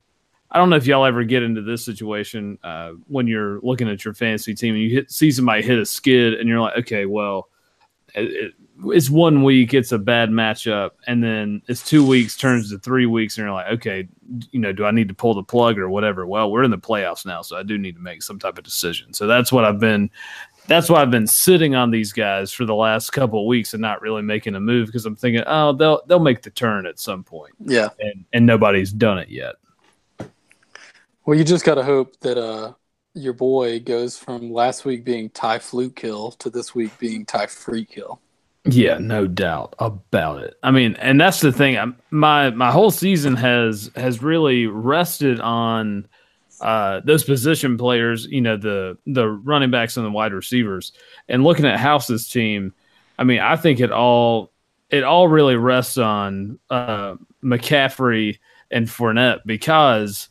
I 0.51 0.57
don't 0.57 0.69
know 0.69 0.75
if 0.75 0.85
y'all 0.85 1.05
ever 1.05 1.23
get 1.23 1.41
into 1.41 1.63
this 1.63 1.83
situation 1.83 2.59
uh, 2.63 2.91
when 3.07 3.25
you're 3.25 3.59
looking 3.61 3.89
at 3.89 4.05
your 4.05 4.13
fantasy 4.13 4.53
team 4.53 4.75
and 4.75 4.83
you 4.83 4.89
hit, 4.91 5.11
see 5.11 5.31
somebody 5.31 5.63
hit 5.63 5.79
a 5.79 5.85
skid, 5.85 6.35
and 6.35 6.47
you're 6.47 6.59
like, 6.59 6.77
okay, 6.77 7.07
well, 7.07 7.49
it, 8.13 8.31
it, 8.31 8.53
it's 8.85 9.09
one 9.09 9.43
week, 9.43 9.73
it's 9.73 9.91
a 9.91 9.97
bad 9.97 10.29
matchup, 10.29 10.91
and 11.07 11.23
then 11.23 11.61
it's 11.67 11.87
two 11.87 12.05
weeks 12.05 12.37
turns 12.37 12.69
to 12.69 12.77
three 12.77 13.07
weeks, 13.07 13.37
and 13.37 13.45
you're 13.45 13.53
like, 13.53 13.67
okay, 13.67 14.07
you 14.51 14.59
know, 14.59 14.71
do 14.71 14.85
I 14.85 14.91
need 14.91 15.07
to 15.07 15.13
pull 15.15 15.33
the 15.33 15.43
plug 15.43 15.79
or 15.79 15.89
whatever? 15.89 16.27
Well, 16.27 16.51
we're 16.51 16.63
in 16.63 16.71
the 16.71 16.77
playoffs 16.77 17.25
now, 17.25 17.41
so 17.41 17.57
I 17.57 17.63
do 17.63 17.79
need 17.79 17.95
to 17.95 18.01
make 18.01 18.21
some 18.21 18.37
type 18.37 18.59
of 18.59 18.63
decision. 18.63 19.13
So 19.13 19.25
that's 19.25 19.51
what 19.51 19.65
I've 19.65 19.79
been 19.79 20.11
that's 20.67 20.89
why 20.89 21.01
I've 21.01 21.11
been 21.11 21.27
sitting 21.27 21.75
on 21.75 21.91
these 21.91 22.13
guys 22.13 22.51
for 22.51 22.65
the 22.65 22.75
last 22.75 23.11
couple 23.11 23.41
of 23.41 23.47
weeks 23.47 23.73
and 23.73 23.81
not 23.81 24.01
really 24.01 24.21
making 24.21 24.55
a 24.55 24.59
move 24.59 24.87
because 24.87 25.05
I'm 25.05 25.15
thinking, 25.15 25.43
oh, 25.45 25.73
they'll 25.73 26.01
they'll 26.07 26.19
make 26.19 26.41
the 26.41 26.49
turn 26.49 26.85
at 26.85 26.99
some 26.99 27.23
point. 27.23 27.53
Yeah, 27.59 27.89
and 27.99 28.25
and 28.33 28.45
nobody's 28.45 28.91
done 28.91 29.19
it 29.19 29.29
yet. 29.29 29.55
Well, 31.25 31.37
you 31.37 31.43
just 31.43 31.65
got 31.65 31.75
to 31.75 31.83
hope 31.83 32.19
that 32.21 32.37
uh 32.37 32.73
your 33.13 33.33
boy 33.33 33.79
goes 33.79 34.17
from 34.17 34.51
last 34.51 34.85
week 34.85 35.05
being 35.05 35.29
Ty 35.29 35.59
Flute 35.59 35.95
kill 35.95 36.31
to 36.31 36.49
this 36.49 36.73
week 36.73 36.97
being 36.97 37.25
Ty 37.25 37.47
free 37.47 37.85
kill. 37.85 38.19
Yeah, 38.65 38.97
no 38.97 39.27
doubt 39.27 39.75
about 39.79 40.41
it. 40.41 40.55
I 40.63 40.71
mean, 40.71 40.95
and 40.95 41.19
that's 41.19 41.41
the 41.41 41.51
thing. 41.51 41.77
I'm, 41.77 41.97
my 42.11 42.49
my 42.51 42.71
whole 42.71 42.91
season 42.91 43.35
has 43.35 43.91
has 43.95 44.23
really 44.23 44.67
rested 44.67 45.39
on 45.41 46.07
uh, 46.63 47.01
those 47.03 47.25
position 47.25 47.77
players, 47.77 48.25
you 48.25 48.39
know, 48.39 48.55
the 48.55 48.97
the 49.05 49.27
running 49.27 49.69
backs 49.69 49.97
and 49.97 50.05
the 50.05 50.11
wide 50.11 50.31
receivers. 50.31 50.93
And 51.27 51.43
looking 51.43 51.65
at 51.65 51.77
House's 51.77 52.29
team, 52.29 52.73
I 53.19 53.25
mean, 53.25 53.39
I 53.39 53.57
think 53.57 53.81
it 53.81 53.91
all 53.91 54.53
it 54.89 55.03
all 55.03 55.27
really 55.27 55.57
rests 55.57 55.97
on 55.97 56.57
uh, 56.69 57.15
McCaffrey 57.43 58.39
and 58.71 58.87
Fournette 58.87 59.41
because 59.45 60.29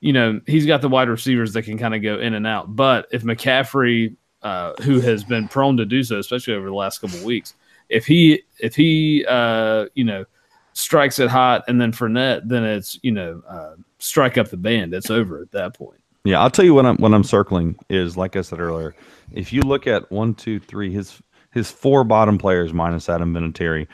you 0.00 0.12
know 0.12 0.40
he's 0.48 0.66
got 0.66 0.82
the 0.82 0.88
wide 0.88 1.08
receivers 1.08 1.52
that 1.52 1.62
can 1.62 1.78
kind 1.78 1.94
of 1.94 2.02
go 2.02 2.18
in 2.18 2.34
and 2.34 2.46
out. 2.46 2.74
But 2.74 3.06
if 3.12 3.22
McCaffrey, 3.22 4.16
uh, 4.42 4.72
who 4.82 4.98
has 4.98 5.22
been 5.22 5.46
prone 5.46 5.76
to 5.76 5.86
do 5.86 6.02
so, 6.02 6.18
especially 6.18 6.54
over 6.54 6.66
the 6.66 6.74
last 6.74 6.98
couple 6.98 7.24
weeks, 7.24 7.54
if 7.88 8.04
he 8.04 8.42
if 8.58 8.74
he 8.74 9.24
uh, 9.28 9.86
you 9.94 10.02
know 10.02 10.24
strikes 10.72 11.20
it 11.20 11.30
hot 11.30 11.62
and 11.68 11.80
then 11.80 11.92
Fournette, 11.92 12.48
then 12.48 12.64
it's 12.64 12.98
you 13.02 13.12
know 13.12 13.42
uh, 13.48 13.74
strike 13.98 14.38
up 14.38 14.48
the 14.48 14.56
band. 14.56 14.94
It's 14.94 15.10
over 15.10 15.40
at 15.40 15.50
that 15.52 15.74
point. 15.74 16.00
Yeah, 16.24 16.40
I'll 16.40 16.50
tell 16.50 16.64
you 16.64 16.74
what 16.74 16.86
I'm 16.86 16.96
what 16.96 17.14
I'm 17.14 17.24
circling 17.24 17.78
is 17.88 18.16
like 18.16 18.36
I 18.36 18.42
said 18.42 18.60
earlier. 18.60 18.94
If 19.32 19.52
you 19.52 19.62
look 19.62 19.86
at 19.86 20.10
one, 20.10 20.34
two, 20.34 20.58
three, 20.58 20.92
his 20.92 21.22
his 21.52 21.70
four 21.70 22.04
bottom 22.04 22.38
players 22.38 22.72
minus 22.72 23.08
Adam 23.08 23.32
Vinatieri, 23.32 23.86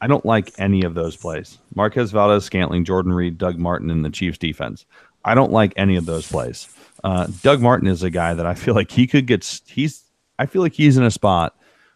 I 0.00 0.06
don't 0.06 0.24
like 0.24 0.52
any 0.58 0.82
of 0.82 0.94
those 0.94 1.16
plays. 1.16 1.58
Marquez 1.74 2.10
Valdes, 2.10 2.44
Scantling, 2.44 2.84
Jordan 2.84 3.12
Reed, 3.12 3.38
Doug 3.38 3.58
Martin, 3.58 3.90
and 3.90 4.04
the 4.04 4.10
Chiefs 4.10 4.38
defense. 4.38 4.84
I 5.24 5.34
don't 5.34 5.52
like 5.52 5.72
any 5.76 5.96
of 5.96 6.06
those 6.06 6.26
plays. 6.26 6.68
Uh, 7.04 7.28
Doug 7.42 7.60
Martin 7.60 7.86
is 7.86 8.02
a 8.02 8.10
guy 8.10 8.34
that 8.34 8.46
I 8.46 8.54
feel 8.54 8.74
like 8.74 8.90
he 8.90 9.06
could 9.06 9.26
get. 9.26 9.60
He's. 9.66 10.02
I 10.38 10.46
feel 10.46 10.62
like 10.62 10.72
he's 10.72 10.96
in 10.96 11.04
a 11.04 11.10
spot 11.10 11.54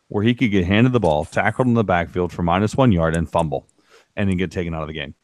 where 0.09 0.23
he 0.23 0.35
could 0.35 0.53
get 0.53 0.67
handed 0.67 0.93
the 0.93 1.01
ball, 1.01 1.25
tackled 1.25 1.67
in 1.67 1.75
the 1.75 1.83
backfield 1.83 2.33
for 2.33 2.43
minus 2.43 2.77
one 2.77 2.93
yard, 2.93 3.17
and 3.17 3.29
fumble, 3.29 3.67
and 4.15 4.29
then 4.29 4.37
get 4.37 4.53
taken 4.53 4.73
out 4.73 4.83
of 4.83 4.89
the 4.89 4.95
game 4.95 5.15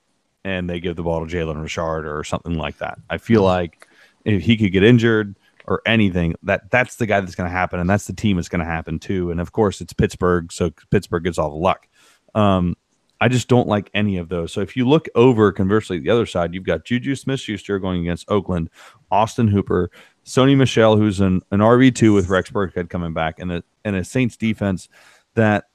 and 0.44 0.68
they 0.68 0.80
give 0.80 0.96
the 0.96 1.02
ball 1.02 1.24
to 1.24 1.34
Jalen 1.34 1.62
Richard 1.62 2.06
or 2.06 2.24
something 2.24 2.54
like 2.54 2.78
that. 2.78 2.98
I 3.08 3.18
feel 3.18 3.42
like 3.42 3.86
if 4.24 4.42
he 4.42 4.56
could 4.56 4.72
get 4.72 4.82
injured 4.82 5.36
or 5.66 5.82
anything, 5.86 6.34
that 6.42 6.70
that's 6.70 6.96
the 6.96 7.06
guy 7.06 7.20
that's 7.20 7.34
going 7.34 7.48
to 7.48 7.56
happen, 7.56 7.80
and 7.80 7.88
that's 7.88 8.06
the 8.06 8.12
team 8.12 8.36
that's 8.36 8.48
going 8.48 8.60
to 8.60 8.70
happen 8.70 8.98
too. 8.98 9.30
And 9.30 9.40
of 9.40 9.52
course, 9.52 9.80
it's 9.80 9.92
Pittsburgh, 9.92 10.52
so 10.52 10.70
Pittsburgh 10.90 11.24
gets 11.24 11.38
all 11.38 11.50
the 11.50 11.56
luck. 11.56 11.88
Um, 12.34 12.76
I 13.20 13.28
just 13.28 13.46
don't 13.46 13.68
like 13.68 13.88
any 13.94 14.16
of 14.16 14.28
those. 14.28 14.52
So 14.52 14.62
if 14.62 14.76
you 14.76 14.88
look 14.88 15.08
over, 15.14 15.52
conversely, 15.52 16.00
the 16.00 16.10
other 16.10 16.26
side, 16.26 16.54
you've 16.54 16.64
got 16.64 16.84
Juju 16.84 17.14
Smith 17.14 17.38
Schuster 17.38 17.78
going 17.78 18.00
against 18.00 18.28
Oakland, 18.28 18.68
Austin 19.12 19.46
Hooper, 19.46 19.92
Sony 20.24 20.56
Michel, 20.56 20.96
who's 20.96 21.20
an, 21.20 21.40
an 21.52 21.60
RB2 21.60 22.12
with 22.12 22.28
Rex 22.28 22.50
Burkhead 22.50 22.90
coming 22.90 23.14
back, 23.14 23.38
and 23.38 23.52
a, 23.52 23.62
and 23.84 23.94
a 23.94 24.02
Saints 24.02 24.36
defense 24.36 24.88
that 25.34 25.66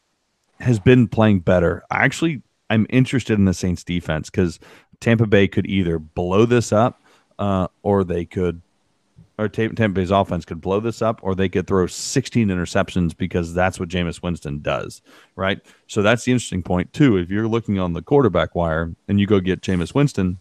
has 0.60 0.78
been 0.78 1.08
playing 1.08 1.40
better. 1.40 1.84
I 1.90 2.04
actually 2.04 2.42
I'm 2.70 2.86
interested 2.90 3.38
in 3.38 3.46
the 3.46 3.54
Saints 3.54 3.84
defense 3.84 4.30
because 4.30 4.60
Tampa 5.00 5.28
Bay 5.28 5.48
could 5.48 5.68
either 5.68 6.00
blow 6.00 6.46
this 6.46 6.72
up 6.72 7.02
uh, 7.40 7.68
or 7.84 8.04
they 8.04 8.26
could, 8.26 8.62
or 9.38 9.48
Tampa 9.48 9.90
Bay's 9.90 10.12
offense 10.12 10.46
could 10.46 10.62
blow 10.62 10.80
this 10.80 11.02
up 11.02 11.20
or 11.24 11.36
they 11.36 11.48
could 11.48 11.68
throw 11.68 11.88
16 11.88 12.48
interceptions 12.48 13.16
because 13.16 13.54
that's 13.54 13.80
what 13.80 13.90
Jameis 13.90 14.22
Winston 14.22 14.60
does, 14.60 15.02
right? 15.36 15.60
So 15.88 16.02
that's 16.02 16.26
the 16.26 16.32
interesting 16.32 16.64
point, 16.64 16.92
too. 16.94 17.18
If 17.18 17.30
you're 17.30 17.48
looking 17.48 17.80
on 17.80 17.94
the 17.94 18.02
quarterback 18.02 18.56
wire 18.56 18.94
and 19.08 19.20
you 19.20 19.28
go 19.28 19.40
get 19.40 19.62
Jameis 19.62 19.94
Winston, 19.94 20.40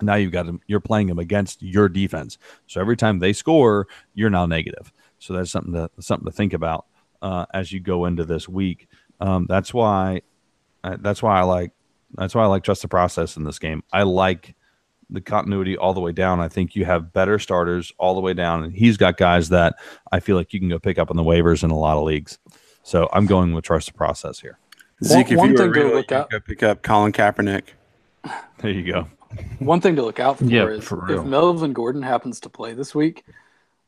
now 0.00 0.14
you've 0.14 0.32
got 0.32 0.46
him, 0.46 0.60
you're 0.66 0.80
playing 0.80 1.08
him 1.08 1.18
against 1.18 1.62
your 1.62 1.88
defense. 1.88 2.38
So 2.66 2.80
every 2.80 2.96
time 2.96 3.18
they 3.18 3.32
score, 3.32 3.86
you're 4.14 4.30
now 4.30 4.46
negative. 4.46 4.92
So 5.18 5.34
that's 5.34 5.50
something 5.50 5.74
to 5.74 5.88
something 6.00 6.26
to 6.26 6.32
think 6.32 6.52
about 6.52 6.86
uh, 7.20 7.46
as 7.54 7.70
you 7.70 7.80
go 7.80 8.06
into 8.06 8.24
this 8.24 8.48
week. 8.48 8.88
Um, 9.20 9.46
that's 9.48 9.72
why 9.72 10.22
that's 11.00 11.22
why 11.22 11.38
I 11.38 11.42
like 11.42 11.72
that's 12.14 12.34
why 12.34 12.44
I 12.44 12.46
like 12.46 12.64
trust 12.64 12.82
the 12.82 12.88
process 12.88 13.36
in 13.36 13.44
this 13.44 13.58
game. 13.58 13.82
I 13.92 14.02
like 14.02 14.54
the 15.08 15.20
continuity 15.20 15.76
all 15.76 15.94
the 15.94 16.00
way 16.00 16.12
down. 16.12 16.40
I 16.40 16.48
think 16.48 16.74
you 16.74 16.84
have 16.84 17.12
better 17.12 17.38
starters 17.38 17.92
all 17.98 18.14
the 18.14 18.20
way 18.20 18.34
down, 18.34 18.64
and 18.64 18.72
he's 18.72 18.96
got 18.96 19.16
guys 19.16 19.50
that 19.50 19.74
I 20.10 20.20
feel 20.20 20.36
like 20.36 20.52
you 20.52 20.60
can 20.60 20.68
go 20.68 20.78
pick 20.78 20.98
up 20.98 21.10
on 21.10 21.16
the 21.16 21.22
waivers 21.22 21.62
in 21.62 21.70
a 21.70 21.78
lot 21.78 21.96
of 21.96 22.04
leagues. 22.04 22.38
So 22.82 23.08
I'm 23.12 23.26
going 23.26 23.54
with 23.54 23.64
trust 23.64 23.88
the 23.88 23.94
process 23.94 24.40
here. 24.40 24.58
Zeke, 25.04 25.32
if 25.32 25.38
one 25.38 25.50
you 25.50 25.56
thing 25.56 25.72
to 25.72 25.94
look 25.94 26.12
out, 26.12 26.30
pick 26.46 26.62
up 26.62 26.82
Colin 26.82 27.12
Kaepernick. 27.12 27.64
There 28.58 28.70
you 28.70 28.84
go. 28.90 29.08
One 29.58 29.80
thing 29.80 29.96
to 29.96 30.02
look 30.02 30.20
out 30.20 30.38
for 30.38 30.44
yep, 30.44 30.68
is 30.68 30.84
for 30.84 31.10
if 31.10 31.24
Melvin 31.24 31.72
Gordon 31.72 32.02
happens 32.02 32.40
to 32.40 32.48
play 32.48 32.74
this 32.74 32.94
week, 32.94 33.24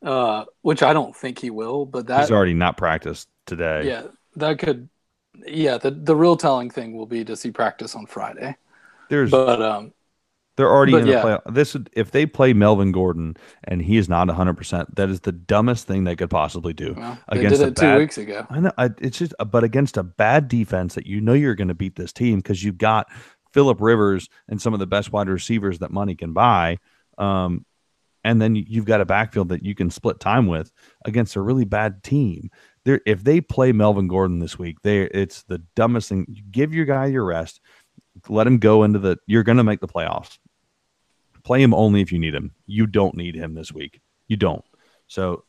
uh, 0.02 0.44
which 0.62 0.82
I 0.82 0.92
don't 0.92 1.14
think 1.14 1.38
he 1.38 1.50
will, 1.50 1.86
but 1.86 2.06
that 2.06 2.20
he's 2.20 2.30
already 2.30 2.54
not 2.54 2.76
practiced 2.76 3.28
today. 3.46 3.86
Yeah, 3.86 4.02
that 4.36 4.58
could 4.58 4.88
yeah, 5.46 5.78
the 5.78 5.90
the 5.90 6.16
real 6.16 6.36
telling 6.36 6.70
thing 6.70 6.96
will 6.96 7.06
be 7.06 7.24
to 7.24 7.36
see 7.36 7.50
practice 7.50 7.94
on 7.94 8.06
Friday. 8.06 8.56
There's 9.08 9.30
but 9.30 9.60
um 9.60 9.92
they're 10.56 10.70
already 10.70 10.94
in 10.94 11.06
the 11.06 11.10
yeah. 11.10 11.20
play. 11.20 11.38
This 11.52 11.76
if 11.94 12.12
they 12.12 12.26
play 12.26 12.52
Melvin 12.52 12.92
Gordon 12.92 13.36
and 13.64 13.82
he 13.82 13.96
is 13.96 14.08
not 14.08 14.28
100, 14.28 14.54
percent 14.54 14.94
that 14.94 15.10
is 15.10 15.20
the 15.20 15.32
dumbest 15.32 15.86
thing 15.86 16.04
they 16.04 16.14
could 16.14 16.30
possibly 16.30 16.72
do. 16.72 16.94
Well, 16.96 17.18
against 17.28 17.58
did 17.58 17.68
it 17.68 17.74
bad, 17.74 17.94
two 17.94 17.98
weeks 17.98 18.18
ago. 18.18 18.46
I 18.48 18.60
know. 18.60 18.72
I, 18.78 18.90
it's 18.98 19.18
just, 19.18 19.34
but 19.50 19.64
against 19.64 19.96
a 19.96 20.04
bad 20.04 20.46
defense 20.46 20.94
that 20.94 21.06
you 21.06 21.20
know 21.20 21.32
you're 21.32 21.56
going 21.56 21.68
to 21.68 21.74
beat 21.74 21.96
this 21.96 22.12
team 22.12 22.38
because 22.38 22.62
you've 22.62 22.78
got 22.78 23.08
Philip 23.52 23.80
Rivers 23.80 24.28
and 24.48 24.62
some 24.62 24.74
of 24.74 24.80
the 24.80 24.86
best 24.86 25.12
wide 25.12 25.28
receivers 25.28 25.80
that 25.80 25.90
money 25.90 26.14
can 26.14 26.32
buy. 26.32 26.78
Um, 27.18 27.66
and 28.22 28.40
then 28.40 28.54
you've 28.54 28.86
got 28.86 29.00
a 29.00 29.04
backfield 29.04 29.50
that 29.50 29.64
you 29.64 29.74
can 29.74 29.90
split 29.90 30.18
time 30.18 30.46
with 30.46 30.72
against 31.04 31.36
a 31.36 31.40
really 31.40 31.64
bad 31.64 32.02
team 32.02 32.50
if 32.84 33.24
they 33.24 33.40
play 33.40 33.72
Melvin 33.72 34.08
Gordon 34.08 34.38
this 34.38 34.58
week, 34.58 34.82
they 34.82 35.02
it's 35.02 35.42
the 35.44 35.58
dumbest 35.74 36.08
thing. 36.08 36.26
Give 36.50 36.74
your 36.74 36.84
guy 36.84 37.06
your 37.06 37.24
rest. 37.24 37.60
Let 38.28 38.46
him 38.46 38.58
go 38.58 38.84
into 38.84 38.98
the. 38.98 39.18
You're 39.26 39.42
going 39.42 39.58
to 39.58 39.64
make 39.64 39.80
the 39.80 39.88
playoffs. 39.88 40.38
Play 41.42 41.62
him 41.62 41.74
only 41.74 42.00
if 42.00 42.12
you 42.12 42.18
need 42.18 42.34
him. 42.34 42.52
You 42.66 42.86
don't 42.86 43.16
need 43.16 43.34
him 43.34 43.54
this 43.54 43.72
week. 43.72 44.00
You 44.28 44.36
don't. 44.36 44.64
So 45.06 45.44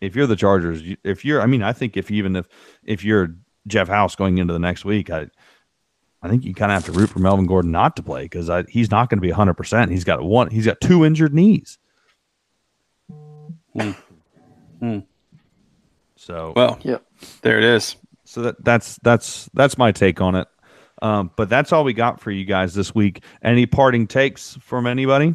if 0.00 0.14
you're 0.14 0.26
the 0.26 0.36
Chargers, 0.36 0.82
if 1.04 1.24
you're, 1.24 1.40
I 1.40 1.46
mean, 1.46 1.62
I 1.62 1.72
think 1.72 1.96
if 1.96 2.10
even 2.10 2.36
if 2.36 2.48
if 2.84 3.04
you're 3.04 3.34
Jeff 3.66 3.88
House 3.88 4.14
going 4.14 4.38
into 4.38 4.52
the 4.52 4.58
next 4.58 4.84
week, 4.84 5.10
I 5.10 5.28
I 6.22 6.28
think 6.28 6.44
you 6.44 6.54
kind 6.54 6.70
of 6.70 6.82
have 6.82 6.92
to 6.92 6.98
root 6.98 7.10
for 7.10 7.18
Melvin 7.18 7.46
Gordon 7.46 7.70
not 7.70 7.96
to 7.96 8.02
play 8.02 8.24
because 8.24 8.50
he's 8.68 8.90
not 8.90 9.08
going 9.08 9.18
to 9.18 9.22
be 9.22 9.30
100. 9.30 9.54
percent 9.54 9.90
He's 9.90 10.04
got 10.04 10.22
one. 10.22 10.50
He's 10.50 10.66
got 10.66 10.80
two 10.80 11.04
injured 11.04 11.34
knees. 11.34 11.78
Hmm. 13.74 13.92
Hmm. 14.80 14.98
So 16.20 16.52
Well, 16.54 16.78
Yep. 16.82 17.02
there 17.40 17.56
it 17.56 17.64
is. 17.64 17.96
so 18.24 18.42
that 18.42 18.62
that's 18.62 18.98
that's 19.02 19.48
that's 19.54 19.78
my 19.78 19.90
take 19.90 20.20
on 20.20 20.34
it. 20.34 20.46
Um, 21.02 21.30
but 21.34 21.48
that's 21.48 21.72
all 21.72 21.82
we 21.82 21.94
got 21.94 22.20
for 22.20 22.30
you 22.30 22.44
guys 22.44 22.74
this 22.74 22.94
week. 22.94 23.24
Any 23.42 23.64
parting 23.64 24.06
takes 24.06 24.58
from 24.60 24.86
anybody? 24.86 25.34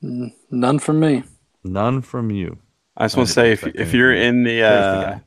None 0.00 0.78
from 0.78 0.98
me. 1.00 1.24
None 1.62 2.00
from 2.00 2.30
you. 2.30 2.58
I 2.96 3.04
just 3.04 3.18
want 3.18 3.28
to 3.28 3.34
say 3.34 3.52
if 3.52 3.66
if 3.66 3.92
you're 3.92 4.14
in 4.14 4.44
the 4.44 4.60
There's 4.60 4.84
the 5.00 5.08
uh, 5.08 5.18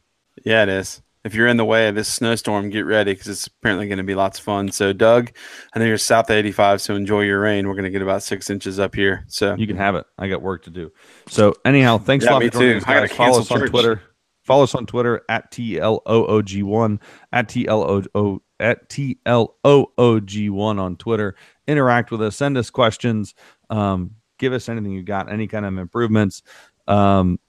yeah, 0.43 0.63
it 0.63 0.69
is. 0.69 1.01
If 1.23 1.35
you're 1.35 1.47
in 1.47 1.55
the 1.57 1.63
way 1.63 1.87
of 1.87 1.95
this 1.95 2.09
snowstorm, 2.09 2.69
get 2.69 2.81
ready 2.85 3.13
because 3.13 3.27
it's 3.27 3.47
apparently 3.47 3.87
going 3.87 3.99
to 3.99 4.03
be 4.03 4.13
lots 4.15 4.39
of 4.39 4.43
fun. 4.43 4.69
So, 4.71 4.91
Doug, 4.91 5.31
I 5.73 5.79
know 5.79 5.85
you're 5.85 5.97
south 5.97 6.29
of 6.29 6.35
85, 6.35 6.81
so 6.81 6.95
enjoy 6.95 7.21
your 7.21 7.39
rain. 7.39 7.65
We're 7.65 7.75
going 7.75 7.85
to 7.85 7.89
get 7.91 8.01
about 8.01 8.23
six 8.23 8.49
inches 8.49 8.77
up 8.77 8.93
here. 8.93 9.23
So, 9.29 9.55
You 9.55 9.65
can 9.65 9.77
have 9.77 9.95
it. 9.95 10.05
I 10.17 10.27
got 10.27 10.41
work 10.41 10.63
to 10.65 10.69
do. 10.69 10.91
So 11.29 11.53
anyhow, 11.63 11.97
thanks 11.97 12.25
Yeah, 12.25 12.31
a 12.31 12.33
lot 12.33 12.39
me 12.39 12.47
for 12.49 12.53
joining 12.55 12.71
too. 12.71 12.77
us, 12.79 12.83
I 12.87 12.93
gotta 12.95 13.07
guys. 13.07 13.15
Follow 13.15 13.39
us 13.39 13.51
on 13.51 13.59
church. 13.59 13.69
Twitter. 13.69 14.01
Follow 14.43 14.63
us 14.63 14.75
on 14.75 14.85
Twitter 14.85 15.21
at 15.29 15.51
TLOOG1 15.51 16.99
at 17.31 17.47
TLOO 17.47 18.39
at 18.59 18.89
TLOOG1 18.89 20.79
on 20.79 20.95
Twitter. 20.97 21.35
Interact 21.67 22.11
with 22.11 22.21
us. 22.21 22.35
Send 22.35 22.57
us 22.57 22.69
questions. 22.69 23.35
Um, 23.69 24.15
give 24.37 24.53
us 24.53 24.69
anything 24.69 24.91
you 24.91 25.03
got, 25.03 25.31
any 25.31 25.47
kind 25.47 25.65
of 25.65 25.77
improvements. 25.77 26.43
Um, 26.87 27.39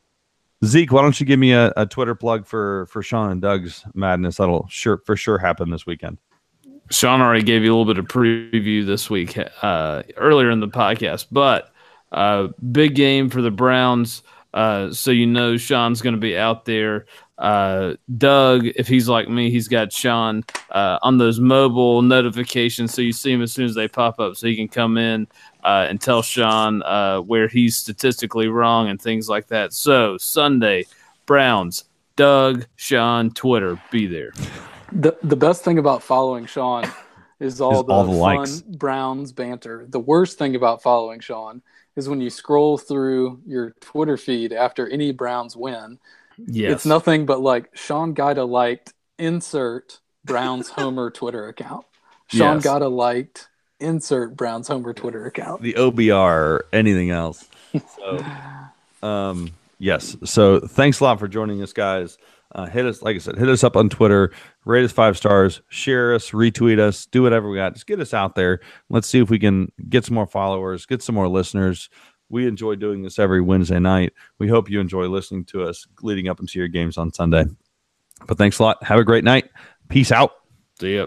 Zeke, 0.64 0.92
why 0.92 1.02
don't 1.02 1.18
you 1.18 1.26
give 1.26 1.38
me 1.38 1.52
a, 1.52 1.72
a 1.76 1.84
Twitter 1.86 2.14
plug 2.14 2.46
for 2.46 2.86
for 2.86 3.02
Sean 3.02 3.30
and 3.30 3.42
Doug's 3.42 3.84
madness? 3.94 4.36
That'll 4.36 4.66
sure 4.68 4.98
for 4.98 5.16
sure 5.16 5.38
happen 5.38 5.70
this 5.70 5.86
weekend. 5.86 6.18
Sean 6.90 7.20
already 7.20 7.42
gave 7.42 7.64
you 7.64 7.74
a 7.74 7.74
little 7.76 7.92
bit 7.92 7.98
of 7.98 8.06
preview 8.06 8.84
this 8.84 9.08
week 9.08 9.38
uh, 9.62 10.02
earlier 10.16 10.50
in 10.50 10.60
the 10.60 10.68
podcast, 10.68 11.26
but 11.32 11.72
uh, 12.12 12.48
big 12.72 12.94
game 12.94 13.30
for 13.30 13.42
the 13.42 13.50
Browns. 13.50 14.22
Uh, 14.54 14.92
so 14.92 15.10
you 15.10 15.26
know 15.26 15.56
Sean's 15.56 16.00
going 16.00 16.14
to 16.14 16.20
be 16.20 16.38
out 16.38 16.64
there. 16.64 17.06
Uh, 17.36 17.94
Doug, 18.16 18.64
if 18.64 18.86
he's 18.86 19.08
like 19.08 19.28
me, 19.28 19.50
he's 19.50 19.66
got 19.66 19.92
Sean 19.92 20.44
uh, 20.70 20.98
on 21.02 21.18
those 21.18 21.40
mobile 21.40 22.02
notifications, 22.02 22.94
so 22.94 23.02
you 23.02 23.12
see 23.12 23.32
him 23.32 23.42
as 23.42 23.52
soon 23.52 23.64
as 23.64 23.74
they 23.74 23.88
pop 23.88 24.20
up, 24.20 24.36
so 24.36 24.46
he 24.46 24.54
can 24.54 24.68
come 24.68 24.96
in 24.96 25.26
uh, 25.64 25.86
and 25.88 26.00
tell 26.00 26.22
Sean 26.22 26.84
uh, 26.84 27.18
where 27.18 27.48
he's 27.48 27.76
statistically 27.76 28.46
wrong 28.46 28.88
and 28.88 29.02
things 29.02 29.28
like 29.28 29.48
that. 29.48 29.72
So 29.72 30.16
Sunday, 30.18 30.86
Browns, 31.26 31.84
Doug, 32.14 32.66
Sean, 32.76 33.32
Twitter, 33.32 33.80
be 33.90 34.06
there. 34.06 34.32
The 34.92 35.16
the 35.24 35.36
best 35.36 35.64
thing 35.64 35.78
about 35.78 36.00
following 36.00 36.46
Sean 36.46 36.84
is 37.40 37.60
all 37.60 37.80
Is 37.80 37.86
the, 37.86 37.92
all 37.92 38.04
the 38.04 38.12
fun 38.12 38.18
likes. 38.20 38.60
Browns 38.60 39.32
banter. 39.32 39.86
The 39.88 39.98
worst 39.98 40.38
thing 40.38 40.54
about 40.54 40.80
following 40.80 41.18
Sean 41.18 41.60
is 41.96 42.08
when 42.08 42.20
you 42.20 42.30
scroll 42.30 42.76
through 42.78 43.40
your 43.46 43.70
Twitter 43.80 44.16
feed 44.16 44.52
after 44.52 44.88
any 44.88 45.12
Browns 45.12 45.56
win. 45.56 45.98
Yes. 46.36 46.72
It's 46.72 46.86
nothing 46.86 47.26
but 47.26 47.40
like 47.40 47.74
Sean 47.76 48.14
Gaida 48.14 48.48
liked 48.48 48.92
insert 49.18 50.00
Browns 50.24 50.68
Homer 50.76 51.10
Twitter 51.10 51.48
account. 51.48 51.86
Sean 52.28 52.56
Yes. 52.56 52.64
Gaida 52.66 52.88
liked 52.90 53.48
insert 53.80 54.36
Browns 54.36 54.68
Homer 54.68 54.92
Twitter 54.94 55.26
account. 55.26 55.62
the 55.62 55.74
OBR 55.74 56.14
or 56.36 56.66
anything 56.72 57.10
else. 57.10 57.48
So, 57.96 58.24
um, 59.06 59.50
yes. 59.80 60.16
So 60.24 60.60
thanks 60.60 61.00
a 61.00 61.04
lot 61.04 61.18
for 61.18 61.26
joining 61.26 61.60
us, 61.60 61.72
guys. 61.72 62.18
Uh, 62.54 62.66
hit 62.66 62.86
us, 62.86 63.02
like 63.02 63.16
I 63.16 63.18
said, 63.18 63.36
hit 63.36 63.48
us 63.48 63.64
up 63.64 63.76
on 63.76 63.88
Twitter, 63.88 64.32
rate 64.64 64.84
us 64.84 64.92
five 64.92 65.16
stars, 65.16 65.60
share 65.68 66.14
us, 66.14 66.30
retweet 66.30 66.78
us, 66.78 67.06
do 67.06 67.22
whatever 67.22 67.50
we 67.50 67.56
got. 67.56 67.74
Just 67.74 67.86
get 67.86 68.00
us 68.00 68.14
out 68.14 68.36
there. 68.36 68.60
Let's 68.90 69.08
see 69.08 69.18
if 69.18 69.28
we 69.28 69.40
can 69.40 69.72
get 69.88 70.04
some 70.04 70.14
more 70.14 70.26
followers, 70.26 70.86
get 70.86 71.02
some 71.02 71.16
more 71.16 71.28
listeners. 71.28 71.90
We 72.28 72.46
enjoy 72.46 72.76
doing 72.76 73.02
this 73.02 73.18
every 73.18 73.40
Wednesday 73.40 73.80
night. 73.80 74.12
We 74.38 74.48
hope 74.48 74.70
you 74.70 74.80
enjoy 74.80 75.08
listening 75.08 75.44
to 75.46 75.64
us 75.64 75.86
leading 76.02 76.28
up 76.28 76.40
into 76.40 76.58
your 76.58 76.68
games 76.68 76.96
on 76.96 77.12
Sunday. 77.12 77.44
But 78.26 78.38
thanks 78.38 78.60
a 78.60 78.62
lot. 78.62 78.82
Have 78.84 79.00
a 79.00 79.04
great 79.04 79.24
night. 79.24 79.50
Peace 79.88 80.12
out. 80.12 80.32
See 80.80 80.96
ya. 80.96 81.06